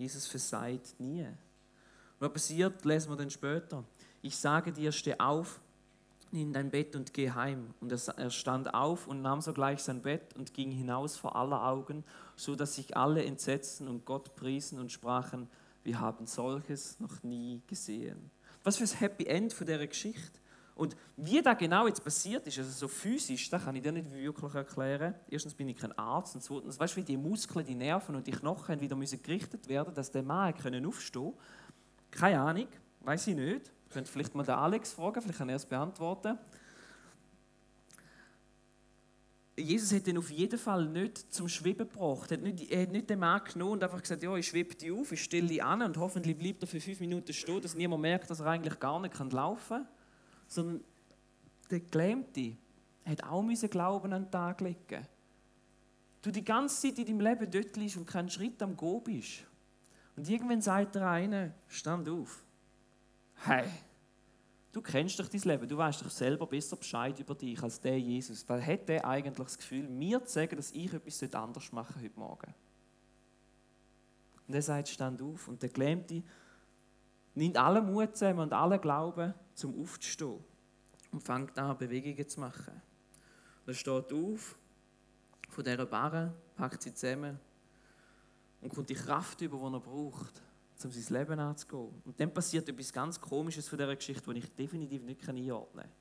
Jesus 0.00 0.26
versagt 0.26 0.98
nie. 0.98 1.24
Und 1.24 1.36
was 2.20 2.32
passiert, 2.32 2.84
lesen 2.86 3.12
wir 3.12 3.16
dann 3.16 3.28
später. 3.28 3.84
Ich 4.22 4.34
sage 4.34 4.72
dir, 4.72 4.92
steh 4.92 5.18
auf, 5.18 5.60
nimm 6.30 6.54
dein 6.54 6.70
Bett 6.70 6.96
und 6.96 7.12
geh 7.12 7.30
heim. 7.30 7.74
Und 7.80 7.92
er 7.92 8.30
stand 8.30 8.72
auf 8.72 9.06
und 9.06 9.20
nahm 9.20 9.42
sogleich 9.42 9.82
sein 9.82 10.00
Bett 10.00 10.34
und 10.36 10.54
ging 10.54 10.70
hinaus 10.70 11.18
vor 11.18 11.36
aller 11.36 11.66
Augen, 11.66 12.02
so 12.34 12.56
dass 12.56 12.76
sich 12.76 12.96
alle 12.96 13.22
entsetzten 13.24 13.88
und 13.88 14.06
Gott 14.06 14.34
priesen 14.36 14.78
und 14.78 14.90
sprachen, 14.90 15.50
wir 15.84 16.00
haben 16.00 16.26
solches 16.26 16.98
noch 16.98 17.22
nie 17.22 17.60
gesehen. 17.66 18.30
Was 18.64 18.78
für 18.78 18.84
ein 18.84 19.00
Happy 19.00 19.26
End 19.26 19.52
von 19.52 19.66
dieser 19.66 19.86
Geschichte. 19.86 20.40
Und 20.80 20.96
wie 21.18 21.42
das 21.42 21.58
genau 21.58 21.86
jetzt 21.86 22.02
passiert 22.02 22.46
ist, 22.46 22.56
also 22.56 22.70
so 22.70 22.88
physisch, 22.88 23.50
das 23.50 23.62
kann 23.62 23.76
ich 23.76 23.82
dir 23.82 23.92
nicht 23.92 24.10
wirklich 24.10 24.54
erklären. 24.54 25.14
Erstens 25.28 25.52
bin 25.52 25.68
ich 25.68 25.76
kein 25.76 25.92
Arzt 25.98 26.34
und 26.36 26.40
zweitens, 26.40 26.80
weißt 26.80 26.96
du, 26.96 27.00
wie 27.02 27.04
die 27.04 27.18
Muskeln, 27.18 27.66
die 27.66 27.74
Nerven 27.74 28.14
und 28.14 28.26
die 28.26 28.30
Knochen 28.30 28.80
wieder 28.80 28.96
müssen 28.96 29.22
gerichtet 29.22 29.68
werden, 29.68 29.92
dass 29.92 30.10
der 30.10 30.22
Mann 30.22 30.56
können 30.56 30.86
aufstehen. 30.86 31.34
Keine 32.10 32.40
Ahnung, 32.40 32.66
weiß 33.00 33.26
ich 33.26 33.36
nicht. 33.36 33.70
Könnt 33.90 34.08
vielleicht 34.08 34.34
mal 34.34 34.42
den 34.42 34.54
Alex 34.54 34.94
fragen, 34.94 35.20
vielleicht 35.20 35.36
kann 35.36 35.50
er 35.50 35.56
es 35.56 35.66
beantworten. 35.66 36.38
Jesus 39.58 39.92
hat 39.92 40.08
ihn 40.08 40.16
auf 40.16 40.30
jeden 40.30 40.58
Fall 40.58 40.86
nicht 40.86 41.30
zum 41.30 41.46
Schweben 41.46 41.90
gebracht. 41.90 42.30
Er 42.30 42.38
hat 42.38 42.42
nicht, 42.42 42.70
er 42.70 42.82
hat 42.84 42.92
nicht 42.92 43.10
den 43.10 43.18
Mann 43.18 43.44
genommen 43.44 43.72
und 43.72 43.84
einfach 43.84 44.00
gesagt, 44.00 44.22
ja, 44.22 44.34
ich 44.34 44.46
schwebe 44.46 44.74
dich 44.74 44.90
auf, 44.90 45.12
ich 45.12 45.22
stelle 45.22 45.48
dich 45.48 45.62
an 45.62 45.82
und 45.82 45.98
hoffentlich 45.98 46.38
bleibt 46.38 46.62
er 46.62 46.68
für 46.68 46.80
fünf 46.80 47.00
Minuten 47.00 47.34
stehen, 47.34 47.60
dass 47.60 47.74
niemand 47.74 48.00
merkt, 48.00 48.30
dass 48.30 48.40
er 48.40 48.46
eigentlich 48.46 48.80
gar 48.80 48.98
nicht 48.98 49.14
laufen 49.30 49.68
kann. 49.68 49.99
Sondern 50.50 50.84
der 51.70 51.80
Gelähmte 51.80 52.58
hat 53.06 53.24
auch 53.24 53.42
müssen 53.42 53.70
Glauben 53.70 54.12
an 54.12 54.24
den 54.24 54.30
Tag 54.30 54.60
legen. 54.60 55.06
Du 56.20 56.30
die 56.30 56.44
ganze 56.44 56.82
Zeit 56.82 56.98
in 56.98 57.06
deinem 57.06 57.20
Leben 57.20 57.50
dort 57.50 57.74
liegst 57.78 57.96
und 57.96 58.06
keinen 58.06 58.28
Schritt 58.28 58.62
am 58.62 58.76
Go 58.76 59.00
bist. 59.00 59.46
Und 60.16 60.28
irgendwann 60.28 60.60
sagt 60.60 60.96
der 60.96 61.08
eine, 61.08 61.54
stand 61.68 62.06
auf. 62.10 62.44
Hey, 63.46 63.64
Du 64.72 64.80
kennst 64.80 65.18
doch 65.18 65.26
dein 65.26 65.40
Leben, 65.40 65.68
du 65.68 65.76
weißt 65.76 66.02
doch 66.02 66.10
selber 66.10 66.46
besser 66.46 66.76
Bescheid 66.76 67.18
über 67.18 67.34
dich 67.34 67.60
als 67.60 67.80
der 67.80 67.98
Jesus. 67.98 68.48
Weil 68.48 68.64
hat 68.64 68.88
der 68.88 69.04
eigentlich 69.04 69.46
das 69.46 69.58
Gefühl, 69.58 69.88
mir 69.88 70.24
zu 70.24 70.32
sagen, 70.32 70.56
dass 70.56 70.70
ich 70.70 70.92
etwas 70.92 71.34
anders 71.34 71.72
machen 71.72 71.94
sollte 71.94 72.08
heute 72.08 72.18
Morgen? 72.18 72.54
Und 74.46 74.54
er 74.54 74.62
sagt, 74.62 74.88
stand 74.88 75.20
auf. 75.22 75.48
Und 75.48 75.60
der 75.60 75.70
Gelähmte 75.70 76.22
nimmt 77.34 77.56
alle 77.56 77.82
Mut 77.82 78.16
zusammen 78.16 78.40
und 78.40 78.52
alle 78.52 78.78
Glauben, 78.78 79.34
zum 79.54 79.80
aufzustehen. 79.80 80.38
Und 81.12 81.22
fängt 81.22 81.58
an, 81.58 81.76
Bewegungen 81.76 82.28
zu 82.28 82.40
machen. 82.40 82.80
Und 83.60 83.68
er 83.68 83.74
steht 83.74 84.12
auf 84.12 84.56
von 85.48 85.64
dieser 85.64 85.86
Barre, 85.86 86.32
packt 86.54 86.82
sie 86.82 86.94
zusammen 86.94 87.38
und 88.60 88.72
kommt 88.72 88.88
die 88.88 88.94
Kraft 88.94 89.40
über, 89.40 89.58
die 89.58 89.74
er 89.74 89.80
braucht 89.80 90.42
um 90.84 90.90
sein 90.90 91.18
Leben 91.18 91.38
anzugehen. 91.38 92.02
Und 92.04 92.18
dann 92.18 92.32
passiert 92.32 92.68
etwas 92.68 92.92
ganz 92.92 93.20
Komisches 93.20 93.68
von 93.68 93.78
dieser 93.78 93.94
Geschichte, 93.94 94.32
die 94.32 94.38
ich 94.38 94.54
definitiv 94.54 95.02
nicht 95.02 95.28
einordnen 95.28 95.84
kann. 95.84 95.92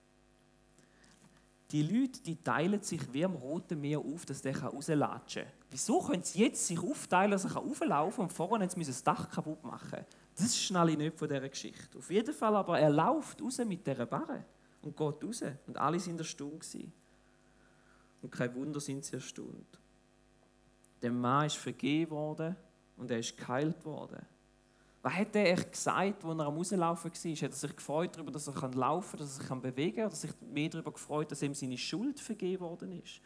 die 1.72 1.84
Leute, 1.84 2.22
die 2.22 2.42
teilen 2.42 2.82
sich 2.82 3.02
wie 3.12 3.26
am 3.26 3.36
Roten 3.36 3.80
Meer 3.80 4.00
auf, 4.00 4.26
dass 4.26 4.42
der 4.42 4.58
rauslatschen 4.60 5.44
kann. 5.44 5.54
Wieso 5.70 6.02
können 6.02 6.24
sie 6.24 6.40
jetzt 6.40 6.66
sich 6.66 6.80
aufteilen, 6.80 7.32
dass 7.32 7.46
er 7.46 7.58
auflaufen 7.58 8.28
kann 8.28 8.48
und 8.48 8.62
müssen 8.62 8.84
sie 8.84 8.86
das 8.86 9.04
Dach 9.04 9.30
kaputt 9.30 9.64
machen? 9.64 10.06
Das 10.40 10.58
schnalle 10.58 10.92
ich 10.92 10.98
nicht 10.98 11.18
von 11.18 11.28
dieser 11.28 11.50
Geschichte. 11.50 11.98
Auf 11.98 12.10
jeden 12.10 12.34
Fall 12.34 12.56
aber, 12.56 12.80
er 12.80 12.90
läuft 12.90 13.42
raus 13.42 13.58
mit 13.66 13.86
dieser 13.86 14.06
Barre 14.06 14.46
und 14.82 14.96
geht 14.96 15.24
raus. 15.24 15.44
Und 15.68 15.78
alle 15.78 16.00
sind 16.00 16.20
erstaunt 16.20 16.62
gewesen. 16.62 16.94
Und 18.22 18.32
kein 18.32 18.54
Wunder 18.56 18.80
sind 18.80 19.04
sie 19.04 19.16
erstaunt. 19.16 19.80
Dem 21.02 21.20
Mann 21.20 21.48
ist 21.48 21.58
vergeben 21.58 22.12
worden 22.12 22.56
und 22.98 23.12
er 23.12 23.20
ist 23.20 23.38
geheilt 23.38 23.84
worden. 23.86 24.26
Was 25.02 25.14
hat 25.14 25.36
er 25.36 25.54
echt 25.54 25.72
gesagt, 25.72 26.26
als 26.26 26.40
er 26.40 26.46
am 26.46 26.56
Rauslaufen 26.56 27.12
war? 27.12 27.32
Hat 27.32 27.42
er 27.42 27.52
sich 27.52 27.76
gefreut 27.76 28.16
darüber, 28.16 28.32
dass 28.32 28.48
er 28.48 28.54
laufen 28.74 29.12
kann, 29.12 29.20
dass 29.20 29.38
er 29.38 29.44
sich 29.44 29.62
bewegen 29.62 29.96
kann? 29.96 30.08
Oder 30.08 30.16
sich 30.16 30.32
mehr 30.42 30.70
darüber 30.70 30.92
gefreut, 30.92 31.32
dass 31.32 31.42
ihm 31.42 31.54
seine 31.54 31.78
Schuld 31.78 32.20
vergeben 32.20 32.62
worden 32.62 32.92
ist? 33.02 33.22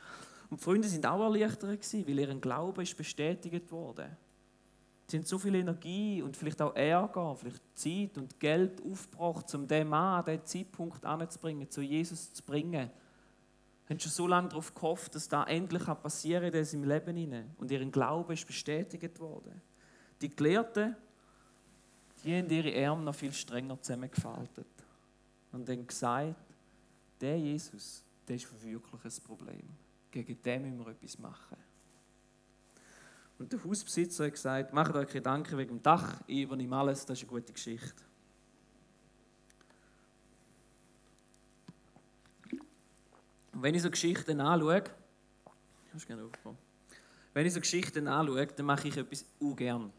Und 0.50 0.60
die 0.60 0.64
Freunde 0.64 0.88
sind 0.88 1.06
auch 1.06 1.22
erleichtert 1.22 1.82
gewesen, 1.82 2.08
weil 2.08 2.20
ihr 2.20 2.36
Glaube 2.36 2.84
ist 2.84 2.96
bestätigt 2.96 3.72
worden. 3.72 4.16
Sie 5.14 5.20
haben 5.20 5.26
so 5.26 5.38
viel 5.38 5.54
Energie 5.54 6.24
und 6.24 6.36
vielleicht 6.36 6.60
auch 6.60 6.76
Ärger, 6.76 7.36
vielleicht 7.36 7.62
Zeit 7.76 8.18
und 8.18 8.40
Geld 8.40 8.82
aufgebracht, 8.84 9.54
um 9.54 9.68
den 9.68 9.88
Mann 9.88 10.20
an 10.20 10.26
diesen 10.26 10.46
Zeitpunkt 10.48 11.06
anzubringen, 11.06 11.70
zu 11.70 11.82
Jesus 11.82 12.34
zu 12.34 12.42
bringen. 12.42 12.90
Sie 13.86 13.94
haben 13.94 14.00
schon 14.00 14.12
so 14.12 14.26
lange 14.26 14.50
darauf 14.50 14.74
gehofft, 14.74 15.14
dass 15.14 15.30
das 15.30 15.48
endlich 15.48 15.86
passieren 15.86 16.52
kann 16.52 16.60
in 16.60 16.66
seinem 16.66 16.84
Leben. 16.86 17.54
Und 17.60 17.70
ihr 17.70 17.86
Glaube 17.92 18.34
ist 18.34 18.48
bestätigt 18.48 19.20
worden. 19.20 19.62
Die 20.20 20.36
Gelehrten 20.36 20.96
die 22.24 22.36
haben 22.36 22.50
ihre 22.50 22.88
Arme 22.88 23.04
noch 23.04 23.14
viel 23.14 23.34
strenger 23.34 23.80
zusammengefaltet 23.80 24.66
und 25.52 25.70
dann 25.70 25.86
gesagt, 25.86 26.36
der 27.22 27.38
Jesus, 27.38 28.04
der 28.28 28.38
ist 28.38 28.64
wirklich 28.64 29.04
ein 29.06 29.24
Problem. 29.24 29.70
Gegen 30.10 30.42
den 30.42 30.62
müssen 30.64 30.80
wir 30.80 30.92
etwas 30.92 31.20
machen. 31.20 31.58
Und 33.40 33.52
der 33.52 33.64
Hausbesitzer 33.64 34.26
hat 34.26 34.34
gesagt, 34.34 34.74
macht 34.74 34.96
euch 34.96 35.10
Gedanken 35.10 35.58
wegen 35.58 35.78
dem 35.78 35.84
Dach, 35.84 36.22
ich 36.28 36.42
übernehme 36.42 36.76
alles, 36.78 37.06
das 37.06 37.18
ist 37.18 37.24
eine 37.24 37.40
gute 37.40 37.54
Geschichte. 37.54 38.04
Und 43.52 43.62
wenn 43.62 43.76
ich 43.76 43.82
so 43.82 43.90
Geschichten 43.90 44.40
anschaue, 44.40 44.84
wenn 47.34 47.46
ich 47.46 47.54
so 47.54 47.60
Geschichten 47.60 48.08
anschaue, 48.08 48.48
dann 48.48 48.66
mache 48.66 48.88
ich 48.88 48.98
etwas 48.98 49.26
ungern 49.40 49.92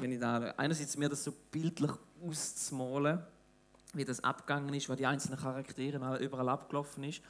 wenn 0.00 0.12
ich 0.12 0.20
da 0.20 0.52
einerseits 0.56 0.96
mir 0.96 1.08
das 1.08 1.24
so 1.24 1.32
bildlich 1.50 1.90
auszumalen, 2.26 3.20
wie 3.94 4.04
das 4.04 4.22
abgegangen 4.22 4.72
ist, 4.74 4.88
was 4.88 4.96
die 4.96 5.06
einzelnen 5.06 5.38
Charaktere 5.38 6.18
überall 6.22 6.48
abgelaufen 6.48 7.04
ist. 7.04 7.22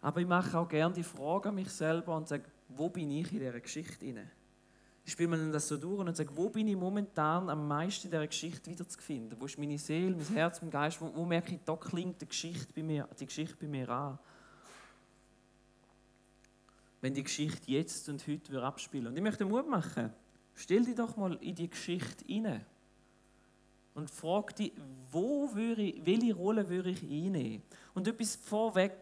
Aber 0.00 0.20
ich 0.20 0.26
mache 0.26 0.58
auch 0.58 0.68
gerne 0.68 0.94
die 0.94 1.02
Frage 1.02 1.48
an 1.48 1.54
mich 1.54 1.70
selber 1.70 2.16
und 2.16 2.28
sage, 2.28 2.44
wo 2.68 2.88
bin 2.88 3.10
ich 3.10 3.32
in 3.32 3.38
dieser 3.38 3.60
Geschichte 3.60 4.04
inne? 4.04 4.30
Ich 5.06 5.12
spiele 5.12 5.28
mir 5.28 5.52
das 5.52 5.68
so 5.68 5.76
durch 5.76 6.00
und 6.00 6.16
sage, 6.16 6.30
wo 6.34 6.48
bin 6.48 6.66
ich 6.66 6.76
momentan 6.76 7.50
am 7.50 7.68
meisten 7.68 8.06
in 8.06 8.10
dieser 8.10 8.26
Geschichte 8.26 8.70
wieder 8.70 8.88
zu 8.88 8.98
finden? 8.98 9.38
Wo 9.38 9.44
ist 9.44 9.58
meine 9.58 9.76
Seele, 9.76 10.16
mein 10.16 10.26
Herz, 10.28 10.62
mein 10.62 10.70
Geist? 10.70 11.00
Wo, 11.00 11.14
wo 11.14 11.26
merke 11.26 11.54
ich, 11.54 11.60
da 11.64 11.76
klingt 11.76 12.22
die 12.22 12.26
Geschichte 12.26 12.72
bei 12.74 12.82
mir, 12.82 13.06
die 13.20 13.26
Geschichte 13.26 13.56
bei 13.60 13.66
mir 13.66 13.88
an? 13.90 14.18
Wenn 17.02 17.12
die 17.12 17.22
Geschichte 17.22 17.70
jetzt 17.70 18.08
und 18.08 18.26
heute 18.26 18.62
abspielen 18.62 19.08
Und 19.08 19.16
ich 19.16 19.22
möchte 19.22 19.44
Mut 19.44 19.68
machen. 19.68 20.10
Stell 20.54 20.84
dich 20.84 20.94
doch 20.94 21.16
mal 21.16 21.34
in 21.42 21.54
die 21.54 21.68
Geschichte 21.68 22.24
hinein 22.24 22.64
und 23.94 24.10
frag 24.10 24.56
dich, 24.56 24.72
wo 25.10 25.54
würde 25.54 25.82
ich, 25.82 26.04
welche 26.04 26.34
Rolle 26.34 26.68
würde 26.68 26.90
ich 26.90 27.02
einnehmen? 27.02 27.62
Und 27.94 28.08
etwas 28.08 28.36
vorweg, 28.36 28.92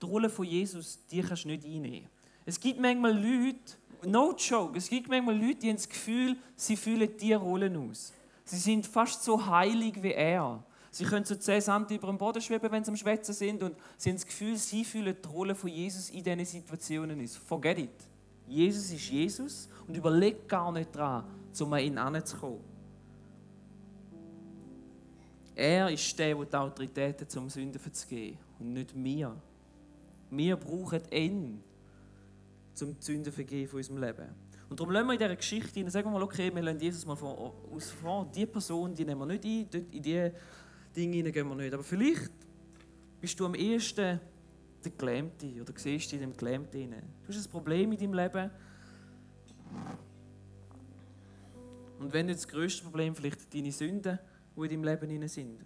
die 0.00 0.06
Rolle 0.06 0.30
von 0.30 0.44
Jesus, 0.44 0.98
die 1.10 1.20
kannst 1.20 1.44
du 1.44 1.48
nicht 1.48 1.64
einnehmen. 1.64 2.08
Es 2.44 2.58
gibt 2.58 2.80
manchmal 2.80 3.12
Leute, 3.12 3.74
no 4.04 4.34
joke, 4.36 4.76
es 4.78 4.88
gibt 4.88 5.08
manchmal 5.08 5.36
Leute, 5.36 5.56
die 5.56 5.68
haben 5.68 5.76
das 5.76 5.88
Gefühl, 5.88 6.36
sie 6.56 6.76
fühlen 6.76 7.08
diese 7.18 7.36
Rollen 7.36 7.76
aus. 7.76 8.12
Sie 8.44 8.56
sind 8.56 8.86
fast 8.86 9.22
so 9.22 9.44
heilig 9.44 10.02
wie 10.02 10.12
er. 10.12 10.62
Sie 10.90 11.04
können 11.04 11.24
so 11.24 11.34
10 11.34 11.60
Cent 11.62 11.90
über 11.90 12.08
dem 12.08 12.18
Boden 12.18 12.42
schweben, 12.42 12.70
wenn 12.70 12.84
sie 12.84 12.90
am 12.90 12.96
Schwätzen 12.96 13.32
sind 13.32 13.62
und 13.62 13.74
sie 13.96 14.10
haben 14.10 14.16
das 14.16 14.26
Gefühl, 14.26 14.56
sie 14.56 14.84
fühlen 14.84 15.16
die 15.24 15.28
Rolle 15.28 15.54
von 15.54 15.70
Jesus 15.70 16.10
in 16.10 16.22
diesen 16.22 16.44
Situationen 16.44 17.22
aus. 17.22 17.36
Forget 17.36 17.78
it. 17.78 18.08
Jesus 18.46 18.90
ist 18.90 19.08
Jesus 19.08 19.68
und 19.88 19.96
überleg 19.96 20.46
gar 20.46 20.70
nicht 20.70 20.94
daran, 20.94 21.24
um 21.58 21.72
an 21.72 21.80
ihn 21.80 21.96
heranzukommen. 21.96 22.60
Er 25.54 25.90
ist 25.90 26.18
der, 26.18 26.34
der 26.34 26.44
die 26.44 26.56
Autorität 26.56 27.20
hat, 27.20 27.36
um 27.36 27.48
Sünden 27.48 27.92
zu 27.92 28.06
geben 28.06 28.38
und 28.58 28.72
nicht 28.72 28.92
wir. 28.94 29.34
Wir 30.30 30.56
brauchen 30.56 31.00
ihn, 31.10 31.62
um 32.80 32.96
die 32.96 33.04
Sünden 33.04 33.32
vergeben 33.32 33.68
von 33.68 33.78
unserem 33.78 33.98
Leben. 33.98 34.28
Und 34.68 34.80
darum 34.80 34.92
lassen 34.92 35.06
wir 35.06 35.12
in 35.12 35.18
dieser 35.18 35.36
Geschichte 35.36 35.80
rein, 35.80 35.90
sagen 35.90 36.06
wir 36.06 36.12
mal, 36.12 36.22
okay, 36.22 36.54
wir 36.54 36.62
lassen 36.62 36.80
Jesus 36.80 37.04
mal 37.04 37.16
vor, 37.16 37.54
aus 37.70 37.90
vor, 37.90 38.30
die 38.34 38.46
Person, 38.46 38.94
die 38.94 39.04
nehmen 39.04 39.20
wir 39.20 39.26
nicht 39.26 39.44
ein, 39.44 39.68
dort 39.70 39.94
in 39.94 40.02
diese 40.02 40.32
Dinge 40.96 41.30
gehen 41.30 41.48
wir 41.48 41.54
nicht. 41.56 41.74
Aber 41.74 41.82
vielleicht 41.82 42.30
bist 43.20 43.38
du 43.38 43.44
am 43.44 43.54
ehesten 43.54 44.18
der 44.82 44.92
Gelähmte 44.92 45.60
oder 45.60 45.72
siehst 45.76 46.10
dich 46.10 46.20
in 46.20 46.30
dem 46.30 46.36
Gelähmten 46.36 46.90
Du 46.90 47.28
hast 47.28 47.46
ein 47.46 47.50
Problem 47.50 47.92
in 47.92 47.98
deinem 47.98 48.14
Leben. 48.14 48.50
Und 51.98 52.12
wenn 52.12 52.26
nicht 52.26 52.38
das 52.38 52.48
größte 52.48 52.82
Problem 52.82 53.14
vielleicht 53.14 53.54
deine 53.54 53.70
Sünden, 53.70 54.18
die 54.56 54.60
in 54.60 54.82
deinem 54.82 54.84
Leben 54.84 55.28
sind. 55.28 55.60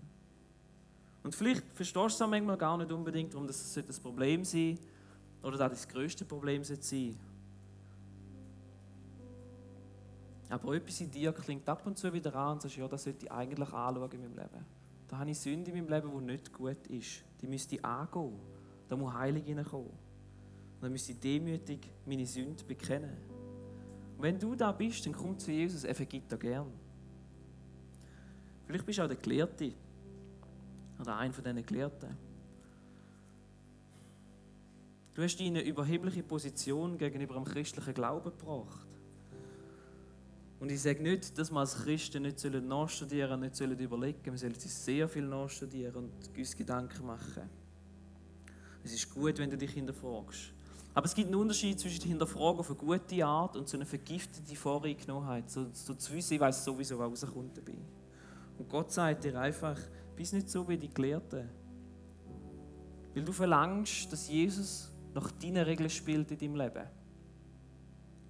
Und 1.23 1.35
vielleicht 1.35 1.65
verstehst 1.75 2.21
du 2.21 2.25
es 2.25 2.31
manchmal 2.31 2.59
gar 2.59 2.77
nicht 2.77 2.93
unbedingt, 2.93 3.33
warum 3.35 3.47
das 3.47 3.77
ein 3.77 3.85
Problem 4.03 4.45
sein 4.45 4.79
oder 5.47 5.69
das 5.69 5.87
größte 5.87 6.25
Problem 6.25 6.65
sein 6.65 7.17
Aber 10.49 10.75
etwas 10.75 11.01
in 11.01 11.11
dir 11.11 11.33
klingt 11.33 11.69
ab 11.69 11.87
und 11.87 11.97
zu 11.97 12.13
wieder 12.13 12.35
an 12.35 12.55
und 12.55 12.63
sagst, 12.63 12.77
ja, 12.77 12.87
das 12.87 13.05
sollte 13.05 13.27
ich 13.27 13.33
eigentlich 13.33 13.73
anschauen 13.73 14.11
in 14.13 14.21
meinem 14.21 14.37
Leben. 14.37 14.65
Da 15.09 15.19
habe 15.19 15.31
ich 15.31 15.39
Sünde 15.39 15.71
in 15.71 15.77
meinem 15.77 15.89
Leben, 15.89 16.11
die 16.11 16.33
nicht 16.33 16.53
gut 16.53 16.87
ist. 16.89 17.25
Die 17.41 17.47
müsste 17.47 17.77
ich 17.77 17.85
angehen. 17.85 18.39
Da 18.89 18.97
muss 18.97 19.13
Heilig 19.13 19.45
hineinkommen. 19.45 19.89
Und 19.89 20.83
dann 20.83 20.93
müsste 20.93 21.13
ich 21.13 21.21
demütig 21.21 21.91
meine 22.05 22.27
Sünde 22.27 22.65
bekennen. 22.65 23.17
Und 24.17 24.23
wenn 24.23 24.39
du 24.39 24.55
da 24.55 24.73
bist, 24.73 25.05
dann 25.07 25.13
komm 25.13 25.39
zu 25.39 25.51
Jesus, 25.51 25.85
er 25.85 25.95
vergibt 25.95 26.31
dir 26.31 26.39
gern. 26.39 26.73
Vielleicht 28.67 28.87
bist 28.87 28.99
du 28.99 29.03
auch 29.03 29.09
der 29.09 29.17
Gelehrte 29.17 29.73
oder 31.01 31.17
einer 31.17 31.33
von 31.33 31.45
diesen 31.45 31.65
Gelehrten. 31.65 32.26
Du 35.17 35.23
hast 35.23 35.41
deine 35.41 35.63
überhebliche 35.63 36.23
Position 36.23 36.99
gegenüber 36.99 37.37
dem 37.37 37.45
christlichen 37.47 37.95
Glauben 37.95 38.33
gebracht. 38.37 38.87
Und 40.61 40.71
ich 40.71 40.83
sage 40.83 41.03
nicht, 41.03 41.39
dass 41.39 41.51
wir 41.51 41.59
als 41.59 41.75
Christen 41.75 42.25
nicht 42.25 42.45
nachstudieren, 42.45 43.41
nicht 43.41 43.59
überlegen 43.59 44.19
sollen. 44.23 44.33
Wir 44.33 44.39
sollen 44.39 44.55
sich 44.55 44.75
sehr 44.75 45.09
viel 45.09 45.27
nachstudieren 45.27 45.95
und 45.95 46.13
uns 46.37 46.55
Gedanken 46.55 47.07
machen. 47.07 47.49
Es 48.85 48.93
ist 48.93 49.09
gut, 49.09 49.39
wenn 49.39 49.49
du 49.49 49.57
dich 49.57 49.71
hinterfragst. 49.71 50.53
Aber 50.93 51.07
es 51.07 51.15
gibt 51.15 51.29
einen 51.29 51.37
Unterschied 51.37 51.81
zwischen 51.81 52.05
Hinterfragen 52.05 52.61
auf 52.61 52.69
eine 52.69 52.79
gute 52.79 53.25
Art 53.25 53.57
und 53.57 53.67
so 53.71 53.79
eine 53.79 53.87
vergiftete 53.87 54.55
Voreingenommenheit. 54.55 55.51
So, 55.51 55.67
so 55.73 55.95
zu 55.95 56.13
wissen, 56.13 56.35
ich 56.35 56.41
weiß 56.41 56.63
sowieso, 56.63 56.99
was 56.99 57.23
rauskommt 57.25 57.57
dabei. 57.57 57.79
Und 58.59 58.69
Gott 58.69 58.93
sagt 58.93 59.25
dir 59.25 59.41
einfach, 59.41 59.79
bist 60.15 60.35
nicht 60.35 60.51
so 60.51 60.69
wie 60.69 60.77
die 60.77 60.91
Gelehrten. 60.91 61.49
Weil 63.15 63.25
du 63.25 63.33
verlangst, 63.33 64.13
dass 64.13 64.29
Jesus 64.29 64.93
nach 65.17 65.31
deinen 65.33 65.65
Regeln 65.65 65.89
spielt 65.89 66.31
in 66.31 66.39
deinem 66.39 66.57
Leben. 66.57 66.87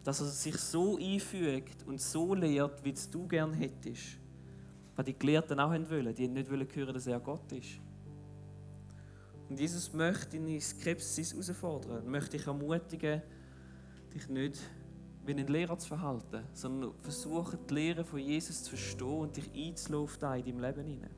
Dass 0.05 0.21
er 0.21 0.27
sich 0.27 0.57
so 0.57 0.97
einfügt 0.97 1.85
und 1.85 2.01
so 2.01 2.33
lehrt, 2.33 2.83
wie 2.85 2.93
es 2.93 3.11
du 3.11 3.27
gern 3.27 3.53
hättest. 3.53 4.19
Was 4.95 5.05
die 5.05 5.19
Gelehrten 5.19 5.59
auch 5.59 5.71
wollen. 5.71 6.15
Die 6.15 6.29
nicht 6.29 6.49
hören, 6.49 6.95
dass 6.95 7.09
er 7.09 7.19
Gott 7.19 7.51
ist. 7.51 7.81
Und 9.49 9.59
Jesus 9.59 9.93
möchte 9.93 10.39
deine 10.39 10.61
Skepsis 10.61 11.33
herausfordern, 11.33 12.09
möchte 12.09 12.37
dich 12.37 12.47
ermutigen, 12.47 13.23
dich 14.15 14.29
nicht 14.29 14.61
wie 15.25 15.35
ein 15.35 15.47
Lehrer 15.47 15.79
zu 15.79 15.89
verhalten, 15.89 16.45
sondern 16.53 16.93
versuchen, 17.01 17.59
die 17.69 17.75
Lehre 17.75 18.05
von 18.05 18.21
Jesus 18.21 18.63
zu 18.63 18.71
verstehen 18.71 19.09
und 19.09 19.37
dich 19.37 19.51
einzulaufen 19.55 20.35
in 20.35 20.45
deinem 20.45 20.61
Leben 20.61 20.85
hinein. 20.85 21.15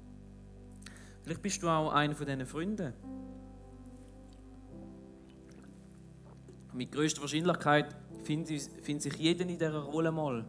Vielleicht 1.23 1.43
bist 1.43 1.63
du 1.63 1.69
auch 1.69 1.93
einer 1.93 2.15
von 2.15 2.27
diesen 2.27 2.47
Freunden. 2.47 2.95
Mit 6.79 6.93
größter 6.93 7.23
Wahrscheinlichkeit 7.23 7.97
findet, 8.23 9.03
sich 9.03 9.17
jeder 9.17 9.43
in 9.43 9.49
dieser 9.49 9.77
Rolle 9.81 10.13
mal. 10.13 10.45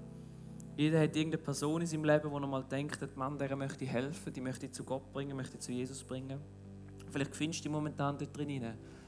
Jeder 0.78 1.02
hat 1.02 1.16
irgendeine 1.16 1.42
Person 1.42 1.82
in 1.82 1.88
seinem 1.88 2.04
Leben, 2.04 2.30
wo 2.30 2.38
er 2.38 2.46
mal 2.46 2.64
denkt, 2.64 3.18
Mann, 3.18 3.36
der 3.40 3.56
möchte 3.56 3.84
helfen, 3.84 4.32
die 4.32 4.40
möchte 4.40 4.70
zu 4.70 4.84
Gott 4.84 5.12
bringen, 5.12 5.36
möchte 5.36 5.58
zu 5.58 5.72
Jesus 5.72 6.04
bringen. 6.04 6.40
Vielleicht 7.10 7.36
findest 7.36 7.62
du 7.62 7.64
dich 7.64 7.72
momentan 7.72 8.16
dort 8.16 8.38
drin. 8.38 8.64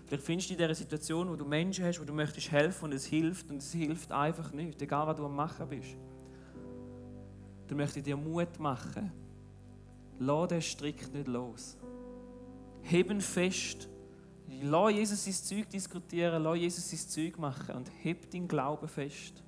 Vielleicht 0.08 0.24
findest 0.24 0.50
du 0.50 0.56
dich 0.56 0.62
in 0.64 0.68
dieser 0.68 0.74
Situation, 0.74 1.30
wo 1.30 1.36
du 1.36 1.46
Menschen 1.46 1.86
hast, 1.86 2.02
wo 2.02 2.06
du 2.06 2.12
möchtest 2.12 2.52
helfen 2.52 2.86
und 2.86 2.94
es 2.94 3.06
hilft 3.06 3.52
und 3.52 3.58
es 3.58 3.72
hilft 3.72 4.12
einfach 4.12 4.52
nicht, 4.52 4.82
egal 4.82 5.06
was 5.06 5.16
du 5.16 5.24
am 5.24 5.36
Machen 5.36 5.70
bist. 5.70 5.96
Dann 7.68 7.78
möchte 7.78 8.00
ich 8.00 8.06
dir 8.06 8.18
Mut 8.18 8.60
machen. 8.60 9.12
Lass 10.18 10.48
den 10.48 10.62
Strick 10.64 11.14
nicht 11.14 11.28
los. 11.28 11.78
Heben 12.82 13.22
fest 13.22 13.91
Lass 14.60 14.92
Jesus 14.92 15.24
sein 15.24 15.34
Zeug 15.34 15.70
diskutieren, 15.70 16.44
lass 16.44 16.58
Jesus 16.58 16.90
sein 16.90 17.00
Zeug 17.00 17.40
machen 17.40 17.76
und 17.76 17.92
heb 18.04 18.30
deinen 18.30 18.48
Glauben 18.48 18.88
fest. 18.88 19.42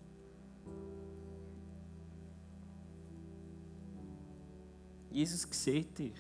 Jesus 5.12 5.48
sieht 5.52 5.98
dich. 6.00 6.16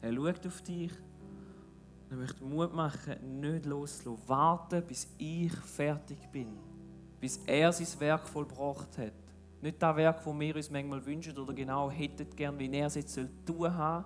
Er 0.00 0.14
schaut 0.14 0.46
auf 0.46 0.62
dich. 0.62 0.92
Und 2.04 2.12
er 2.12 2.16
möchte 2.16 2.44
Mut 2.44 2.72
machen, 2.72 3.40
nicht 3.40 3.66
loszulassen. 3.66 4.28
Warten, 4.28 4.86
bis 4.86 5.06
ich 5.18 5.52
fertig 5.52 6.18
bin. 6.32 6.56
Bis 7.20 7.38
er 7.44 7.72
sein 7.72 8.00
Werk 8.00 8.26
vollbracht 8.26 8.96
hat. 8.96 9.12
Nicht 9.60 9.82
das 9.82 9.96
Werk, 9.96 10.24
das 10.24 10.38
wir 10.38 10.56
uns 10.56 10.70
manchmal 10.70 11.04
wünschen 11.04 11.36
oder 11.36 11.52
genau 11.52 11.90
hätten 11.90 12.30
gern, 12.36 12.58
wie 12.58 12.70
er 12.72 12.86
es 12.86 12.94
jetzt 12.94 13.12
soll 13.12 13.28
tun 13.44 13.74
haben, 13.74 14.04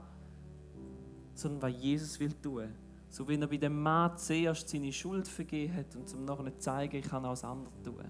sondern 1.35 1.63
was 1.63 1.81
Jesus 1.81 2.19
will 2.19 2.33
tun. 2.33 2.75
So 3.13 3.29
wie 3.29 3.39
er 3.39 3.47
bei 3.47 3.59
dem 3.59 3.83
Mann 3.83 4.17
zuerst 4.17 4.71
seine 4.71 4.91
Schuld 4.91 5.29
vergeben 5.29 5.75
hat 5.75 5.95
und 5.95 6.09
zum 6.09 6.25
nachher 6.25 6.59
zeigen, 6.59 6.97
ich 6.97 7.07
kann 7.07 7.27
auch 7.27 7.33
das 7.33 7.45
andere 7.45 7.71
tun. 7.85 8.05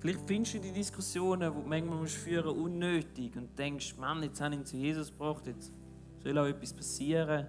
Vielleicht 0.00 0.26
findest 0.26 0.54
du 0.54 0.60
die 0.60 0.72
Diskussionen, 0.72 1.52
die 1.52 1.62
du 1.62 1.68
manchmal 1.68 2.06
führen 2.06 2.46
musst, 2.46 2.58
unnötig 2.58 3.36
und 3.36 3.58
denkst, 3.58 3.98
Mann, 3.98 4.22
jetzt 4.22 4.40
habe 4.40 4.54
ich 4.54 4.60
ihn 4.60 4.64
zu 4.64 4.76
Jesus 4.78 5.10
gebracht, 5.10 5.46
jetzt 5.46 5.74
soll 6.22 6.38
auch 6.38 6.46
etwas 6.46 6.72
passieren. 6.72 7.46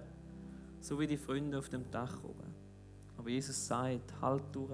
So 0.80 1.00
wie 1.00 1.06
die 1.06 1.16
Freunde 1.16 1.58
auf 1.58 1.70
dem 1.70 1.90
Dach 1.90 2.22
oben. 2.22 2.54
Aber 3.16 3.30
Jesus 3.30 3.66
sagt, 3.66 4.20
halt 4.20 4.42
durch. 4.52 4.70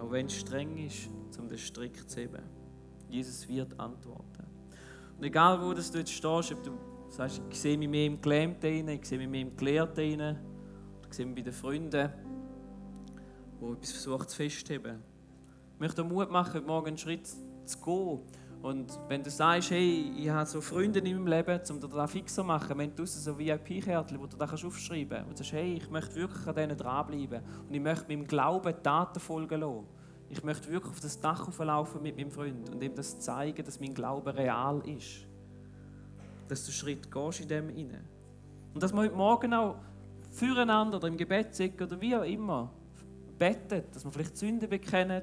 Auch 0.00 0.10
wenn 0.10 0.26
es 0.26 0.34
streng 0.34 0.76
ist, 0.76 1.08
um 1.38 1.48
den 1.48 1.58
Strick 1.58 2.08
zu 2.10 2.20
heben. 2.20 2.42
Jesus 3.08 3.48
wird 3.48 3.78
antworten. 3.78 4.33
Und 5.16 5.24
egal 5.24 5.60
wo 5.60 5.72
du 5.72 5.80
jetzt 5.80 6.10
stehst, 6.10 6.52
ob 6.52 6.62
du 6.62 6.72
sagst, 7.08 7.40
ich 7.48 7.60
sehe 7.60 7.78
mich 7.78 7.88
mehr 7.88 8.06
im 8.06 8.20
Gelähmten 8.20 8.88
ich 8.88 9.06
sehe 9.06 9.18
mich 9.18 9.28
mehr 9.28 9.42
im 9.42 9.56
Gelehrten 9.56 10.14
oder 10.14 10.36
ich 11.08 11.14
sehe 11.14 11.26
mich 11.26 11.36
bei 11.36 11.42
den 11.42 11.52
Freunden, 11.52 12.10
die 13.60 13.72
etwas 13.72 13.92
versucht 13.92 14.30
zu 14.30 14.36
festheben. 14.36 15.02
Ich 15.74 15.80
möchte 15.80 16.02
dir 16.02 16.08
Mut 16.08 16.30
machen, 16.30 16.64
morgen 16.66 16.88
einen 16.88 16.98
Schritt 16.98 17.26
zu 17.26 17.78
gehen. 17.84 18.20
Und 18.62 18.98
wenn 19.08 19.22
du 19.22 19.28
sagst, 19.28 19.72
hey, 19.72 20.10
ich 20.16 20.30
habe 20.30 20.46
so 20.46 20.60
Freunde 20.60 20.98
in 21.00 21.04
meinem 21.04 21.26
Leben, 21.26 21.60
um 21.68 21.80
dir 21.80 21.88
das 21.88 22.10
fixer 22.10 22.36
zu 22.36 22.44
machen, 22.44 22.78
wenn 22.78 22.96
du 22.96 23.04
so 23.04 23.38
VIP-Kärtchen, 23.38 24.18
wo 24.18 24.26
du 24.26 24.38
das 24.38 24.64
aufschreiben 24.64 25.10
kannst, 25.10 25.28
und 25.28 25.36
sagst, 25.36 25.52
hey, 25.52 25.74
ich 25.74 25.90
möchte 25.90 26.14
wirklich 26.14 26.46
an 26.46 26.54
denen 26.54 26.76
dranbleiben 26.76 27.42
und 27.68 27.74
ich 27.74 27.80
möchte 27.80 28.08
meinem 28.08 28.26
Glauben 28.26 28.74
Taten 28.82 29.20
folgen 29.20 29.60
lassen. 29.60 29.86
Ich 30.36 30.42
möchte 30.42 30.68
wirklich 30.68 30.92
auf 30.92 30.98
das 30.98 31.20
Dach 31.20 31.48
laufen 31.60 32.02
mit 32.02 32.16
meinem 32.16 32.32
Freund 32.32 32.68
und 32.68 32.82
ihm 32.82 32.92
das 32.96 33.20
zeigen, 33.20 33.64
dass 33.64 33.78
mein 33.78 33.94
Glaube 33.94 34.34
real 34.34 34.82
ist. 34.84 35.28
Dass 36.48 36.66
du 36.66 36.72
Schritt 36.72 37.10
gehst 37.10 37.40
in 37.40 37.48
dem 37.48 37.68
inne. 37.70 38.00
Und 38.74 38.82
dass 38.82 38.92
wir 38.92 39.02
heute 39.02 39.14
Morgen 39.14 39.54
auch 39.54 39.76
füreinander 40.32 40.96
oder 40.96 41.06
im 41.06 41.16
Gebet 41.16 41.56
oder 41.80 42.00
wie 42.00 42.16
auch 42.16 42.24
immer 42.24 42.72
betet, 43.38 43.94
dass 43.94 44.04
wir 44.04 44.10
vielleicht 44.10 44.36
Sünden 44.36 44.68
bekennen 44.68 45.22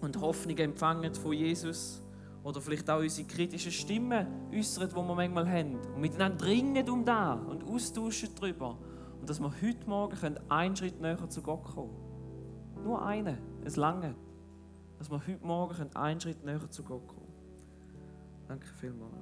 und 0.00 0.18
Hoffnung 0.18 0.56
empfangen 0.56 1.14
von 1.14 1.34
Jesus 1.34 2.02
oder 2.42 2.62
vielleicht 2.62 2.88
auch 2.88 3.00
unsere 3.00 3.28
kritischen 3.28 3.72
Stimmen 3.72 4.26
äußern, 4.54 4.88
die 4.88 4.96
wir 4.96 5.02
manchmal 5.02 5.46
haben 5.46 5.76
und 5.94 6.00
miteinander 6.00 6.38
dringen 6.38 6.88
um 6.88 7.04
da 7.04 7.34
und 7.34 7.62
austauschen 7.64 8.30
darüber 8.40 8.78
und 9.20 9.28
dass 9.28 9.38
wir 9.38 9.52
heute 9.52 9.86
Morgen 9.86 10.38
einen 10.48 10.76
Schritt 10.76 10.98
näher 10.98 11.28
zu 11.28 11.42
Gott 11.42 11.62
kommen 11.62 11.90
können. 11.90 12.11
Nur 12.84 13.04
einen, 13.04 13.38
es 13.64 13.76
lange. 13.76 14.14
Dass 14.98 15.10
wir 15.10 15.18
heute 15.18 15.44
Morgen 15.44 15.96
einen 15.96 16.20
Schritt 16.20 16.44
näher 16.44 16.70
zu 16.70 16.82
Gott 16.82 17.06
kommen. 17.06 17.32
Danke 18.48 18.66
vielmals. 18.80 19.12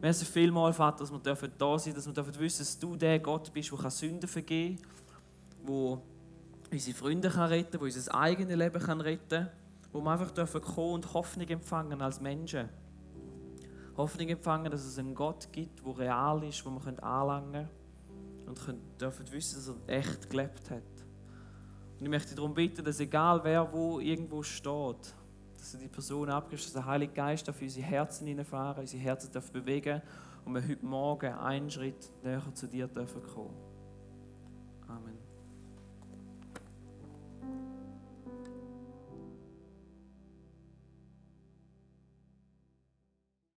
Merci 0.00 0.24
vielmals, 0.24 0.76
Vater, 0.76 0.98
dass 0.98 1.12
wir 1.12 1.18
da 1.18 1.78
sein 1.78 1.94
dürfen, 1.94 1.94
dass 1.94 2.06
wir 2.06 2.12
dürfen 2.12 2.40
wissen, 2.40 2.58
dass 2.58 2.78
du 2.78 2.96
der 2.96 3.18
Gott 3.20 3.52
bist, 3.52 3.72
der 3.72 3.90
Sünden 3.90 4.28
vergeben 4.28 4.76
kann, 4.76 5.66
der 5.66 6.00
unsere 6.72 6.96
Freunde 6.96 7.28
retten 7.28 7.70
kann, 7.70 7.80
der 7.80 7.82
unser 7.82 8.14
eigenes 8.14 8.56
Leben 8.56 9.00
retten 9.00 9.28
kann 9.28 9.50
wo 9.94 10.00
wir 10.00 10.10
einfach 10.10 10.32
dürfen 10.32 10.60
kommen 10.60 10.94
und 10.94 11.14
Hoffnung 11.14 11.46
empfangen 11.46 12.02
als 12.02 12.20
Menschen. 12.20 12.68
Hoffnung 13.96 14.28
empfangen, 14.28 14.70
dass 14.72 14.84
es 14.84 14.98
einen 14.98 15.14
Gott 15.14 15.48
gibt, 15.52 15.86
der 15.86 15.98
real 15.98 16.42
ist, 16.42 16.66
wo 16.66 16.70
wir 16.70 17.04
anlangen 17.04 17.52
können 17.52 17.68
und 18.46 18.58
können, 18.58 18.80
dürfen 19.00 19.30
wissen, 19.30 19.54
dass 19.54 19.68
er 19.86 19.98
echt 19.98 20.28
gelebt 20.28 20.68
hat. 20.68 20.82
Und 21.98 22.06
ich 22.06 22.10
möchte 22.10 22.34
darum 22.34 22.54
bitten, 22.54 22.84
dass 22.84 23.00
egal 23.00 23.40
wer 23.44 23.72
wo 23.72 24.00
irgendwo 24.00 24.42
steht, 24.42 25.14
dass 25.56 25.72
du 25.72 25.78
die 25.78 25.88
Person 25.88 26.28
abgibst, 26.28 26.66
dass 26.66 26.72
der 26.74 26.84
Heilige 26.86 27.12
Geist 27.12 27.48
auf 27.48 27.60
unsere 27.60 27.86
Herzen 27.86 28.26
hineinfahren, 28.26 28.80
unsere 28.80 29.02
Herzen 29.02 29.32
darf 29.32 29.50
bewegen 29.50 30.02
und 30.44 30.54
wir 30.54 30.62
heute 30.66 30.84
Morgen 30.84 31.32
einen 31.32 31.70
Schritt 31.70 32.10
näher 32.22 32.42
zu 32.52 32.66
dir 32.66 32.86
dürfen 32.86 33.22
kommen. 33.22 33.54
Amen. 33.54 33.73